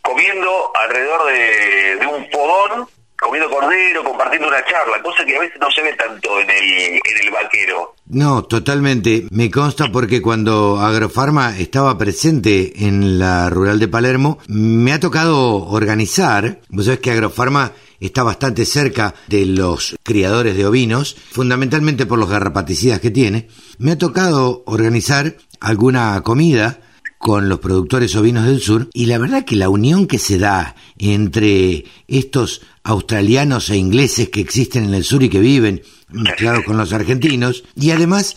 comiendo 0.07 0.70
alrededor 0.74 1.27
de, 1.27 2.07
un 2.07 2.27
fogón, 2.31 2.87
comiendo 3.18 3.51
cordero, 3.51 4.05
compartiendo 4.05 4.49
una 4.49 4.64
charla, 4.64 5.03
cosa 5.03 5.24
que 5.24 5.37
a 5.37 5.41
veces 5.41 5.59
no 5.61 5.70
se 5.70 5.83
ve 5.83 5.93
tanto 5.95 6.39
en 6.41 6.49
el, 6.49 6.72
en 6.95 7.24
el 7.24 7.31
vaquero. 7.31 7.95
No, 8.07 8.45
totalmente. 8.45 9.27
Me 9.31 9.51
consta 9.51 9.91
porque 9.91 10.22
cuando 10.22 10.79
Agrofarma 10.79 11.59
estaba 11.59 11.99
presente 11.99 12.87
en 12.87 13.18
la 13.18 13.51
rural 13.51 13.81
de 13.81 13.89
Palermo, 13.89 14.39
me 14.47 14.93
ha 14.93 15.01
tocado 15.01 15.66
organizar, 15.66 16.61
vos 16.68 16.85
sabés 16.85 17.01
que 17.01 17.11
Agrofarma 17.11 17.72
está 18.01 18.22
bastante 18.22 18.64
cerca 18.64 19.14
de 19.28 19.47
los 19.47 19.97
criadores 20.03 20.57
de 20.57 20.66
ovinos, 20.66 21.16
fundamentalmente 21.30 22.07
por 22.07 22.18
los 22.18 22.28
garrapaticidas 22.28 23.01
que 23.01 23.11
tiene, 23.11 23.49
me 23.78 23.92
ha 23.92 23.99
tocado 23.99 24.62
organizar 24.66 25.36
alguna 25.61 26.20
comida 26.22 26.80
con 27.18 27.49
los 27.49 27.61
productores 27.61 28.14
ovinos 28.14 28.44
del 28.44 28.61
sur 28.61 28.88
y 28.92 29.07
la 29.07 29.18
verdad 29.18 29.44
que 29.44 29.57
la 29.57 29.68
unión 29.68 30.07
que 30.07 30.18
se 30.18 30.38
da 30.38 30.76
entre 30.99 31.84
estos 32.07 32.62
australianos 32.84 33.70
e 33.70 33.76
ingleses 33.76 34.28
que 34.28 34.40
existen 34.40 34.84
en 34.84 34.94
el 34.94 35.05
sur 35.05 35.22
y 35.22 35.30
que 35.30 35.40
viven 35.40 35.82
mezclados 36.09 36.64
con 36.64 36.76
los 36.76 36.92
argentinos 36.92 37.64
y 37.74 37.90
además 37.90 38.36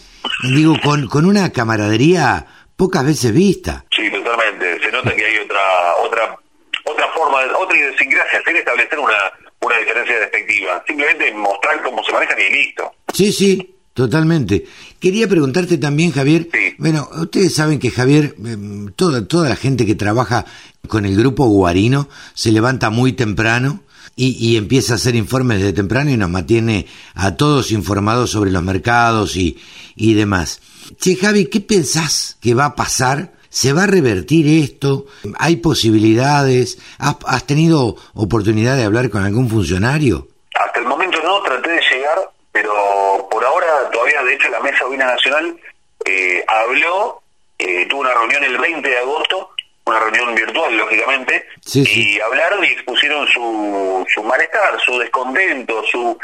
digo 0.56 0.76
con, 0.82 1.08
con 1.08 1.26
una 1.26 1.52
camaradería 1.52 2.48
pocas 2.76 3.06
veces 3.06 3.34
vista. 3.34 3.86
Sí, 3.92 4.10
totalmente. 4.10 4.82
Se 4.82 4.92
nota 4.92 5.14
que 5.14 5.26
hay 5.26 5.38
otra 5.38 5.96
otra 6.02 6.40
otra 6.86 7.08
forma, 7.10 7.40
otra 7.60 7.78
idiosincrasia, 7.78 8.42
sin 8.46 8.56
establecer 8.56 8.98
una, 8.98 9.14
diferencia 9.78 10.20
despectiva. 10.20 10.84
Simplemente 10.88 11.34
mostrar 11.34 11.82
cómo 11.84 12.04
se 12.04 12.12
manejan 12.12 12.38
y 12.40 12.54
listo. 12.54 12.92
Sí, 13.14 13.32
sí, 13.32 13.76
Totalmente. 14.00 14.66
Quería 14.98 15.28
preguntarte 15.28 15.78
también, 15.78 16.12
Javier. 16.14 16.48
Bueno, 16.78 17.10
ustedes 17.20 17.54
saben 17.54 17.80
que 17.80 17.92
Javier, 17.92 18.34
em, 18.46 18.94
toda, 18.94 19.28
toda 19.28 19.50
la 19.50 19.58
gente 19.58 19.86
que 19.86 19.94
trabaja 19.94 20.46
con 20.88 21.06
el 21.06 21.18
grupo 21.18 21.48
Guarino 21.48 22.08
se 22.34 22.54
levanta 22.54 22.92
muy 22.92 23.12
temprano 23.12 23.84
y, 24.16 24.56
empieza 24.56 24.94
a 24.94 24.96
hacer 24.96 25.16
informes 25.16 25.62
de 25.62 25.74
temprano 25.74 26.12
y 26.12 26.18
nos 26.18 26.30
mantiene 26.30 26.88
a 27.14 27.36
todos 27.36 27.72
informados 27.72 28.30
sobre 28.32 28.52
los 28.52 28.64
mercados 28.64 29.36
y, 29.36 29.58
y 29.98 30.14
demás. 30.14 30.62
Che, 30.98 31.18
Javi, 31.18 31.48
¿qué 31.48 31.60
pensás 31.60 32.38
que 32.40 32.54
va 32.54 32.66
a 32.66 32.76
pasar? 32.76 33.34
¿Se 33.50 33.74
va 33.74 33.84
a 33.84 33.88
revertir 33.88 34.64
esto? 34.64 35.06
¿Hay 35.38 35.58
posibilidades? 35.58 36.78
¿Has, 37.00 37.18
has 37.26 37.46
tenido 37.46 37.96
oportunidad 38.14 38.78
de 38.78 38.84
hablar 38.84 39.10
con 39.10 39.24
algún 39.24 39.50
funcionario? 39.50 40.28
Hasta 40.54 40.80
el 40.80 40.86
momento 40.86 41.22
no, 41.24 41.42
traté 41.42 41.70
de 41.72 41.82
llegar 41.82 42.30
pero 42.52 43.28
por 43.30 43.44
ahora 43.44 43.90
todavía, 43.92 44.24
de 44.24 44.34
hecho, 44.34 44.50
la 44.50 44.60
Mesa 44.60 44.86
Ovina 44.86 45.06
Nacional 45.06 45.58
eh, 46.06 46.44
habló, 46.48 47.22
eh, 47.58 47.86
tuvo 47.88 48.02
una 48.02 48.14
reunión 48.14 48.44
el 48.44 48.58
20 48.58 48.90
de 48.90 48.98
agosto, 48.98 49.52
una 49.86 50.00
reunión 50.00 50.36
virtual, 50.36 50.78
lógicamente, 50.78 51.48
y 51.74 52.20
hablaron 52.20 52.64
y 52.64 52.68
expusieron 52.68 53.28
su, 53.28 54.06
su 54.14 54.24
malestar, 54.24 54.80
su 54.82 55.00
descontento, 55.00 55.84
su 55.86 56.18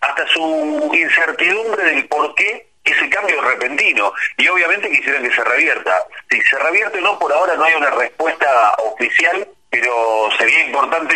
hasta 0.00 0.26
su 0.28 0.90
incertidumbre 0.94 1.84
del 1.84 2.08
por 2.08 2.34
qué 2.34 2.67
ese 2.90 3.08
cambio 3.08 3.40
repentino. 3.42 4.12
Y 4.36 4.48
obviamente 4.48 4.90
quisieran 4.90 5.22
que 5.22 5.34
se 5.34 5.44
revierta. 5.44 5.98
Si 6.30 6.40
se 6.42 6.58
revierte 6.58 6.98
o 6.98 7.02
no, 7.02 7.18
por 7.18 7.32
ahora 7.32 7.56
no 7.56 7.64
hay 7.64 7.74
una 7.74 7.90
respuesta 7.90 8.74
oficial 8.78 9.48
pero 9.70 10.28
sería 10.38 10.66
importante 10.66 11.14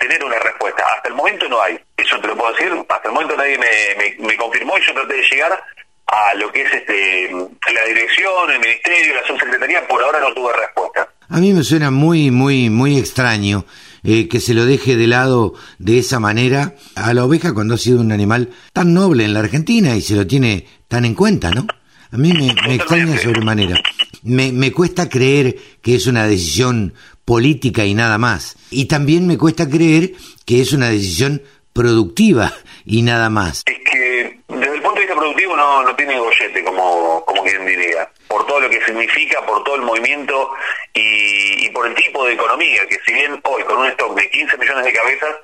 tener 0.00 0.24
una 0.24 0.38
respuesta. 0.38 0.82
Hasta 0.96 1.08
el 1.08 1.14
momento 1.14 1.48
no 1.48 1.60
hay, 1.60 1.78
eso 1.96 2.18
te 2.20 2.28
lo 2.28 2.36
puedo 2.36 2.52
decir, 2.52 2.72
hasta 2.88 3.08
el 3.08 3.14
momento 3.14 3.36
nadie 3.36 3.58
me, 3.58 4.26
me, 4.26 4.36
confirmó 4.36 4.78
y 4.78 4.86
yo 4.86 4.94
traté 4.94 5.14
de 5.14 5.22
llegar 5.22 5.64
a 6.06 6.34
lo 6.34 6.50
que 6.50 6.62
es 6.62 6.72
este 6.72 7.30
la 7.30 7.84
dirección, 7.86 8.50
el 8.50 8.60
ministerio, 8.60 9.14
la 9.14 9.26
subsecretaría, 9.26 9.86
por 9.86 10.02
ahora 10.02 10.20
no 10.20 10.32
tuve 10.32 10.52
respuesta. 10.54 11.08
A 11.28 11.38
mí 11.38 11.52
me 11.52 11.62
suena 11.62 11.90
muy, 11.90 12.30
muy, 12.30 12.70
muy 12.70 12.98
extraño 12.98 13.64
eh, 14.02 14.28
que 14.28 14.40
se 14.40 14.54
lo 14.54 14.64
deje 14.64 14.96
de 14.96 15.06
lado 15.06 15.54
de 15.78 15.98
esa 15.98 16.18
manera 16.18 16.74
a 16.96 17.14
la 17.14 17.24
oveja 17.24 17.54
cuando 17.54 17.74
ha 17.74 17.78
sido 17.78 18.00
un 18.00 18.10
animal 18.10 18.48
tan 18.72 18.94
noble 18.94 19.24
en 19.24 19.34
la 19.34 19.40
Argentina 19.40 19.94
y 19.94 20.00
se 20.00 20.16
lo 20.16 20.26
tiene 20.26 20.66
tan 20.90 21.04
en 21.04 21.14
cuenta, 21.14 21.52
¿no? 21.52 21.66
A 22.10 22.16
mí 22.16 22.32
me, 22.32 22.52
me 22.66 22.74
extraña 22.74 23.16
sobremanera. 23.16 23.80
Me, 24.24 24.50
me 24.50 24.72
cuesta 24.72 25.08
creer 25.08 25.54
que 25.80 25.94
es 25.94 26.08
una 26.08 26.26
decisión 26.26 26.94
política 27.24 27.84
y 27.84 27.94
nada 27.94 28.18
más. 28.18 28.56
Y 28.72 28.86
también 28.86 29.24
me 29.28 29.38
cuesta 29.38 29.70
creer 29.70 30.14
que 30.44 30.60
es 30.60 30.72
una 30.72 30.90
decisión 30.90 31.42
productiva 31.72 32.52
y 32.84 33.02
nada 33.02 33.30
más. 33.30 33.62
Es 33.66 33.78
que 33.88 34.40
desde 34.48 34.74
el 34.74 34.82
punto 34.82 34.96
de 34.96 35.00
vista 35.02 35.14
productivo 35.14 35.56
no, 35.56 35.84
no 35.84 35.94
tiene 35.94 36.18
gollete, 36.18 36.64
como, 36.64 37.24
como 37.24 37.44
quien 37.44 37.64
diría. 37.64 38.10
Por 38.26 38.44
todo 38.48 38.58
lo 38.58 38.68
que 38.68 38.84
significa, 38.84 39.46
por 39.46 39.62
todo 39.62 39.76
el 39.76 39.82
movimiento 39.82 40.50
y, 40.92 41.66
y 41.66 41.70
por 41.70 41.86
el 41.86 41.94
tipo 41.94 42.26
de 42.26 42.32
economía, 42.32 42.84
que 42.88 42.98
si 43.06 43.12
bien 43.12 43.40
hoy 43.44 43.62
con 43.62 43.78
un 43.78 43.86
stock 43.86 44.16
de 44.16 44.28
15 44.28 44.58
millones 44.58 44.84
de 44.86 44.92
cabezas, 44.92 45.36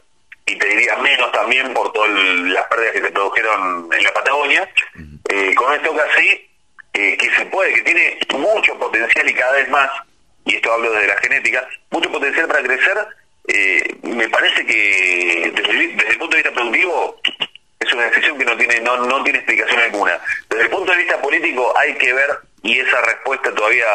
y 0.47 0.57
te 0.57 0.66
diría 0.68 0.97
menos 0.97 1.30
también 1.32 1.74
por 1.74 1.92
todas 1.92 2.11
las 2.11 2.64
pérdidas 2.68 2.92
que 2.92 3.01
se 3.03 3.11
produjeron 3.11 3.88
en 3.92 4.05
la 4.05 4.12
Patagonia, 4.14 4.70
eh, 5.28 5.55
con 5.55 5.68
un 5.68 5.74
stock 5.74 6.01
así, 6.12 6.49
eh, 6.94 7.16
que 7.16 7.30
se 7.34 7.47
puede, 7.47 7.74
que 7.74 7.82
tiene 7.82 8.18
mucho 8.36 8.78
potencial 8.78 9.28
y 9.28 9.34
cada 9.34 9.53
vez 9.53 9.68
más, 9.68 9.90
y 10.44 10.55
esto 10.57 10.72
hablo 10.72 10.92
de 10.92 11.07
la 11.07 11.16
genética, 11.18 11.68
mucho 11.90 12.11
potencial 12.12 12.47
para 12.47 12.62
crecer, 12.62 13.07
eh, 13.49 13.97
me 14.03 14.28
parece 14.28 14.64
que 14.66 15.53
desde, 15.55 15.70
el- 15.70 15.97
desde 15.97 16.11
el 16.12 16.18
punto 16.18 16.36
de 16.36 16.42
vista 16.42 16.55
productivo 16.55 17.20
es 17.78 17.92
una 17.92 18.05
decisión 18.05 18.38
que 18.38 18.44
no 18.44 18.57
tiene 18.57 18.80
no, 18.80 18.97
no 18.99 19.22
tiene 19.22 19.38
explicación 19.40 19.80
alguna. 19.80 20.18
Desde 20.49 20.64
el 20.64 20.70
punto 20.70 20.92
de 20.92 20.99
vista 20.99 21.20
político 21.20 21.76
hay 21.78 21.94
que 21.94 22.12
ver, 22.12 22.30
y 22.62 22.80
esa 22.80 23.01
respuesta 23.03 23.53
todavía 23.55 23.86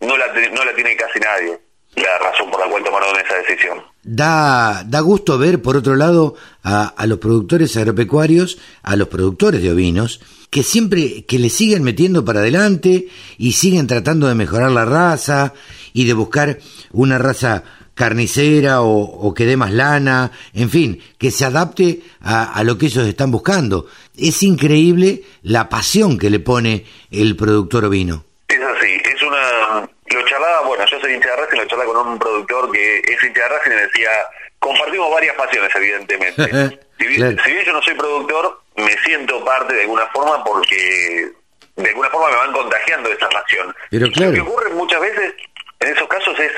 no 0.00 0.16
la, 0.16 0.26
no 0.28 0.64
la 0.64 0.74
tiene 0.74 0.96
casi 0.96 1.18
nadie, 1.20 1.58
la 1.96 2.18
razón 2.18 2.50
por 2.50 2.60
la 2.60 2.66
cual 2.66 2.84
tomaron 2.84 3.18
esa 3.18 3.36
decisión. 3.36 3.84
Da, 4.02 4.82
da 4.86 5.00
gusto 5.00 5.36
ver, 5.36 5.60
por 5.60 5.76
otro 5.76 5.94
lado, 5.94 6.34
a, 6.62 7.06
los 7.06 7.18
productores 7.18 7.76
agropecuarios, 7.76 8.58
a 8.82 8.96
los 8.96 9.08
productores 9.08 9.62
de 9.62 9.70
ovinos, 9.70 10.20
que 10.48 10.62
siempre, 10.62 11.24
que 11.26 11.38
le 11.38 11.50
siguen 11.50 11.82
metiendo 11.82 12.24
para 12.24 12.40
adelante 12.40 13.08
y 13.36 13.52
siguen 13.52 13.86
tratando 13.86 14.26
de 14.26 14.34
mejorar 14.34 14.70
la 14.70 14.86
raza 14.86 15.52
y 15.92 16.06
de 16.06 16.14
buscar 16.14 16.58
una 16.92 17.18
raza 17.18 17.62
carnicera 17.94 18.80
o, 18.80 19.02
o 19.02 19.34
que 19.34 19.44
dé 19.44 19.58
más 19.58 19.72
lana, 19.72 20.32
en 20.54 20.70
fin, 20.70 21.02
que 21.18 21.30
se 21.30 21.44
adapte 21.44 22.00
a, 22.22 22.54
a 22.54 22.64
lo 22.64 22.78
que 22.78 22.86
ellos 22.86 23.06
están 23.06 23.30
buscando. 23.30 23.86
Es 24.16 24.42
increíble 24.42 25.24
la 25.42 25.68
pasión 25.68 26.18
que 26.18 26.30
le 26.30 26.40
pone 26.40 26.86
el 27.10 27.36
productor 27.36 27.84
ovino. 27.84 28.24
Es 28.48 28.60
así, 28.60 28.86
es 28.86 29.22
una... 29.22 29.90
Lo 30.12 30.26
charlaba, 30.26 30.66
bueno, 30.66 30.84
yo 30.90 30.98
soy 31.00 31.12
hincha 31.30 31.36
de 31.36 31.42
Racing, 31.42 31.58
lo 31.58 31.66
charlaba 31.66 31.92
con 31.92 32.08
un 32.08 32.18
productor 32.18 32.70
que 32.72 32.98
es 32.98 33.22
hincha 33.24 33.42
de 33.42 33.48
Racing 33.48 33.70
y 33.70 33.74
me 33.74 33.80
decía, 33.82 34.10
compartimos 34.58 35.10
varias 35.12 35.36
pasiones, 35.36 35.70
evidentemente. 35.74 36.44
si, 36.98 37.06
bien, 37.06 37.20
Claro. 37.20 37.44
si 37.44 37.52
bien 37.52 37.64
yo 37.64 37.72
no 37.72 37.82
soy 37.82 37.94
productor, 37.94 38.60
me 38.76 38.92
siento 39.04 39.44
parte 39.44 39.74
de 39.74 39.82
alguna 39.82 40.06
forma 40.08 40.42
porque 40.44 41.30
de 41.76 41.88
alguna 41.88 42.10
forma 42.10 42.30
me 42.30 42.36
van 42.36 42.52
contagiando 42.52 43.10
esa 43.10 43.28
pasión. 43.28 43.74
Pero 43.90 44.10
claro. 44.12 44.30
Lo 44.32 44.34
que 44.34 44.50
ocurre 44.50 44.70
muchas 44.70 45.00
veces 45.00 45.34
en 45.80 45.96
esos 45.96 46.08
casos 46.08 46.38
es 46.38 46.52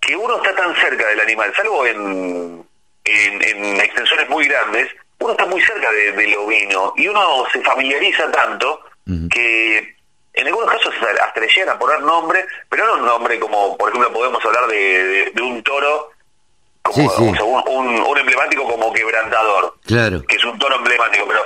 que 0.00 0.16
uno 0.16 0.36
está 0.36 0.54
tan 0.54 0.74
cerca 0.76 1.06
del 1.08 1.20
animal, 1.20 1.52
salvo 1.54 1.86
en, 1.86 2.64
en, 3.04 3.42
en 3.42 3.80
extensiones 3.80 4.28
muy 4.30 4.46
grandes, 4.46 4.88
uno 5.18 5.32
está 5.32 5.44
muy 5.44 5.60
cerca 5.60 5.90
de, 5.92 6.12
del 6.12 6.34
ovino 6.36 6.94
y 6.96 7.06
uno 7.08 7.44
se 7.52 7.60
familiariza 7.60 8.30
tanto 8.32 8.80
que 9.30 9.96
en 10.32 10.46
algunos 10.46 10.70
casos 10.70 10.94
hasta 11.22 11.40
le 11.40 11.48
llegan 11.48 11.70
a 11.70 11.78
poner 11.78 12.00
nombre, 12.02 12.46
pero 12.68 12.86
no 12.86 12.94
un 12.94 13.06
nombre 13.06 13.38
como, 13.40 13.76
por 13.76 13.88
ejemplo, 13.90 14.12
podemos 14.12 14.44
hablar 14.44 14.66
de, 14.68 14.76
de- 15.04 15.30
de 15.32 15.42
un 15.42 15.62
toro, 15.62 16.10
como, 16.82 17.10
Sí, 17.10 17.16
sí. 17.16 17.28
o 17.30 17.34
sea, 17.34 17.44
un, 17.44 17.62
un- 17.68 18.00
un 18.02 18.18
emblemático 18.18 18.64
como 18.66 18.92
quebrantador, 18.92 19.74
Claro. 19.86 20.22
que 20.26 20.36
es 20.36 20.44
un 20.44 20.58
toro 20.58 20.76
emblemático, 20.76 21.26
pero 21.26 21.40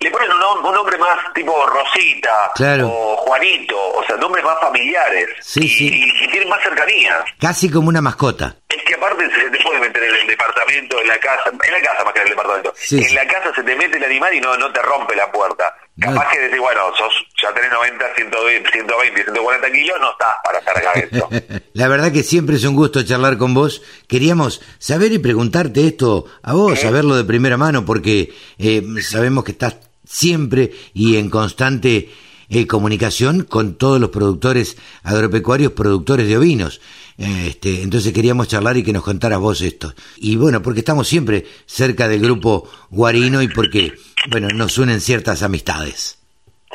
le 0.00 0.10
ponen 0.10 0.30
un, 0.32 0.64
un 0.66 0.74
nombre 0.74 0.98
más 0.98 1.32
tipo 1.34 1.64
Rosita 1.66 2.50
Claro. 2.54 2.88
o 2.88 3.16
Juanito, 3.18 3.76
o 3.94 4.02
sea, 4.04 4.16
nombres 4.16 4.44
más 4.44 4.58
familiares 4.60 5.28
Sí, 5.40 5.60
y, 5.62 6.24
y- 6.24 6.28
tienen 6.28 6.48
más 6.48 6.60
cercanía. 6.62 7.24
Casi 7.40 7.70
como 7.70 7.88
una 7.88 8.00
mascota. 8.00 8.56
Es 8.68 8.82
que 8.84 8.94
aparte 8.94 9.28
se 9.30 9.50
te 9.50 9.62
puede 9.62 9.78
meter 9.80 10.02
en 10.02 10.14
el 10.16 10.26
departamento, 10.26 11.00
en 11.00 11.06
la 11.08 11.18
casa, 11.18 11.50
en 11.50 11.72
la 11.72 11.80
casa 11.82 12.04
más 12.04 12.12
que 12.14 12.20
en 12.20 12.24
el 12.26 12.30
departamento. 12.30 12.72
Sí, 12.76 13.04
en 13.04 13.14
la 13.14 13.26
casa 13.26 13.52
se 13.54 13.62
te 13.62 13.76
mete 13.76 13.98
el 13.98 14.04
animal 14.04 14.34
y 14.34 14.40
no, 14.40 14.56
no 14.56 14.72
te 14.72 14.80
rompe 14.82 15.14
la 15.14 15.30
puerta. 15.30 15.76
Capaz 16.02 16.30
que 16.32 16.40
decís, 16.40 16.58
bueno, 16.58 16.80
sos, 16.96 17.12
ya 17.40 17.52
tenés 17.54 17.70
90, 17.70 18.04
120, 18.16 18.70
120, 18.70 19.24
140 19.24 19.72
kilos, 19.72 20.00
no 20.00 20.10
estás 20.12 20.34
para 20.44 20.58
acá 20.58 20.90
adentro. 20.94 21.28
La 21.74 21.88
verdad 21.88 22.12
que 22.12 22.22
siempre 22.22 22.56
es 22.56 22.64
un 22.64 22.74
gusto 22.74 23.02
charlar 23.02 23.38
con 23.38 23.54
vos. 23.54 23.82
Queríamos 24.08 24.60
saber 24.78 25.12
y 25.12 25.18
preguntarte 25.18 25.86
esto 25.86 26.26
a 26.42 26.54
vos, 26.54 26.80
saberlo 26.80 27.16
de 27.16 27.24
primera 27.24 27.56
mano, 27.56 27.84
porque 27.84 28.32
eh, 28.58 28.82
sabemos 29.00 29.44
que 29.44 29.52
estás 29.52 29.76
siempre 30.04 30.72
y 30.92 31.16
en 31.16 31.30
constante 31.30 32.10
eh, 32.52 32.66
comunicación 32.66 33.44
con 33.44 33.78
todos 33.78 33.98
los 33.98 34.10
productores 34.10 34.76
agropecuarios, 35.04 35.72
productores 35.72 36.28
de 36.28 36.36
ovinos. 36.36 36.82
Este, 37.16 37.82
entonces 37.82 38.12
queríamos 38.12 38.48
charlar 38.48 38.76
y 38.76 38.84
que 38.84 38.92
nos 38.92 39.04
contaras 39.04 39.38
vos 39.38 39.62
esto. 39.62 39.94
Y 40.16 40.36
bueno, 40.36 40.60
porque 40.60 40.80
estamos 40.80 41.08
siempre 41.08 41.46
cerca 41.64 42.08
del 42.08 42.20
grupo 42.20 42.70
Guarino 42.90 43.40
y 43.40 43.48
porque, 43.48 43.94
bueno, 44.28 44.48
nos 44.48 44.76
unen 44.76 45.00
ciertas 45.00 45.42
amistades. 45.42 46.18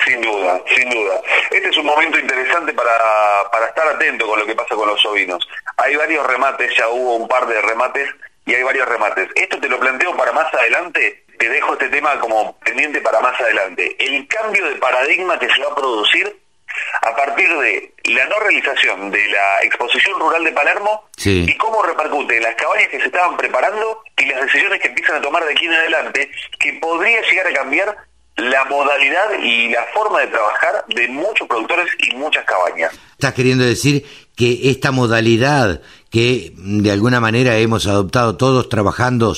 Sin 0.04 0.20
duda, 0.22 0.62
sin 0.76 0.90
duda. 0.90 1.22
Este 1.52 1.70
es 1.70 1.78
un 1.78 1.86
momento 1.86 2.18
interesante 2.18 2.74
para, 2.74 2.98
para 3.52 3.68
estar 3.68 3.88
atento 3.88 4.26
con 4.26 4.40
lo 4.40 4.46
que 4.48 4.56
pasa 4.56 4.74
con 4.74 4.88
los 4.88 5.06
ovinos. 5.06 5.48
Hay 5.78 5.96
varios 5.96 6.26
remates, 6.26 6.72
ya 6.76 6.90
hubo 6.90 7.18
un 7.18 7.28
par 7.28 7.48
de 7.48 7.62
remates 7.62 8.10
y 8.48 8.54
hay 8.56 8.64
varios 8.64 8.88
remates. 8.88 9.30
Esto 9.36 9.60
te 9.60 9.70
lo 9.70 9.80
planteo 9.80 10.18
para 10.18 10.32
más 10.32 10.52
adelante, 10.54 11.24
te 11.38 11.50
dejo 11.50 11.74
este 11.74 11.90
tema 11.90 12.20
como 12.20 12.58
pendiente 12.60 13.02
para 13.02 13.20
más 13.22 13.40
adelante. 13.40 13.96
El 14.00 14.28
cambio 14.28 14.66
de 14.68 14.76
paradigma 14.76 15.38
que 15.40 15.48
se 15.50 15.62
va 15.62 15.72
a 15.72 15.76
producir 15.76 16.40
a 17.02 17.16
partir 17.16 17.48
de 17.58 17.94
la 18.06 18.26
no 18.26 18.40
realización 18.40 19.10
de 19.10 19.28
la 19.30 19.62
exposición 19.64 20.20
rural 20.20 20.44
de 20.44 20.52
Palermo 20.52 21.10
Sí. 21.18 21.46
y 21.48 21.58
cómo 21.58 21.82
repercute 21.82 22.38
en 22.38 22.44
las 22.44 22.56
cabañas 22.56 22.88
que 22.90 23.00
se 23.00 23.06
estaban 23.08 23.36
preparando 23.38 24.04
y 24.18 24.26
las 24.26 24.42
decisiones 24.42 24.80
que 24.82 24.90
empiezan 24.90 25.16
a 25.18 25.22
tomar 25.22 25.44
de 25.46 25.54
aquí 25.54 25.66
en 25.66 25.74
adelante, 25.74 26.30
que 26.60 26.74
podría 26.74 27.22
llegar 27.22 27.48
a 27.48 27.54
cambiar 27.54 27.98
la 28.36 28.66
modalidad 28.66 29.40
y 29.42 29.70
la 29.70 29.84
forma 29.96 30.20
de 30.20 30.28
trabajar 30.28 30.86
de 30.90 31.08
muchos 31.08 31.48
productores 31.48 31.88
y 31.98 32.16
muchas 32.16 32.46
cabañas. 32.46 32.94
Estás 33.14 33.34
queriendo 33.34 33.64
decir 33.66 34.06
que 34.36 34.70
esta 34.70 34.92
modalidad 34.92 35.82
que 36.12 36.52
de 36.56 36.92
alguna 36.92 37.20
manera 37.20 37.58
hemos 37.58 37.88
adoptado 37.88 38.38
todos 38.38 38.70
trabajando 38.70 39.34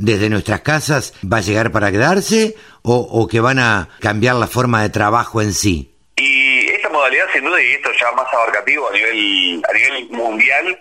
desde 0.00 0.30
nuestras 0.30 0.62
casas 0.62 1.12
va 1.22 1.38
a 1.38 1.40
llegar 1.42 1.70
para 1.72 1.90
quedarse 1.92 2.54
o, 2.82 2.96
o 2.96 3.28
que 3.28 3.40
van 3.40 3.58
a 3.58 3.88
cambiar 4.00 4.36
la 4.36 4.46
forma 4.46 4.82
de 4.82 4.88
trabajo 4.88 5.42
en 5.42 5.52
sí. 5.52 5.94
Y 6.16 6.66
esta 6.70 6.88
modalidad, 6.88 7.26
sin 7.32 7.44
duda, 7.44 7.62
y 7.62 7.72
esto 7.72 7.90
ya 8.00 8.10
más 8.12 8.26
abarcativo 8.32 8.88
a 8.88 8.92
nivel 8.92 9.62
a 9.68 9.72
nivel 9.72 10.08
mundial, 10.10 10.78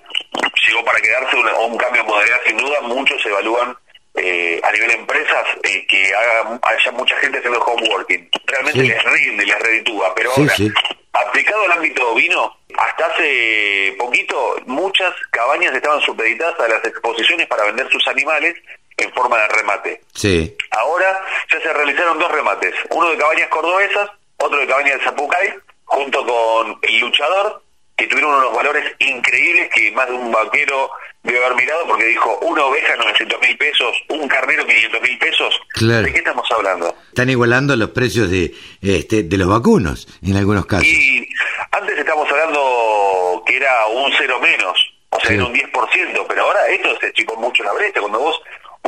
llegó 0.67 0.85
para 0.85 0.99
quedarse 0.99 1.35
una- 1.35 1.53
un 1.59 1.77
cambio 1.77 2.01
de 2.03 2.07
modalidad, 2.09 2.37
sin 2.47 2.57
duda. 2.57 2.81
Muchos 2.83 3.25
evalúan 3.25 3.75
eh, 4.15 4.59
a 4.63 4.71
nivel 4.71 4.91
empresas 4.91 5.45
eh, 5.63 5.85
que 5.87 6.13
haga, 6.13 6.59
haya 6.63 6.91
mucha 6.91 7.15
gente 7.17 7.37
haciendo 7.37 7.59
homeworking. 7.61 8.29
Realmente 8.47 8.81
Sí. 8.81 8.87
les 8.87 9.03
rinde, 9.03 9.45
les 9.45 9.59
reditúa. 9.59 10.13
Pero 10.15 10.31
Sí, 10.35 10.41
ahora, 10.41 10.55
sí. 10.55 10.71
aplicado 11.13 11.63
al 11.65 11.71
ámbito 11.73 12.11
ovino, 12.11 12.53
hasta 12.77 13.05
hace 13.05 13.95
poquito 13.97 14.55
muchas 14.65 15.13
cabañas 15.31 15.73
estaban 15.75 16.01
supeditadas 16.01 16.59
a 16.59 16.67
las 16.67 16.83
exposiciones 16.85 17.47
para 17.47 17.65
vender 17.65 17.89
sus 17.91 18.05
animales 18.07 18.55
en 18.99 19.11
forma 19.13 19.37
de 19.37 19.47
remate. 19.49 20.01
Sí, 20.13 20.55
Ahora 20.71 21.05
ya 21.51 21.59
se 21.61 21.73
realizaron 21.73 22.19
dos 22.19 22.31
remates, 22.31 22.73
uno 22.91 23.09
de 23.09 23.17
cabañas 23.17 23.47
cordobesas, 23.49 24.09
otro 24.37 24.59
de 24.59 24.67
cabañas 24.67 24.99
de 24.99 25.03
Zapucay, 25.05 25.53
junto 25.85 26.25
con 26.25 26.77
el 26.81 26.99
luchador, 26.99 27.63
que 27.97 28.07
tuvieron 28.07 28.33
unos 28.35 28.53
valores 28.55 28.95
increíbles 28.99 29.69
que 29.73 29.91
más 29.91 30.07
de 30.07 30.13
un 30.13 30.31
vaquero 30.31 30.89
debe 31.23 31.43
haber 31.45 31.57
mirado 31.57 31.85
porque 31.85 32.05
dijo 32.05 32.37
una 32.43 32.63
oveja 32.65 32.95
900 32.95 33.41
mil 33.41 33.57
pesos, 33.57 33.93
un 34.07 34.25
carnero 34.29 34.65
500 34.65 35.01
mil 35.01 35.17
pesos. 35.19 35.59
Claro. 35.73 36.03
¿De 36.05 36.11
qué 36.13 36.19
estamos 36.19 36.49
hablando? 36.51 36.95
están 37.09 37.29
igualando 37.29 37.75
los 37.75 37.89
precios 37.89 38.29
de, 38.31 38.53
este, 38.81 39.23
de 39.23 39.37
los 39.37 39.49
vacunos 39.49 40.07
en 40.25 40.37
algunos 40.37 40.65
casos. 40.65 40.85
Y 40.87 41.27
antes 41.71 41.97
estamos 41.97 42.29
hablando 42.31 43.43
que 43.45 43.57
era 43.57 43.85
un 43.87 44.11
cero 44.17 44.39
menos, 44.41 44.77
o 45.09 45.19
sea, 45.19 45.29
Sí. 45.29 45.33
era 45.35 45.45
un 45.45 45.53
10%, 45.53 46.25
pero 46.27 46.43
ahora 46.43 46.67
esto 46.69 46.97
se 47.01 47.07
achicó 47.07 47.35
mucho 47.35 47.63
la 47.63 47.73
brecha. 47.73 47.99
Cuando 47.99 48.19
vos, 48.19 48.39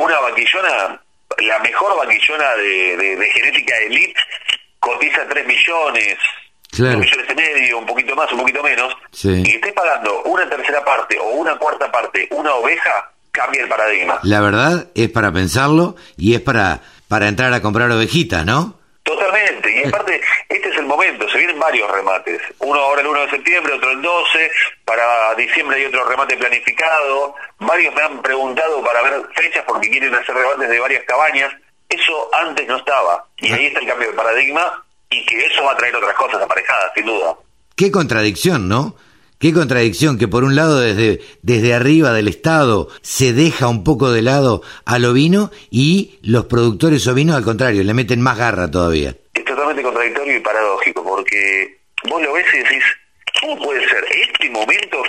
una 0.04 0.18
vaquillona, 0.20 1.00
la 1.38 1.58
mejor 1.60 1.96
vaquillona 1.96 2.50
de, 2.56 2.96
de- 2.96 3.16
de 3.16 3.26
genética 3.32 3.74
elite, 3.78 4.20
cotiza 4.80 5.26
3 5.28 5.46
millones, 5.46 6.16
Claro. 6.70 6.92
2 6.98 7.00
millones 7.00 7.26
y 7.30 7.34
medio, 7.34 7.78
un 7.78 7.86
poquito 7.86 8.14
más, 8.16 8.32
un 8.32 8.38
poquito 8.40 8.62
menos, 8.62 8.94
Sí. 9.10 9.42
y 9.44 9.50
estés 9.56 9.72
pagando 9.74 10.22
una 10.24 10.48
tercera 10.48 10.82
parte 10.84 11.18
o 11.18 11.28
una 11.30 11.56
cuarta 11.56 11.90
parte, 11.92 12.26
una 12.30 12.54
oveja, 12.54 13.10
cambia 13.30 13.62
el 13.62 13.68
paradigma. 13.68 14.18
La 14.22 14.40
verdad 14.40 14.88
es 14.94 15.10
para 15.10 15.30
pensarlo 15.32 15.96
y 16.16 16.34
es 16.34 16.40
para, 16.40 16.80
para 17.08 17.28
entrar 17.28 17.52
a 17.52 17.60
comprar 17.62 17.90
ovejitas, 17.90 18.44
¿no? 18.46 18.78
Totalmente, 19.12 19.70
y 19.70 19.86
aparte, 19.86 20.20
este 20.48 20.68
es 20.70 20.76
el 20.76 20.86
momento, 20.86 21.28
se 21.28 21.36
vienen 21.36 21.58
varios 21.58 21.90
remates. 21.90 22.40
Uno 22.60 22.80
ahora 22.80 23.02
el 23.02 23.08
1 23.08 23.20
de 23.20 23.30
septiembre, 23.30 23.74
otro 23.74 23.90
el 23.90 24.00
12, 24.00 24.50
para 24.86 25.34
diciembre 25.34 25.76
hay 25.76 25.84
otro 25.84 26.04
remate 26.04 26.36
planificado. 26.36 27.34
Varios 27.58 27.94
me 27.94 28.02
han 28.02 28.22
preguntado 28.22 28.82
para 28.82 29.02
ver 29.02 29.22
fechas 29.34 29.64
porque 29.66 29.90
quieren 29.90 30.14
hacer 30.14 30.34
remates 30.34 30.68
de 30.68 30.80
varias 30.80 31.04
cabañas. 31.04 31.52
Eso 31.90 32.30
antes 32.34 32.66
no 32.66 32.78
estaba, 32.78 33.26
y 33.36 33.52
ahí 33.52 33.66
está 33.66 33.80
el 33.80 33.86
cambio 33.86 34.08
de 34.08 34.14
paradigma, 34.14 34.82
y 35.10 35.26
que 35.26 35.44
eso 35.44 35.62
va 35.62 35.72
a 35.72 35.76
traer 35.76 35.94
otras 35.94 36.14
cosas 36.14 36.40
aparejadas, 36.40 36.92
sin 36.94 37.04
duda. 37.04 37.36
Qué 37.76 37.90
contradicción, 37.92 38.66
¿no? 38.66 38.96
Qué 39.42 39.52
contradicción 39.52 40.20
que 40.20 40.28
por 40.28 40.44
un 40.44 40.54
lado 40.54 40.78
desde, 40.78 41.20
desde 41.42 41.74
arriba 41.74 42.12
del 42.12 42.28
Estado 42.28 42.86
se 43.00 43.32
deja 43.32 43.66
un 43.66 43.82
poco 43.82 44.12
de 44.12 44.22
lado 44.22 44.62
al 44.86 45.04
ovino 45.04 45.50
y 45.68 46.20
los 46.22 46.44
productores 46.44 47.04
ovinos 47.08 47.34
al 47.34 47.42
contrario, 47.42 47.82
le 47.82 47.92
meten 47.92 48.20
más 48.20 48.38
garra 48.38 48.70
todavía. 48.70 49.16
Es 49.34 49.44
totalmente 49.44 49.82
contradictorio 49.82 50.36
y 50.36 50.38
paradójico 50.38 51.02
porque 51.02 51.76
vos 52.08 52.22
lo 52.22 52.34
ves 52.34 52.46
y 52.54 52.58
decís, 52.58 52.84
¿cómo 53.40 53.58
puede 53.58 53.80
ser 53.88 54.04
este 54.14 54.48
momento? 54.48 55.02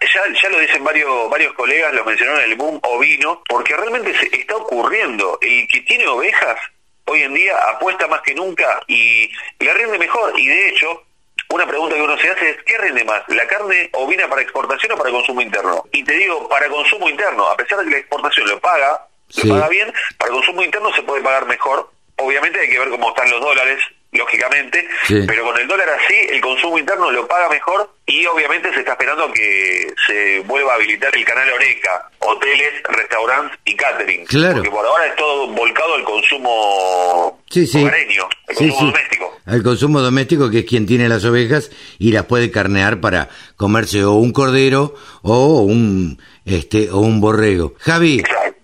Ya, 0.00 0.22
ya 0.40 0.48
lo 0.48 0.60
dicen 0.60 0.84
varios, 0.84 1.28
varios 1.28 1.52
colegas, 1.54 1.92
lo 1.92 2.04
mencionaron 2.04 2.42
en 2.44 2.50
el 2.52 2.56
boom 2.56 2.78
ovino, 2.84 3.42
porque 3.48 3.76
realmente 3.76 4.14
se 4.16 4.26
está 4.26 4.54
ocurriendo. 4.54 5.40
El 5.42 5.66
que 5.66 5.80
tiene 5.80 6.06
ovejas 6.06 6.56
hoy 7.04 7.22
en 7.22 7.34
día 7.34 7.54
apuesta 7.74 8.06
más 8.06 8.22
que 8.22 8.32
nunca 8.32 8.80
y 8.86 9.28
le 9.58 9.74
rinde 9.74 9.98
mejor. 9.98 10.38
Y 10.38 10.46
de 10.46 10.68
hecho, 10.68 11.02
una 11.50 11.66
pregunta 11.66 11.96
que 11.96 12.02
uno 12.02 12.16
se 12.18 12.30
hace 12.30 12.50
es, 12.50 12.56
¿qué 12.64 12.78
rinde 12.78 13.04
más? 13.04 13.22
¿La 13.28 13.46
carne 13.46 13.90
ovina 13.92 14.28
para 14.28 14.42
exportación 14.42 14.92
o 14.92 14.96
para 14.96 15.10
consumo 15.10 15.40
interno? 15.40 15.84
Y 15.92 16.04
te 16.04 16.14
digo, 16.14 16.48
para 16.48 16.68
consumo 16.68 17.08
interno, 17.08 17.46
a 17.48 17.56
pesar 17.56 17.78
de 17.78 17.84
que 17.84 17.90
la 17.90 17.98
exportación 17.98 18.48
lo 18.48 18.60
paga, 18.60 19.06
lo 19.42 19.54
paga 19.54 19.68
bien, 19.68 19.92
para 20.16 20.32
consumo 20.32 20.62
interno 20.62 20.92
se 20.94 21.02
puede 21.02 21.22
pagar 21.22 21.46
mejor. 21.46 21.90
Obviamente 22.16 22.60
hay 22.60 22.68
que 22.68 22.78
ver 22.78 22.90
cómo 22.90 23.08
están 23.08 23.30
los 23.30 23.40
dólares, 23.40 23.82
lógicamente, 24.12 24.86
pero 25.26 25.44
con 25.44 25.58
el 25.58 25.68
dólar 25.68 25.88
así 25.90 26.14
el 26.30 26.40
consumo 26.40 26.78
interno 26.78 27.10
lo 27.10 27.26
paga 27.28 27.48
mejor 27.48 27.94
y 28.06 28.26
obviamente 28.26 28.72
se 28.74 28.80
está 28.80 28.92
esperando 28.92 29.30
que 29.32 29.92
se 30.06 30.40
vuelva 30.40 30.72
a 30.72 30.74
habilitar 30.76 31.14
el 31.16 31.24
canal 31.24 31.48
Oreca, 31.50 32.10
hoteles, 32.18 32.82
restaurantes 32.88 33.58
y 33.64 33.74
catering. 33.76 34.24
Claro. 34.26 34.54
Porque 34.56 34.70
por 34.70 34.84
ahora 34.84 35.06
es 35.06 35.16
todo 35.16 35.46
volcado 35.48 35.94
al 35.94 36.02
consumo 36.02 37.40
sí, 37.48 37.66
sí. 37.66 37.82
hogareño, 37.82 38.28
al 38.48 38.54
consumo 38.56 38.86
doméstico. 38.86 39.38
Al 39.46 39.62
consumo 39.62 40.00
doméstico, 40.00 40.50
que 40.50 40.60
es 40.60 40.64
quien 40.64 40.86
tiene 40.86 41.08
las 41.08 41.24
ovejas 41.24 41.70
y 41.98 42.10
las 42.10 42.26
puede 42.26 42.50
carnear 42.50 43.00
para 43.00 43.28
comerse 43.56 44.04
o 44.04 44.14
un 44.14 44.32
cordero 44.32 44.94
o 45.22 45.62
un 45.62 46.20
este 46.44 46.90
o 46.90 46.98
un 46.98 47.20
borrego. 47.20 47.74
Javi, 47.78 48.22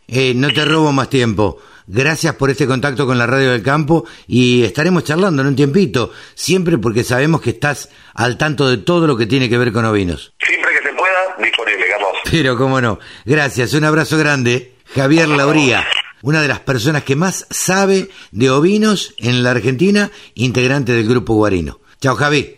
eh, 0.09 0.33
no 0.35 0.53
te 0.53 0.65
robo 0.65 0.93
más 0.93 1.09
tiempo. 1.09 1.61
Gracias 1.89 2.35
por 2.35 2.51
este 2.51 2.67
contacto 2.67 3.07
con 3.07 3.17
la 3.17 3.27
Radio 3.27 3.53
del 3.53 3.63
Campo 3.63 4.05
y 4.27 4.65
estaremos 4.65 5.05
charlando 5.05 5.43
en 5.43 5.49
un 5.49 5.57
tiempito, 5.57 6.11
siempre 6.35 6.79
porque 6.79 7.05
sabemos 7.05 7.41
que 7.41 7.51
estás 7.51 7.91
al 8.15 8.37
tanto 8.37 8.69
de 8.69 8.79
todo 8.79 9.07
lo 9.07 9.17
que 9.17 9.27
tiene 9.27 9.49
que 9.49 9.57
ver 9.57 9.73
con 9.73 9.85
ovinos. 9.85 10.35
Siempre 10.45 10.73
que 10.73 10.89
se 10.89 10.95
pueda, 10.95 11.37
disponible, 11.39 11.87
Carlos. 11.89 12.13
Pero 12.29 12.57
cómo 12.57 12.81
no. 12.81 12.99
Gracias, 13.25 13.73
un 13.75 13.85
abrazo 13.85 14.19
grande. 14.19 14.75
Javier 14.95 15.29
Lauría, 15.29 15.87
una 16.23 16.43
de 16.43 16.49
las 16.49 16.61
personas 16.61 17.05
que 17.05 17.15
más 17.15 17.47
sabe 17.51 18.09
de 18.33 18.51
ovinos 18.51 19.15
en 19.19 19.45
la 19.45 19.53
Argentina, 19.53 20.11
integrante 20.35 20.93
del 20.93 21.09
Grupo 21.09 21.35
Guarino. 21.35 21.81
Chao, 22.01 22.17
Javi. 22.17 22.57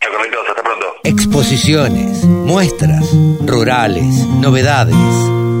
Chao, 0.00 0.12
Carlitos, 0.12 0.48
hasta 0.48 0.62
pronto. 0.62 0.86
Exposiciones, 1.04 2.24
muestras, 2.24 3.06
rurales, 3.44 4.26
novedades 4.40 4.96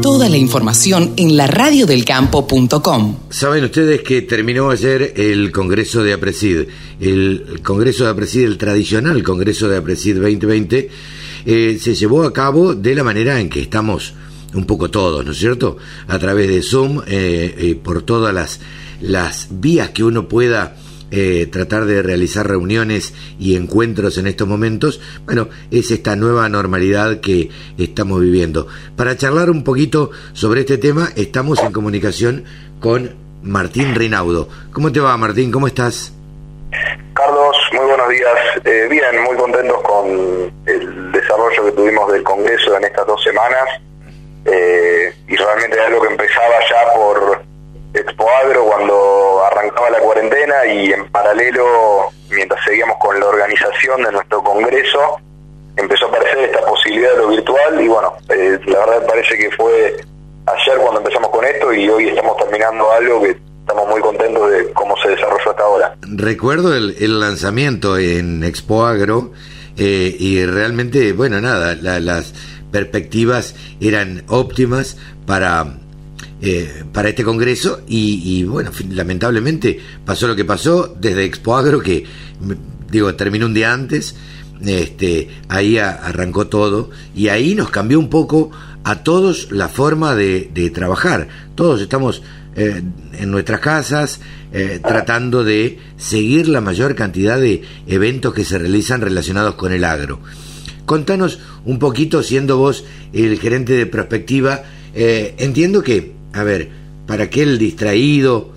Toda 0.06 0.28
la 0.28 0.36
información 0.36 1.14
en 1.16 1.36
la 1.36 1.48
radiodelcampo.com. 1.48 3.16
Saben 3.28 3.64
ustedes 3.64 4.02
que 4.02 4.22
terminó 4.22 4.70
ayer 4.70 5.12
el 5.16 5.50
Congreso 5.50 6.04
de 6.04 6.12
APRESID, 6.12 6.68
el 7.00 7.60
Congreso 7.64 8.04
de 8.04 8.10
APRESID, 8.10 8.44
el 8.44 8.56
tradicional 8.56 9.24
Congreso 9.24 9.68
de 9.68 9.78
APRESID 9.78 10.20
2020, 10.20 10.90
eh, 11.44 11.78
se 11.82 11.94
llevó 11.96 12.22
a 12.22 12.32
cabo 12.32 12.76
de 12.76 12.94
la 12.94 13.02
manera 13.02 13.40
en 13.40 13.48
que 13.48 13.60
estamos 13.60 14.14
un 14.54 14.64
poco 14.64 14.92
todos, 14.92 15.24
¿no 15.24 15.32
es 15.32 15.38
cierto? 15.38 15.76
A 16.06 16.20
través 16.20 16.50
de 16.50 16.62
Zoom, 16.62 17.00
eh, 17.08 17.56
eh, 17.58 17.74
por 17.74 18.02
todas 18.02 18.32
las, 18.32 18.60
las 19.00 19.48
vías 19.50 19.90
que 19.90 20.04
uno 20.04 20.28
pueda 20.28 20.76
eh, 21.10 21.46
tratar 21.50 21.84
de 21.84 22.02
realizar 22.02 22.46
reuniones 22.46 23.14
y 23.38 23.56
encuentros 23.56 24.18
en 24.18 24.26
estos 24.26 24.48
momentos, 24.48 25.00
bueno, 25.24 25.48
es 25.70 25.90
esta 25.90 26.16
nueva 26.16 26.48
normalidad 26.48 27.20
que 27.20 27.50
estamos 27.78 28.20
viviendo. 28.20 28.66
Para 28.96 29.16
charlar 29.16 29.50
un 29.50 29.64
poquito 29.64 30.10
sobre 30.32 30.60
este 30.60 30.78
tema, 30.78 31.10
estamos 31.16 31.62
en 31.62 31.72
comunicación 31.72 32.44
con 32.80 33.14
Martín 33.42 33.94
Rinaudo. 33.94 34.48
¿Cómo 34.72 34.92
te 34.92 35.00
va, 35.00 35.16
Martín? 35.16 35.52
¿Cómo 35.52 35.66
estás? 35.66 36.12
Carlos, 37.14 37.56
muy 37.72 37.86
buenos 37.86 38.08
días. 38.08 38.38
Eh, 38.64 38.86
bien, 38.90 39.22
muy 39.22 39.36
contentos 39.36 39.80
con 39.82 40.52
el 40.66 41.12
desarrollo 41.12 41.64
que 41.64 41.72
tuvimos 41.72 42.12
del 42.12 42.22
Congreso 42.22 42.76
en 42.76 42.84
estas 42.84 43.06
dos 43.06 43.22
semanas. 43.22 43.64
Eh, 44.44 45.12
y 45.26 45.36
realmente 45.36 45.76
es 45.76 45.86
algo 45.86 46.02
que 46.02 46.08
empezaba 46.08 46.54
ya 46.70 46.94
por 46.94 47.45
Expo 47.96 48.28
Agro 48.44 48.64
cuando 48.64 49.42
arrancaba 49.50 49.90
la 49.90 49.98
cuarentena 49.98 50.66
y 50.66 50.92
en 50.92 51.10
paralelo, 51.10 52.10
mientras 52.30 52.62
seguíamos 52.64 52.96
con 52.98 53.18
la 53.18 53.26
organización 53.26 54.02
de 54.02 54.12
nuestro 54.12 54.42
congreso, 54.42 55.18
empezó 55.76 56.06
a 56.06 56.08
aparecer 56.08 56.38
esta 56.38 56.60
posibilidad 56.66 57.12
de 57.12 57.16
lo 57.16 57.28
virtual 57.28 57.80
y 57.80 57.88
bueno, 57.88 58.12
eh, 58.28 58.58
la 58.66 58.78
verdad 58.80 59.06
parece 59.06 59.38
que 59.38 59.50
fue 59.52 59.96
ayer 60.46 60.78
cuando 60.78 61.00
empezamos 61.00 61.30
con 61.30 61.44
esto 61.44 61.72
y 61.72 61.88
hoy 61.88 62.08
estamos 62.08 62.36
terminando 62.36 62.90
algo 62.92 63.22
que 63.22 63.36
estamos 63.60 63.88
muy 63.88 64.00
contentos 64.00 64.50
de 64.50 64.72
cómo 64.72 64.94
se 64.98 65.08
desarrolló 65.10 65.50
hasta 65.50 65.62
ahora. 65.62 65.96
Recuerdo 66.02 66.74
el, 66.74 67.20
lanzamiento 67.20 67.98
en 67.98 68.44
Expo 68.44 68.84
Agro 68.84 69.32
eh, 69.76 70.14
y 70.18 70.44
realmente, 70.44 71.12
bueno, 71.12 71.40
nada, 71.40 71.74
las 71.74 72.34
perspectivas 72.70 73.54
eran 73.80 74.24
óptimas 74.28 74.96
para 75.26 75.66
eh, 76.42 76.84
para 76.92 77.08
este 77.08 77.24
congreso 77.24 77.80
y, 77.88 78.44
bueno, 78.44 78.70
lamentablemente 78.90 79.80
pasó 80.04 80.28
lo 80.28 80.36
que 80.36 80.44
pasó 80.44 80.94
desde 81.00 81.24
Expo 81.24 81.56
Agro 81.56 81.80
que 81.80 82.04
digo 82.90 83.14
terminó 83.14 83.46
un 83.46 83.54
día 83.54 83.72
antes, 83.72 84.14
este, 84.60 85.30
ahí 85.48 85.78
arrancó 85.78 86.46
todo 86.48 86.90
y 87.14 87.28
ahí 87.28 87.54
nos 87.54 87.70
cambió 87.70 87.98
un 87.98 88.10
poco 88.10 88.50
a 88.84 89.02
todos 89.02 89.50
la 89.50 89.68
forma 89.68 90.14
de, 90.14 90.70
trabajar. 90.74 91.28
Todos 91.54 91.80
estamos 91.80 92.22
eh, 92.54 92.82
en 93.18 93.30
nuestras 93.30 93.60
casas 93.60 94.20
eh, 94.52 94.78
tratando 94.86 95.42
de 95.42 95.78
seguir 95.96 96.48
la 96.48 96.60
mayor 96.60 96.94
cantidad 96.94 97.40
de 97.40 97.62
eventos 97.86 98.34
que 98.34 98.44
se 98.44 98.58
realizan 98.58 99.00
relacionados 99.00 99.54
con 99.54 99.72
el 99.72 99.84
agro. 99.84 100.20
Contanos 100.84 101.38
un 101.64 101.78
poquito, 101.78 102.22
siendo 102.22 102.58
vos 102.58 102.84
el 103.14 103.38
gerente 103.40 103.72
de 103.72 103.86
prospectiva, 103.86 104.64
entiendo 104.94 105.82
que 105.82 106.15
a 106.36 106.44
ver, 106.44 106.68
para 107.06 107.24
aquel 107.24 107.58
distraído 107.58 108.52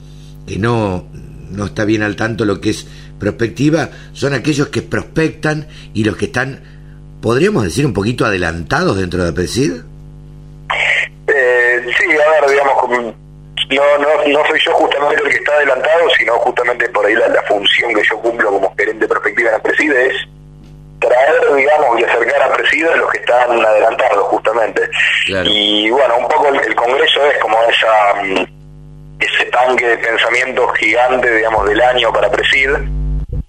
que 0.47 0.57
no, 0.57 1.05
no 1.51 1.65
está 1.65 1.85
bien 1.85 2.03
al 2.03 2.15
tanto 2.15 2.45
lo 2.45 2.59
que 2.59 2.71
es 2.71 2.87
prospectiva, 3.19 3.89
son 4.13 4.33
aquellos 4.33 4.69
que 4.69 4.81
prospectan 4.81 5.67
y 5.93 6.03
los 6.03 6.17
que 6.17 6.25
están, 6.25 6.61
podríamos 7.21 7.63
decir, 7.63 7.85
un 7.85 7.93
poquito 7.93 8.25
adelantados 8.25 8.97
dentro 8.97 9.23
de 9.23 9.29
APECID? 9.29 9.73
Eh, 11.27 11.85
sí, 11.97 12.05
a 12.05 12.41
ver, 12.41 12.49
digamos, 12.49 13.15
no, 13.69 13.97
no, 13.99 14.27
no 14.27 14.47
soy 14.47 14.59
yo 14.65 14.73
justamente 14.73 15.21
el 15.23 15.29
que 15.29 15.35
está 15.35 15.53
adelantado, 15.53 16.09
sino 16.17 16.33
justamente 16.39 16.89
por 16.89 17.05
ahí 17.05 17.13
la, 17.13 17.41
función 17.43 17.93
que 17.93 18.01
yo 18.09 18.19
cumplo 18.19 18.49
como 18.49 18.73
gerente 18.75 19.07
prospectiva 19.07 19.49
en 19.49 19.55
APECID 19.55 19.91
es 19.91 20.13
traer, 21.09 21.55
digamos, 21.55 21.99
y 21.99 22.03
acercar 22.03 22.43
a 22.43 22.53
Presida 22.53 22.93
a 22.93 22.95
los 22.95 23.11
que 23.11 23.19
están 23.19 23.65
adelantados, 23.65 24.23
justamente. 24.27 24.89
Y 25.45 25.89
bueno, 25.89 26.17
un 26.17 26.27
poco 26.27 26.47
el, 26.47 26.75
Congreso 26.75 27.25
es 27.25 27.37
como 27.39 27.61
esa 27.63 28.13
mm, 28.23 28.59
ese 29.19 29.45
tanque 29.45 29.85
de 29.85 29.97
pensamiento 29.97 30.67
gigante, 30.69 31.35
digamos, 31.35 31.67
del 31.67 31.81
año 31.81 32.11
para 32.13 32.31
Presid, 32.31 32.69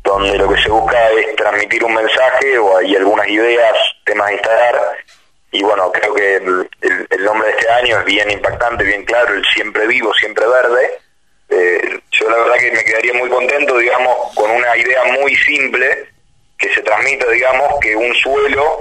donde 0.02 0.36
lo 0.36 0.48
que 0.48 0.61
se 0.61 0.70
busca 0.70 1.11
es 1.11 1.36
transmitir 1.36 1.84
un 1.84 1.94
mensaje 1.94 2.58
o 2.58 2.78
hay 2.78 2.96
algunas 2.96 3.28
ideas, 3.28 3.76
temas 4.04 4.28
a 4.28 4.32
instalar. 4.32 4.74
Y 5.52 5.62
bueno, 5.62 5.90
creo 5.92 6.14
que 6.14 6.36
el, 6.36 7.24
nombre 7.24 7.48
de 7.48 7.54
este 7.54 7.70
año 7.72 7.98
es 7.98 8.04
bien 8.04 8.30
impactante, 8.30 8.84
bien 8.84 9.04
claro, 9.04 9.34
el 9.34 9.44
siempre 9.46 9.86
vivo, 9.86 10.12
siempre 10.14 10.46
verde. 10.46 10.90
Eh, 11.48 12.00
yo 12.12 12.30
la 12.30 12.36
verdad 12.36 12.54
que 12.58 12.72
me 12.72 12.84
quedaría 12.84 13.14
muy 13.14 13.28
contento, 13.28 13.76
digamos, 13.78 14.16
con 14.34 14.50
una 14.50 14.76
idea 14.76 15.04
muy 15.20 15.34
simple, 15.36 16.08
que 16.61 16.72
se 16.74 16.82
transmita, 16.82 17.26
digamos, 17.30 17.80
que 17.80 17.96
un 17.96 18.14
suelo 18.16 18.80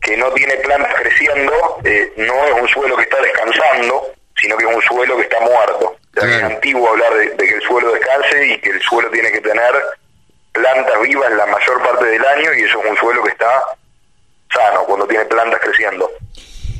que 0.00 0.16
no 0.16 0.30
tiene 0.32 0.54
plantas 0.56 0.94
creciendo 0.94 1.52
eh, 1.84 2.12
no 2.16 2.46
es 2.46 2.62
un 2.62 2.68
suelo 2.68 2.96
que 2.96 3.02
está 3.02 3.20
descansando, 3.20 4.14
sino 4.40 4.56
que 4.56 4.64
es 4.64 4.74
un 4.74 4.82
suelo 4.82 5.16
que 5.16 5.22
está 5.22 5.40
muerto. 5.40 5.96
Es 6.14 6.42
antiguo 6.42 6.88
hablar 6.88 7.14
de, 7.14 7.36
que 7.36 7.54
el 7.54 7.62
suelo 7.62 7.92
descanse 7.92 8.46
y 8.46 8.60
que 8.60 8.70
el 8.70 8.80
suelo 8.80 9.10
tiene 9.10 9.30
que 9.30 9.40
tener 9.40 9.72
plantas 10.52 11.00
vivas 11.02 11.30
la 11.32 11.46
mayor 11.46 11.82
parte 11.82 12.06
del 12.06 12.24
año 12.24 12.54
y 12.54 12.62
eso 12.62 12.80
es 12.82 12.90
un 12.90 12.96
suelo 12.96 13.22
que 13.22 13.30
está 13.30 13.62
sano 14.52 14.84
cuando 14.86 15.06
tiene 15.06 15.24
plantas 15.26 15.60
creciendo. 15.60 16.10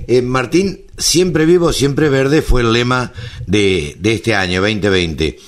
Eh, 0.09 0.23
Martín, 0.23 0.87
siempre 0.97 1.45
vivo, 1.45 1.73
siempre 1.73 2.09
verde 2.09 2.43
fue 2.43 2.63
el 2.63 2.73
lema 2.73 3.13
de, 3.47 3.95
de 3.99 4.15
este 4.15 4.35
año 4.35 4.61
2020. 4.61 5.39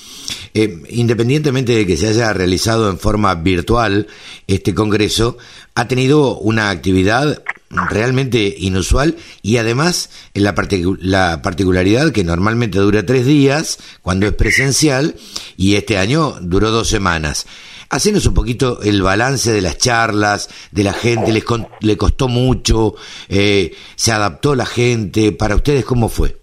eh, 0.55 0.82
independientemente 0.88 1.72
de 1.72 1.86
que 1.86 1.97
se 1.97 2.09
haya 2.09 2.32
realizado 2.32 2.91
en 2.91 2.99
forma 2.99 3.34
virtual 3.34 4.09
este 4.55 4.74
Congreso, 4.74 5.38
ha 5.74 5.88
tenido 5.88 6.36
una 6.38 6.70
actividad 6.70 7.42
realmente 7.70 8.55
inusual 8.59 9.16
y 9.42 9.59
además 9.59 10.11
la, 10.34 10.55
la 11.01 11.42
particularidad 11.42 12.11
que 12.11 12.24
normalmente 12.24 12.78
dura 12.78 13.07
tres 13.07 13.24
días 13.24 13.78
cuando 14.03 14.26
es 14.26 14.32
presencial 14.32 15.14
y 15.57 15.76
este 15.76 15.98
año 15.98 16.36
duró 16.40 16.70
dos 16.70 16.88
semanas. 16.88 17.46
Hacenos 17.88 18.26
un 18.26 18.34
poquito 18.34 18.82
el 18.82 19.03
balance 19.03 19.53
de 19.53 19.61
las 19.61 19.76
charlas, 19.76 20.48
de 20.70 20.84
la 20.84 20.92
gente, 20.92 21.32
les 21.32 21.44
le 21.80 21.96
costó 21.96 22.28
mucho, 22.28 22.94
eh, 23.28 23.74
se 23.96 24.12
adaptó 24.12 24.55
la 24.55 24.66
gente, 24.66 25.32
para 25.32 25.57
ustedes 25.57 25.84
cómo 25.84 26.09
fue. 26.09 26.36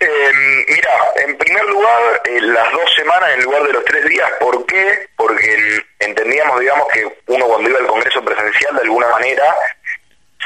Em, 0.00 0.63
primer 1.44 1.64
lugar, 1.66 2.22
eh, 2.24 2.40
las 2.40 2.72
dos 2.72 2.94
semanas 2.94 3.30
en 3.34 3.44
lugar 3.44 3.62
de 3.64 3.72
los 3.74 3.84
tres 3.84 4.04
días, 4.06 4.30
¿por 4.40 4.64
qué? 4.66 5.08
Porque 5.16 5.82
entendíamos, 5.98 6.58
digamos, 6.60 6.88
que 6.88 7.06
uno 7.26 7.46
cuando 7.46 7.68
iba 7.68 7.78
al 7.78 7.86
Congreso 7.86 8.24
presencial 8.24 8.74
de 8.76 8.82
alguna 8.82 9.08
manera 9.08 9.54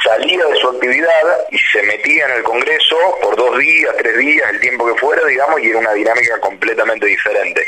salía 0.02 0.44
de 0.46 0.56
su 0.56 0.68
actividad 0.68 1.46
y 1.50 1.58
se 1.58 1.82
metía 1.82 2.26
en 2.26 2.32
el 2.32 2.42
Congreso 2.42 2.96
por 3.22 3.36
dos 3.36 3.58
días, 3.58 3.94
tres 3.96 4.16
días, 4.16 4.50
el 4.50 4.60
tiempo 4.60 4.86
que 4.86 5.00
fuera, 5.00 5.24
digamos, 5.24 5.60
y 5.60 5.70
era 5.70 5.78
una 5.78 5.92
dinámica 5.92 6.40
completamente 6.40 7.06
diferente. 7.06 7.64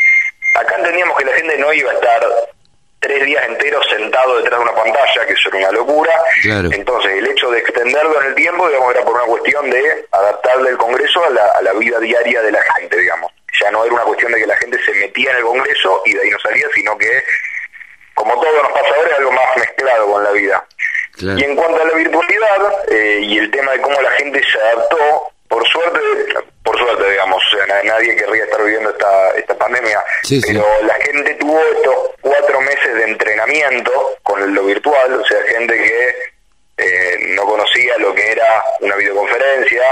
Acá 0.56 0.76
entendíamos 0.76 1.16
que 1.18 1.24
la 1.24 1.32
gente 1.32 1.58
no 1.58 1.72
iba 1.72 1.90
a 1.90 1.94
estar 1.94 2.26
tres 3.00 3.24
días 3.24 3.44
enteros 3.48 3.86
sentado 3.88 4.36
detrás 4.36 4.58
de 4.60 4.64
una 4.64 4.74
pantalla, 4.74 5.26
que 5.26 5.32
eso 5.32 5.48
era 5.48 5.58
una 5.58 5.72
locura. 5.72 6.12
Entonces, 6.44 7.12
el 7.12 7.26
hecho 7.26 7.50
de 7.50 7.58
extenderlo 7.58 8.20
en 8.20 8.28
el 8.28 8.34
tiempo, 8.34 8.68
digamos, 8.68 8.94
era 8.94 9.04
por 9.04 9.14
una 9.14 9.24
cuestión 9.24 9.70
de 9.70 10.06
adaptarle 10.12 10.70
el 10.70 10.76
Congreso 10.76 11.24
a 11.24 11.30
la, 11.30 11.46
a 11.46 11.62
la 11.62 11.72
vida 11.72 11.98
diaria 11.98 12.42
de 12.42 12.52
la 12.52 12.62
gente, 12.74 12.96
digamos. 12.98 13.32
Ya 13.60 13.70
no 13.70 13.84
era 13.84 13.94
una 13.94 14.04
cuestión 14.04 14.32
de 14.32 14.38
que 14.38 14.46
la 14.46 14.56
gente 14.56 14.78
se 14.84 14.92
metía 14.92 15.30
en 15.32 15.38
el 15.38 15.42
Congreso 15.42 16.02
y 16.04 16.12
de 16.12 16.22
ahí 16.22 16.30
no 16.30 16.38
salía, 16.38 16.66
sino 16.74 16.96
que, 16.96 17.24
como 18.14 18.38
todo 18.40 18.62
nos 18.62 18.72
pasa 18.72 18.94
ahora, 18.94 19.10
es 19.10 19.18
algo 19.18 19.32
más 19.32 19.56
mezclado 19.56 20.06
con 20.12 20.24
la 20.24 20.30
vida. 20.30 20.64
Y 21.18 21.44
en 21.44 21.56
cuanto 21.56 21.82
a 21.82 21.84
la 21.84 21.94
virtualidad 21.94 22.90
eh, 22.90 23.20
y 23.22 23.38
el 23.38 23.50
tema 23.50 23.72
de 23.72 23.80
cómo 23.80 24.00
la 24.00 24.10
gente 24.12 24.42
se 24.42 24.58
adaptó, 24.58 25.32
por 25.50 25.66
suerte, 25.66 25.98
por 26.62 26.78
suerte, 26.78 27.10
digamos, 27.10 27.42
o 27.44 27.56
sea, 27.56 27.82
nadie 27.82 28.14
querría 28.14 28.44
estar 28.44 28.62
viviendo 28.62 28.90
esta, 28.90 29.30
esta 29.32 29.58
pandemia, 29.58 30.00
pero 30.46 30.64
la 30.84 30.94
gente 30.94 31.34
tuvo 31.34 31.60
estos 31.74 31.96
cuatro 32.20 32.60
meses 32.60 32.94
de 32.94 33.02
entrenamiento 33.02 34.16
con 34.22 34.54
lo 34.54 34.62
virtual, 34.62 35.12
o 35.12 35.24
sea, 35.24 35.42
gente 35.48 35.74
que 35.76 36.14
eh, 36.76 37.18
no 37.34 37.44
conocía 37.46 37.98
lo 37.98 38.14
que 38.14 38.30
era 38.30 38.64
una 38.78 38.94
videoconferencia, 38.94 39.82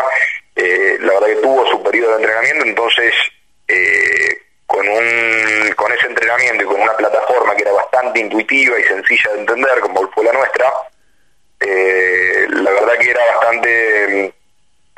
eh, 0.54 0.96
la 1.00 1.14
verdad 1.14 1.26
que 1.26 1.42
tuvo 1.42 1.66
su 1.66 1.82
periodo 1.82 2.11
de 2.11 2.22
entrenamiento, 2.22 2.64
entonces 2.64 3.12
con 4.64 4.88
un 4.88 5.72
con 5.74 5.92
ese 5.92 6.06
entrenamiento 6.06 6.62
y 6.62 6.66
con 6.66 6.80
una 6.80 6.96
plataforma 6.96 7.56
que 7.56 7.62
era 7.62 7.72
bastante 7.72 8.20
intuitiva 8.20 8.78
y 8.78 8.84
sencilla 8.84 9.32
de 9.32 9.40
entender, 9.40 9.80
como 9.80 10.09
fue 10.12 10.24
la 10.24 10.32
nuestra, 10.32 10.72
eh, 11.59 12.46
la 12.48 12.70
verdad 12.70 12.98
que 13.00 13.11
era 13.11 13.26
bastante 13.34 14.34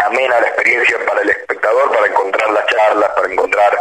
amena 0.07 0.41
la 0.41 0.47
experiencia 0.49 0.97
para 1.07 1.23
el 1.23 1.31
espectador, 1.31 1.91
para 1.93 2.07
encontrar 2.07 2.51
las 2.51 2.67
charlas, 2.67 3.11
para 3.15 3.33
encontrar 3.33 3.79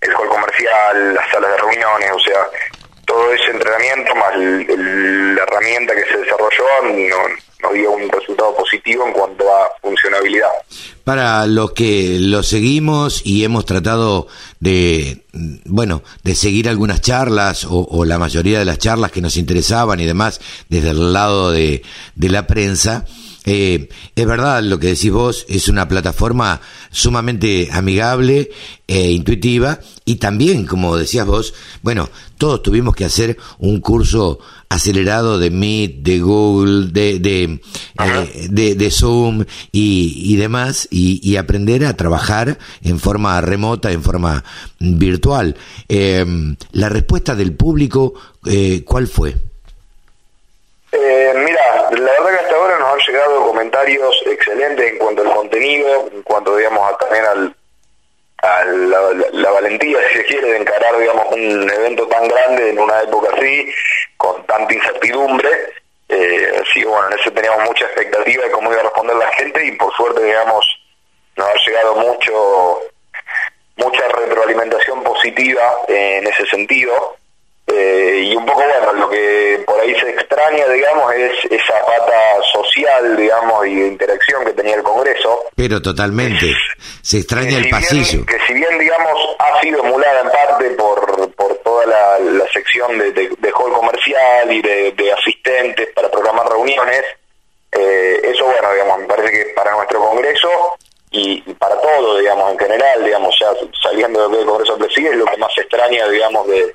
el 0.00 0.14
hall 0.14 0.28
comercial, 0.28 1.14
las 1.14 1.30
salas 1.30 1.50
de 1.50 1.56
reuniones, 1.58 2.10
o 2.12 2.20
sea, 2.20 2.46
todo 3.06 3.32
ese 3.32 3.50
entrenamiento 3.50 4.14
más 4.14 4.34
la 4.36 5.42
herramienta 5.42 5.94
que 5.94 6.04
se 6.04 6.18
desarrolló 6.18 6.64
no, 7.62 7.72
dio 7.72 7.92
un 7.92 8.10
resultado 8.10 8.54
positivo 8.56 9.06
en 9.06 9.12
cuanto 9.12 9.44
a 9.54 9.70
funcionabilidad. 9.80 10.48
Para 11.04 11.46
los 11.46 11.72
que 11.72 12.16
lo 12.18 12.42
seguimos 12.42 13.22
y 13.24 13.44
hemos 13.44 13.64
tratado 13.66 14.26
de, 14.60 15.22
bueno, 15.64 16.02
de 16.22 16.34
seguir 16.34 16.68
algunas 16.68 17.00
charlas 17.00 17.66
o, 17.68 18.04
la 18.04 18.18
mayoría 18.18 18.58
de 18.58 18.64
las 18.64 18.78
charlas 18.78 19.12
que 19.12 19.20
nos 19.20 19.36
interesaban 19.36 20.00
y 20.00 20.06
demás 20.06 20.40
desde 20.68 20.90
el 20.90 21.12
lado 21.12 21.52
de, 21.52 21.82
de 22.14 22.28
la 22.28 22.46
prensa, 22.46 23.04
eh, 23.44 23.88
es 24.14 24.26
verdad 24.26 24.62
lo 24.62 24.78
que 24.78 24.88
decís 24.88 25.10
vos, 25.10 25.44
es 25.48 25.68
una 25.68 25.88
plataforma 25.88 26.60
sumamente 26.90 27.68
amigable 27.72 28.50
e 28.86 29.10
intuitiva 29.10 29.80
y 30.04 30.16
también, 30.16 30.66
como 30.66 30.96
decías 30.96 31.26
vos, 31.26 31.54
bueno, 31.82 32.08
todos 32.38 32.62
tuvimos 32.62 32.94
que 32.94 33.04
hacer 33.04 33.36
un 33.58 33.80
curso 33.80 34.38
acelerado 34.68 35.38
de 35.38 35.50
Meet, 35.50 36.02
de 36.02 36.20
Google, 36.20 36.92
de, 36.92 37.18
de, 37.18 37.60
eh, 37.98 38.48
de, 38.48 38.90
Zoom 38.90 39.44
y, 39.72 40.36
demás 40.36 40.86
y, 40.90 41.36
aprender 41.36 41.84
a 41.84 41.96
trabajar 41.96 42.58
en 42.82 43.00
forma 43.00 43.40
remota, 43.40 43.90
en 43.90 44.02
forma 44.02 44.44
virtual. 44.78 45.56
Eh, 45.88 46.24
la 46.72 46.88
respuesta 46.88 47.34
del 47.34 47.54
público, 47.54 48.14
¿cuál 48.84 49.08
fue? 49.08 49.34
mira, 50.92 51.60
la 51.90 52.10
verdad 52.12 52.30
que 52.30 52.44
hasta 52.44 52.56
ahora 52.56 52.78
nos 52.78 52.92
han 52.92 53.00
llegado 53.12 53.46
comentarios 53.46 54.22
excelentes 54.26 54.90
en 54.90 54.98
cuanto 54.98 55.22
al 55.22 55.30
contenido, 55.34 56.08
en 56.12 56.22
cuanto, 56.22 56.56
digamos, 56.56 56.92
a, 56.92 56.96
también 56.96 57.24
al, 57.26 57.56
a 58.42 58.64
la, 58.64 59.50
valentía, 59.50 59.98
si 60.08 60.18
se 60.18 60.24
quiere, 60.24 60.52
de 60.52 60.58
encarar, 60.58 60.98
digamos, 60.98 61.26
un 61.30 61.70
evento 61.70 62.06
tan 62.08 62.26
grande 62.26 62.70
en 62.70 62.78
una 62.78 63.02
época 63.02 63.28
así, 63.36 63.72
con 64.16 64.44
tanta 64.46 64.72
incertidumbre. 64.72 65.50
Eh, 66.08 66.62
así 66.62 66.84
bueno, 66.84 67.08
en 67.08 67.18
eso 67.18 67.30
teníamos 67.32 67.64
mucha 67.64 67.84
expectativa 67.86 68.44
de 68.44 68.50
cómo 68.50 68.70
iba 68.70 68.80
a 68.80 68.84
responder 68.84 69.16
la 69.16 69.28
gente 69.32 69.64
y 69.64 69.72
por 69.72 69.94
suerte, 69.94 70.24
digamos, 70.24 70.64
nos 71.36 71.48
ha 71.48 71.54
llegado 71.66 71.96
mucho 71.96 72.80
mucha 73.76 74.06
retroalimentación 74.08 75.02
positiva 75.02 75.62
en 75.88 76.26
ese 76.26 76.46
sentido. 76.46 77.16
Eh, 77.74 78.24
y 78.24 78.36
un 78.36 78.44
poco, 78.44 78.62
bueno, 78.62 78.92
lo 78.92 79.08
que 79.08 79.62
por 79.66 79.80
ahí 79.80 79.94
se 79.98 80.10
extraña, 80.10 80.68
digamos, 80.68 81.14
es 81.14 81.32
esa 81.50 81.74
pata 81.86 82.42
social, 82.52 83.16
digamos, 83.16 83.66
y 83.66 83.74
de 83.76 83.88
interacción 83.88 84.44
que 84.44 84.52
tenía 84.52 84.76
el 84.76 84.82
Congreso. 84.82 85.44
Pero 85.56 85.80
totalmente, 85.80 86.54
se 87.00 87.18
extraña 87.18 87.58
el 87.58 87.68
pasillo. 87.70 88.26
que 88.26 88.38
si 88.46 88.52
bien, 88.52 88.78
digamos, 88.78 89.36
ha 89.38 89.60
sido 89.60 89.84
emulada 89.84 90.20
en 90.20 90.30
parte 90.30 90.70
por, 90.70 91.34
por 91.34 91.54
toda 91.58 91.86
la, 91.86 92.18
sección 92.52 92.98
de, 92.98 93.12
de, 93.12 93.52
hall 93.52 93.72
comercial 93.72 94.52
y 94.52 94.60
de, 94.60 95.12
asistentes 95.12 95.88
para 95.94 96.10
programar 96.10 96.46
reuniones, 96.48 97.02
eh, 97.72 98.20
eso, 98.24 98.44
bueno, 98.44 98.72
digamos, 98.72 98.98
me 98.98 99.06
parece 99.06 99.30
que 99.30 99.44
para 99.54 99.72
nuestro 99.72 100.00
Congreso 100.00 100.48
y, 101.10 101.40
para 101.54 101.80
todo, 101.80 102.18
digamos, 102.18 102.52
en 102.52 102.58
general, 102.58 103.04
digamos, 103.04 103.34
ya 103.40 103.48
saliendo 103.82 104.28
del 104.28 104.46
Congreso 104.46 104.76
preside, 104.76 105.10
es 105.10 105.16
lo 105.16 105.24
que 105.26 105.36
más 105.38 105.52
se 105.54 105.62
extraña, 105.62 106.08
digamos, 106.08 106.46
de 106.48 106.74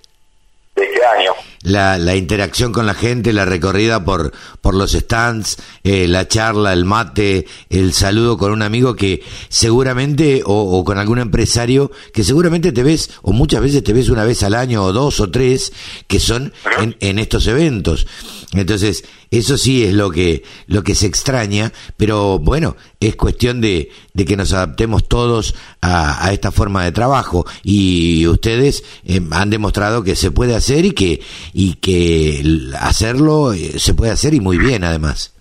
este 0.83 1.05
año. 1.05 1.33
La, 1.63 1.97
la 1.97 2.15
interacción 2.15 2.71
con 2.71 2.85
la 2.85 2.93
gente, 2.93 3.33
la 3.33 3.45
recorrida 3.45 4.03
por, 4.03 4.31
por 4.61 4.75
los 4.75 4.91
stands, 4.91 5.57
eh, 5.83 6.07
la 6.07 6.27
charla, 6.27 6.73
el 6.73 6.85
mate, 6.85 7.45
el 7.69 7.93
saludo 7.93 8.37
con 8.37 8.51
un 8.51 8.61
amigo 8.61 8.95
que 8.95 9.23
seguramente, 9.49 10.43
o, 10.45 10.83
con 10.83 10.97
algún 10.97 11.19
empresario, 11.19 11.91
que 12.13 12.23
seguramente 12.23 12.71
te 12.71 12.83
ves, 12.83 13.09
o 13.21 13.33
muchas 13.33 13.61
veces 13.61 13.83
te 13.83 13.93
ves 13.93 14.09
una 14.09 14.23
vez 14.23 14.43
al 14.43 14.53
año, 14.53 14.83
o 14.83 14.93
dos 14.93 15.19
o 15.19 15.29
tres, 15.31 15.73
que 16.07 16.19
son 16.19 16.53
en, 16.79 16.95
en 16.99 17.19
estos 17.19 17.47
eventos. 17.47 18.07
Entonces, 18.53 19.03
eso 19.29 19.57
sí 19.57 19.83
es 19.83 19.93
lo 19.93 20.09
que, 20.09 20.43
lo 20.67 20.83
que 20.83 20.95
se 20.95 21.05
extraña, 21.05 21.73
pero 21.97 22.39
bueno, 22.39 22.77
es 23.01 23.17
cuestión 23.17 23.59
de, 23.59 23.89
de 24.13 24.25
que 24.25 24.37
nos 24.37 24.53
adaptemos 24.53 25.07
todos 25.07 25.53
a, 25.81 26.25
a, 26.25 26.31
esta 26.31 26.51
forma 26.51 26.85
de 26.85 26.93
trabajo 26.93 27.45
y 27.61 28.25
ustedes 28.27 28.85
eh, 29.03 29.21
han 29.31 29.49
demostrado 29.49 30.03
que 30.03 30.15
se 30.15 30.31
puede 30.31 30.55
hacer 30.55 30.85
y 30.85 30.91
que, 30.91 31.21
y 31.59 31.73
que 31.77 32.43
hacerlo 32.79 33.51
eh, 33.51 33.79
se 33.79 33.95
puede 33.95 34.11
hacer 34.11 34.35
y 34.35 34.39
muy 34.39 34.59
bien 34.59 34.83
además. 34.83 35.33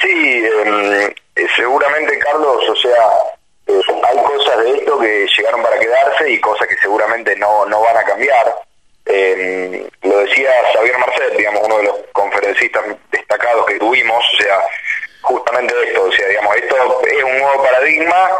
Sí, 0.00 0.44
em, 0.64 1.12
seguramente 1.56 2.16
Carlos, 2.20 2.62
o 2.68 2.76
sea, 2.76 3.02
eh, 3.66 3.80
hay 4.04 4.16
cosas 4.16 4.62
de 4.62 4.76
esto 4.76 4.96
que 5.00 5.26
llegaron 5.36 5.60
para 5.60 5.76
quedarse 5.80 6.30
y 6.30 6.38
cosas 6.38 6.68
que 6.68 6.76
seguramente 6.76 7.34
no, 7.34 7.66
no 7.66 7.80
van 7.80 7.96
a 7.96 8.04
cambiar. 8.04 8.54
Eh, 9.06 9.90
lo 10.02 10.18
decía 10.18 10.50
Xavier 10.72 10.96
Marcet, 10.98 11.36
digamos, 11.36 11.62
uno 11.64 11.78
de 11.78 11.84
los 11.84 11.96
conferencistas 12.12 12.84
destacados 13.10 13.66
que 13.66 13.80
tuvimos, 13.80 14.24
o 14.24 14.36
sea, 14.40 14.60
justamente 15.22 15.74
esto, 15.84 16.04
o 16.04 16.12
sea, 16.12 16.28
digamos, 16.28 16.54
esto 16.54 17.02
es 17.04 17.24
un 17.24 17.38
nuevo 17.38 17.60
paradigma, 17.64 18.30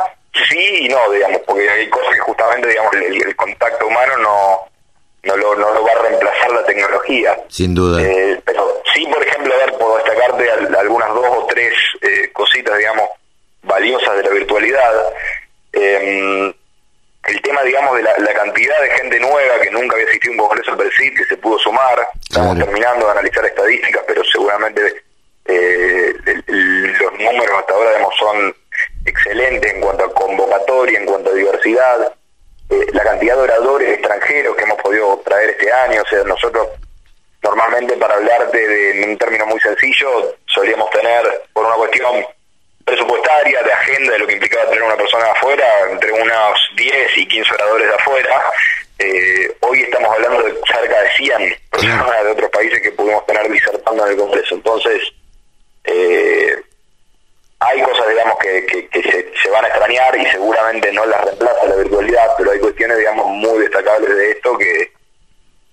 sí 0.49 0.87
y 0.87 0.89
no, 0.89 1.11
digamos, 1.11 1.41
porque 1.45 1.69
hay 1.69 1.91
cosas 1.91 2.15
que 2.15 2.21
justamente, 2.21 2.69
digamos, 2.69 2.95
el, 2.95 3.35
contacto 3.35 3.85
humano 3.85 4.17
no, 4.19 4.69
no 5.25 5.37
lo, 5.37 5.55
no 5.57 5.75
lo 5.75 5.85
va 5.85 5.93
a 5.93 6.03
reemplazar 6.03 6.53
la 6.53 6.65
tecnología. 6.65 7.37
Sin 7.49 7.75
duda. 7.75 8.03
Eh, 8.03 8.41
pero 8.45 8.83
sí, 8.95 9.07
por 9.07 9.27
ejemplo, 9.27 9.55
a 9.55 9.59
ver, 9.59 9.73
puedo 9.79 9.97
destacarte 9.97 10.51
algunas 10.79 11.09
dos 11.09 11.27
o 11.27 11.47
tres 11.47 11.73
eh, 12.03 12.31
cositas, 12.33 12.77
digamos, 12.79 13.09
valiosas 13.63 14.17
de 14.17 14.23
la 14.23 14.31
virtualidad. 14.31 15.13
Eh, 15.73 16.55
el 17.29 17.43
tema, 17.43 17.63
digamos, 17.63 17.97
de 17.97 18.03
la, 18.03 18.35
cantidad 18.35 18.81
de 18.81 18.91
gente 18.91 19.21
nueva 19.21 19.61
que 19.61 19.71
nunca 19.71 19.95
había 19.95 20.07
existido 20.07 20.33
un 20.33 20.39
congreso 20.39 20.75
del 20.77 20.91
CID 20.93 21.17
que 21.17 21.25
se 21.25 21.37
pudo 21.37 21.59
sumar. 21.59 22.07
Estamos 22.23 22.57
terminando 22.57 23.05
de 23.07 23.13
analizar 23.13 23.45
estadísticas, 23.45 24.03
pero 24.07 24.23
seguramente 24.25 25.03
eh, 25.45 26.15
los 26.47 27.13
números 27.13 27.59
hasta 27.59 27.75
ahora 27.75 27.91
digamos, 27.91 28.15
son 28.19 28.55
excelentes 29.05 29.73
en 29.75 29.81
cuanto 29.81 30.05
a 30.05 30.15
convocatoria, 30.15 30.99
en 30.99 31.07
cuanto 31.07 31.31
a 31.31 31.35
diversidad. 31.35 32.15
La 32.69 33.03
cantidad 33.03 33.37
de 33.37 33.43
oradores 33.43 33.95
extranjeros 33.95 34.57
que 34.57 34.65
hemos 34.65 34.79
podido 34.83 35.17
traer 35.25 35.51
este 35.51 35.73
año. 35.73 36.03
O 36.03 36.09
sea, 36.09 36.23
nosotros 36.25 36.69
normalmente 37.43 37.97
para 37.97 38.15
hablarte 38.15 38.59
de, 38.59 39.03
en 39.03 39.11
un 39.11 39.19
término 39.19 39.47
muy 39.47 39.61
sencillo, 39.61 40.37
solíamos 40.47 40.91
tener, 40.91 41.25
por 41.53 41.65
una 41.65 41.77
cuestión 41.77 42.25
presupuestaria, 42.85 43.63
de 43.63 43.73
agenda, 43.73 44.13
de 44.13 44.19
lo 44.19 44.27
que 44.27 44.35
implicaba 44.35 44.71
tener 44.71 44.83
una 44.83 44.97
persona 44.97 45.25
de 45.25 45.31
afuera, 45.31 45.67
entre 45.91 46.13
unos 46.13 46.59
10 46.77 47.19
y 47.19 47.29
15 47.29 47.55
oradores 47.55 47.89
de 47.89 47.95
afuera. 47.95 48.43
Eh, 48.99 49.57
hoy 49.61 49.83
estamos 49.83 50.11
hablando 50.11 50.43
de 50.43 50.55
cerca 50.67 51.01
de 51.03 51.11
100 51.11 51.57
personas 51.71 52.25
de 52.25 52.31
otros 52.31 52.51
países 52.51 52.81
que 52.81 52.91
pudimos 52.93 53.25
tener 53.27 53.49
disertando 53.51 54.07
en 54.07 54.13
el 54.13 54.19
Congreso. 54.19 54.55
Entonces, 54.55 55.03
eh, 55.85 56.57
hay 57.61 57.83
cosas, 57.83 58.09
digamos, 58.09 58.39
que, 58.39 58.89
que, 58.91 59.03
se, 59.03 59.33
se, 59.43 59.51
van 59.51 59.65
a 59.65 59.69
extrañar 59.69 60.17
y 60.17 60.27
seguramente 60.27 60.93
no 60.93 61.05
las 61.07 61.25
reemplaza 61.25 61.67
la 61.67 61.77
virtualidad, 61.77 62.27
pero 62.37 62.53
hay 62.53 62.61
cuestiones, 62.61 62.99
digamos, 62.99 63.27
muy 63.27 63.59
destacables 63.61 64.15
de 64.15 64.31
esto 64.31 64.57
que, 64.57 64.93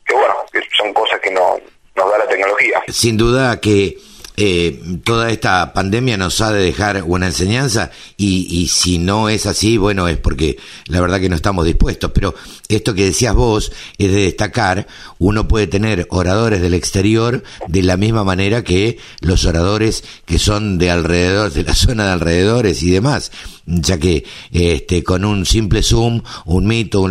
que 0.05 0.13
bueno, 0.15 0.35
que 0.51 0.61
son 0.77 0.93
cosas 0.93 1.19
que 1.19 1.31
no, 1.31 1.59
nos 1.95 2.11
da 2.11 2.17
la 2.17 2.27
tecnología. 2.27 2.83
Sin 2.87 3.17
duda 3.17 3.59
que 3.61 3.97
eh, 4.37 4.99
toda 5.03 5.31
esta 5.31 5.73
pandemia 5.73 6.17
nos 6.17 6.41
ha 6.41 6.51
de 6.51 6.63
dejar 6.63 7.03
una 7.03 7.27
enseñanza 7.27 7.91
y, 8.17 8.47
y, 8.49 8.67
si 8.67 8.97
no 8.97 9.29
es 9.29 9.45
así, 9.45 9.77
bueno, 9.77 10.07
es 10.07 10.17
porque 10.17 10.57
la 10.87 11.01
verdad 11.01 11.19
que 11.19 11.29
no 11.29 11.35
estamos 11.35 11.65
dispuestos. 11.65 12.11
Pero 12.13 12.35
esto 12.67 12.93
que 12.93 13.05
decías 13.05 13.33
vos 13.33 13.71
es 13.97 14.11
de 14.11 14.21
destacar, 14.23 14.87
uno 15.19 15.47
puede 15.47 15.67
tener 15.67 16.07
oradores 16.09 16.61
del 16.61 16.73
exterior 16.73 17.43
de 17.67 17.83
la 17.83 17.97
misma 17.97 18.23
manera 18.23 18.63
que 18.63 18.97
los 19.21 19.45
oradores 19.45 20.03
que 20.25 20.39
son 20.39 20.77
de 20.77 20.91
alrededor, 20.91 21.51
de 21.51 21.63
la 21.63 21.75
zona 21.75 22.05
de 22.05 22.11
alrededores 22.11 22.83
y 22.83 22.91
demás 22.91 23.31
ya 23.65 23.97
que 23.97 24.23
este, 24.51 25.03
con 25.03 25.25
un 25.25 25.45
simple 25.45 25.81
Zoom, 25.81 26.21
un 26.45 26.65
Meet 26.65 26.95
o, 26.95 27.01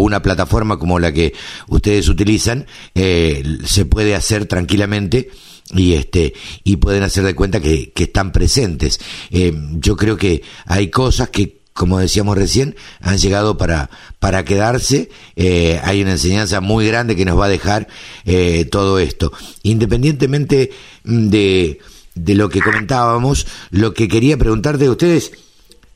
una 0.00 0.22
plataforma 0.22 0.78
como 0.78 0.98
la 0.98 1.12
que 1.12 1.34
ustedes 1.68 2.08
utilizan, 2.08 2.66
eh, 2.94 3.42
se 3.64 3.84
puede 3.84 4.14
hacer 4.14 4.46
tranquilamente 4.46 5.30
y 5.74 5.94
este 5.94 6.34
y 6.64 6.76
pueden 6.76 7.02
hacer 7.02 7.24
de 7.24 7.34
cuenta 7.34 7.60
que, 7.60 7.90
que 7.92 8.04
están 8.04 8.32
presentes. 8.32 9.00
Eh, 9.30 9.52
yo 9.74 9.96
creo 9.96 10.16
que 10.16 10.42
hay 10.66 10.88
cosas 10.88 11.30
que 11.30 11.58
como 11.78 12.00
decíamos 12.00 12.36
recién, 12.36 12.74
han 13.00 13.18
llegado 13.18 13.56
para, 13.56 13.88
para 14.18 14.44
quedarse. 14.44 15.10
Eh, 15.36 15.80
hay 15.84 16.02
una 16.02 16.10
enseñanza 16.10 16.60
muy 16.60 16.88
grande 16.88 17.14
que 17.14 17.24
nos 17.24 17.38
va 17.38 17.44
a 17.44 17.48
dejar 17.48 17.86
eh, 18.24 18.64
todo 18.64 18.98
esto. 18.98 19.32
Independientemente 19.62 20.72
de, 21.04 21.78
de 22.16 22.34
lo 22.34 22.48
que 22.48 22.60
comentábamos, 22.60 23.46
lo 23.70 23.94
que 23.94 24.08
quería 24.08 24.36
preguntarte 24.36 24.84
de 24.84 24.90
ustedes, 24.90 25.30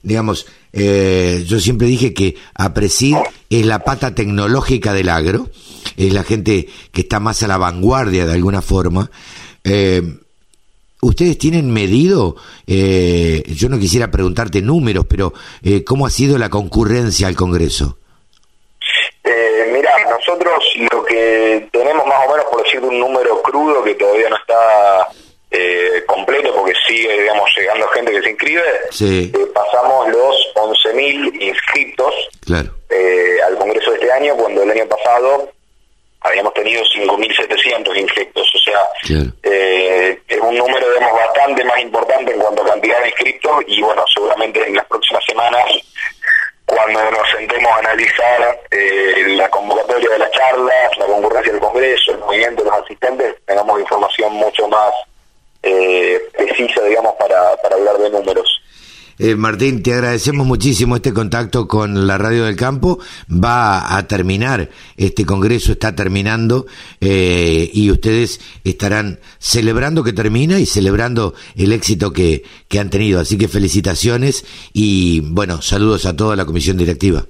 digamos, 0.04 0.46
eh, 0.72 1.44
yo 1.46 1.60
siempre 1.60 1.86
dije 1.86 2.14
que 2.14 2.36
APRESID 2.54 3.16
es 3.50 3.66
la 3.66 3.80
pata 3.80 4.14
tecnológica 4.14 4.92
del 4.92 5.08
agro, 5.08 5.50
es 5.96 6.12
la 6.12 6.24
gente 6.24 6.68
que 6.92 7.02
está 7.02 7.20
más 7.20 7.42
a 7.42 7.48
la 7.48 7.58
vanguardia 7.58 8.24
de 8.24 8.32
alguna 8.32 8.62
forma. 8.62 9.10
Eh, 9.64 10.02
¿Ustedes 11.04 11.36
tienen 11.36 11.68
medido, 11.72 12.36
eh, 12.64 13.42
yo 13.48 13.68
no 13.68 13.76
quisiera 13.80 14.08
preguntarte 14.12 14.62
números, 14.62 15.04
pero 15.08 15.32
eh, 15.64 15.82
¿cómo 15.82 16.06
ha 16.06 16.10
sido 16.10 16.38
la 16.38 16.48
concurrencia 16.48 17.26
al 17.26 17.34
Congreso? 17.34 17.98
Eh, 19.24 19.68
mira, 19.72 19.90
nosotros 20.08 20.62
lo 20.92 21.04
que 21.04 21.68
tenemos 21.72 22.06
más 22.06 22.24
o 22.24 22.30
menos, 22.30 22.46
por 22.50 22.62
decir 22.62 22.80
un 22.80 23.00
número 23.00 23.42
crudo 23.42 23.82
que 23.82 23.96
todavía 23.96 24.28
no 24.30 24.36
está 24.36 25.08
eh, 25.50 26.04
completo 26.06 26.54
porque 26.54 26.72
sigue, 26.86 27.20
digamos, 27.20 27.50
llegando 27.56 27.88
gente 27.88 28.12
que 28.12 28.22
se 28.22 28.30
inscribe, 28.30 28.62
sí. 28.90 29.32
eh, 29.34 29.46
pasamos 29.52 30.08
los 30.08 30.36
11.000 30.54 31.42
inscritos 31.42 32.14
claro. 32.46 32.70
eh, 32.90 33.38
al 33.44 33.56
Congreso 33.58 33.90
de 33.90 33.96
este 33.96 34.12
año, 34.12 34.36
cuando 34.36 34.62
el 34.62 34.70
año 34.70 34.86
pasado 34.86 35.50
habíamos 36.22 36.54
tenido 36.54 36.82
5.700 36.84 37.96
inscritos, 37.96 38.54
o 38.54 38.58
sea, 38.58 38.80
claro. 39.02 39.32
eh, 39.42 40.20
es 40.28 40.38
un 40.38 40.56
número, 40.56 40.88
digamos, 40.92 41.12
bastante 41.18 41.64
más 41.64 41.80
importante 41.80 42.32
en 42.32 42.40
cuanto 42.40 42.62
a 42.62 42.70
cantidad 42.70 43.00
de 43.00 43.08
inscritos 43.08 43.64
y 43.66 43.82
bueno, 43.82 44.04
seguramente 44.12 44.66
en 44.66 44.76
las 44.76 44.86
próximas 44.86 45.24
semanas, 45.26 45.64
cuando 46.64 47.10
nos 47.10 47.30
sentemos 47.36 47.70
a 47.72 47.78
analizar 47.78 48.60
eh, 48.70 49.24
la 49.36 49.48
convocatoria 49.48 50.10
de 50.10 50.18
las 50.18 50.30
charlas, 50.30 50.96
la 50.98 51.06
concurrencia 51.06 51.52
del 51.52 51.60
Congreso, 51.60 52.12
el 52.12 52.18
movimiento 52.18 52.62
de 52.62 52.70
los 52.70 52.80
asistentes, 52.80 53.34
tengamos 53.44 53.80
información 53.80 54.32
mucho 54.34 54.68
más 54.68 54.92
eh, 55.62 56.20
precisa, 56.32 56.82
digamos, 56.82 57.14
para, 57.16 57.56
para 57.56 57.76
hablar 57.76 57.98
de 57.98 58.10
números. 58.10 58.61
Eh, 59.18 59.34
Martín, 59.36 59.82
te 59.82 59.92
agradecemos 59.92 60.46
muchísimo 60.46 60.96
este 60.96 61.12
contacto 61.12 61.68
con 61.68 62.06
la 62.06 62.18
Radio 62.18 62.44
del 62.44 62.56
Campo. 62.56 62.98
Va 63.30 63.96
a 63.96 64.06
terminar, 64.06 64.70
este 64.96 65.24
congreso 65.24 65.72
está 65.72 65.94
terminando 65.94 66.66
eh, 67.00 67.70
y 67.72 67.90
ustedes 67.90 68.40
estarán 68.64 69.20
celebrando 69.38 70.02
que 70.02 70.12
termina 70.12 70.58
y 70.58 70.66
celebrando 70.66 71.34
el 71.56 71.72
éxito 71.72 72.12
que, 72.12 72.44
que 72.68 72.78
han 72.78 72.90
tenido. 72.90 73.20
Así 73.20 73.38
que 73.38 73.48
felicitaciones 73.48 74.44
y, 74.72 75.20
bueno, 75.20 75.62
saludos 75.62 76.06
a 76.06 76.16
toda 76.16 76.36
la 76.36 76.44
comisión 76.44 76.76
directiva. 76.76 77.24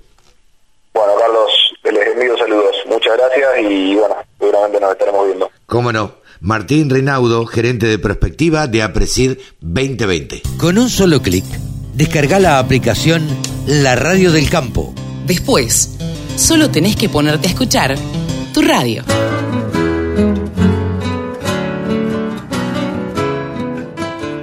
Bueno, 0.94 1.12
Carlos, 1.18 1.50
les 1.84 2.06
envío 2.14 2.36
saludos. 2.36 2.76
Muchas 2.86 3.16
gracias 3.16 3.70
y, 3.70 3.94
bueno, 3.94 4.16
seguramente 4.38 4.80
nos 4.80 4.92
estaremos 4.92 5.26
viendo. 5.26 5.50
¿Cómo 5.66 5.92
no? 5.92 6.22
Martín 6.40 6.90
Reinaudo, 6.90 7.46
gerente 7.46 7.86
de 7.86 8.00
prospectiva 8.00 8.66
de 8.66 8.82
APRESID 8.82 9.38
2020. 9.60 10.42
Con 10.58 10.76
un 10.76 10.88
solo 10.88 11.22
clic, 11.22 11.44
descarga 11.94 12.38
la 12.38 12.58
aplicación 12.58 13.26
La 13.66 13.96
Radio 13.96 14.32
del 14.32 14.48
Campo. 14.48 14.94
Después, 15.26 15.96
solo 16.36 16.70
tenés 16.70 16.96
que 16.96 17.08
ponerte 17.08 17.48
a 17.48 17.50
escuchar 17.50 17.96
tu 18.52 18.62
radio. 18.62 19.04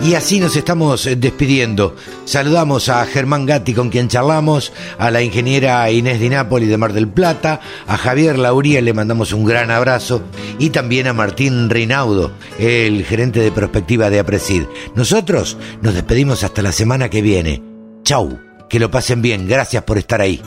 Y 0.01 0.15
así 0.15 0.39
nos 0.39 0.55
estamos 0.55 1.05
eh, 1.05 1.15
despidiendo. 1.15 1.95
Saludamos 2.29 2.89
a 2.89 3.03
Germán 3.07 3.47
Gatti 3.47 3.73
con 3.73 3.89
quien 3.89 4.07
charlamos, 4.07 4.71
a 4.99 5.09
la 5.09 5.23
ingeniera 5.23 5.89
Inés 5.89 6.19
Di 6.19 6.29
Napoli 6.29 6.67
de 6.67 6.77
Mar 6.77 6.93
del 6.93 7.07
Plata, 7.07 7.59
a 7.87 7.97
Javier 7.97 8.37
Lauría 8.37 8.83
le 8.83 8.93
mandamos 8.93 9.33
un 9.33 9.45
gran 9.45 9.71
abrazo 9.71 10.21
y 10.59 10.69
también 10.69 11.07
a 11.07 11.13
Martín 11.13 11.71
Reinaudo, 11.71 12.31
el 12.59 13.03
gerente 13.03 13.39
de 13.39 13.51
prospectiva 13.51 14.11
de 14.11 14.19
Apresid. 14.19 14.65
Nosotros 14.93 15.57
nos 15.81 15.95
despedimos 15.95 16.43
hasta 16.43 16.61
la 16.61 16.71
semana 16.71 17.09
que 17.09 17.23
viene. 17.23 17.63
Chau, 18.03 18.39
que 18.69 18.77
lo 18.77 18.91
pasen 18.91 19.23
bien, 19.23 19.47
gracias 19.47 19.81
por 19.81 19.97
estar 19.97 20.21
ahí. 20.21 20.39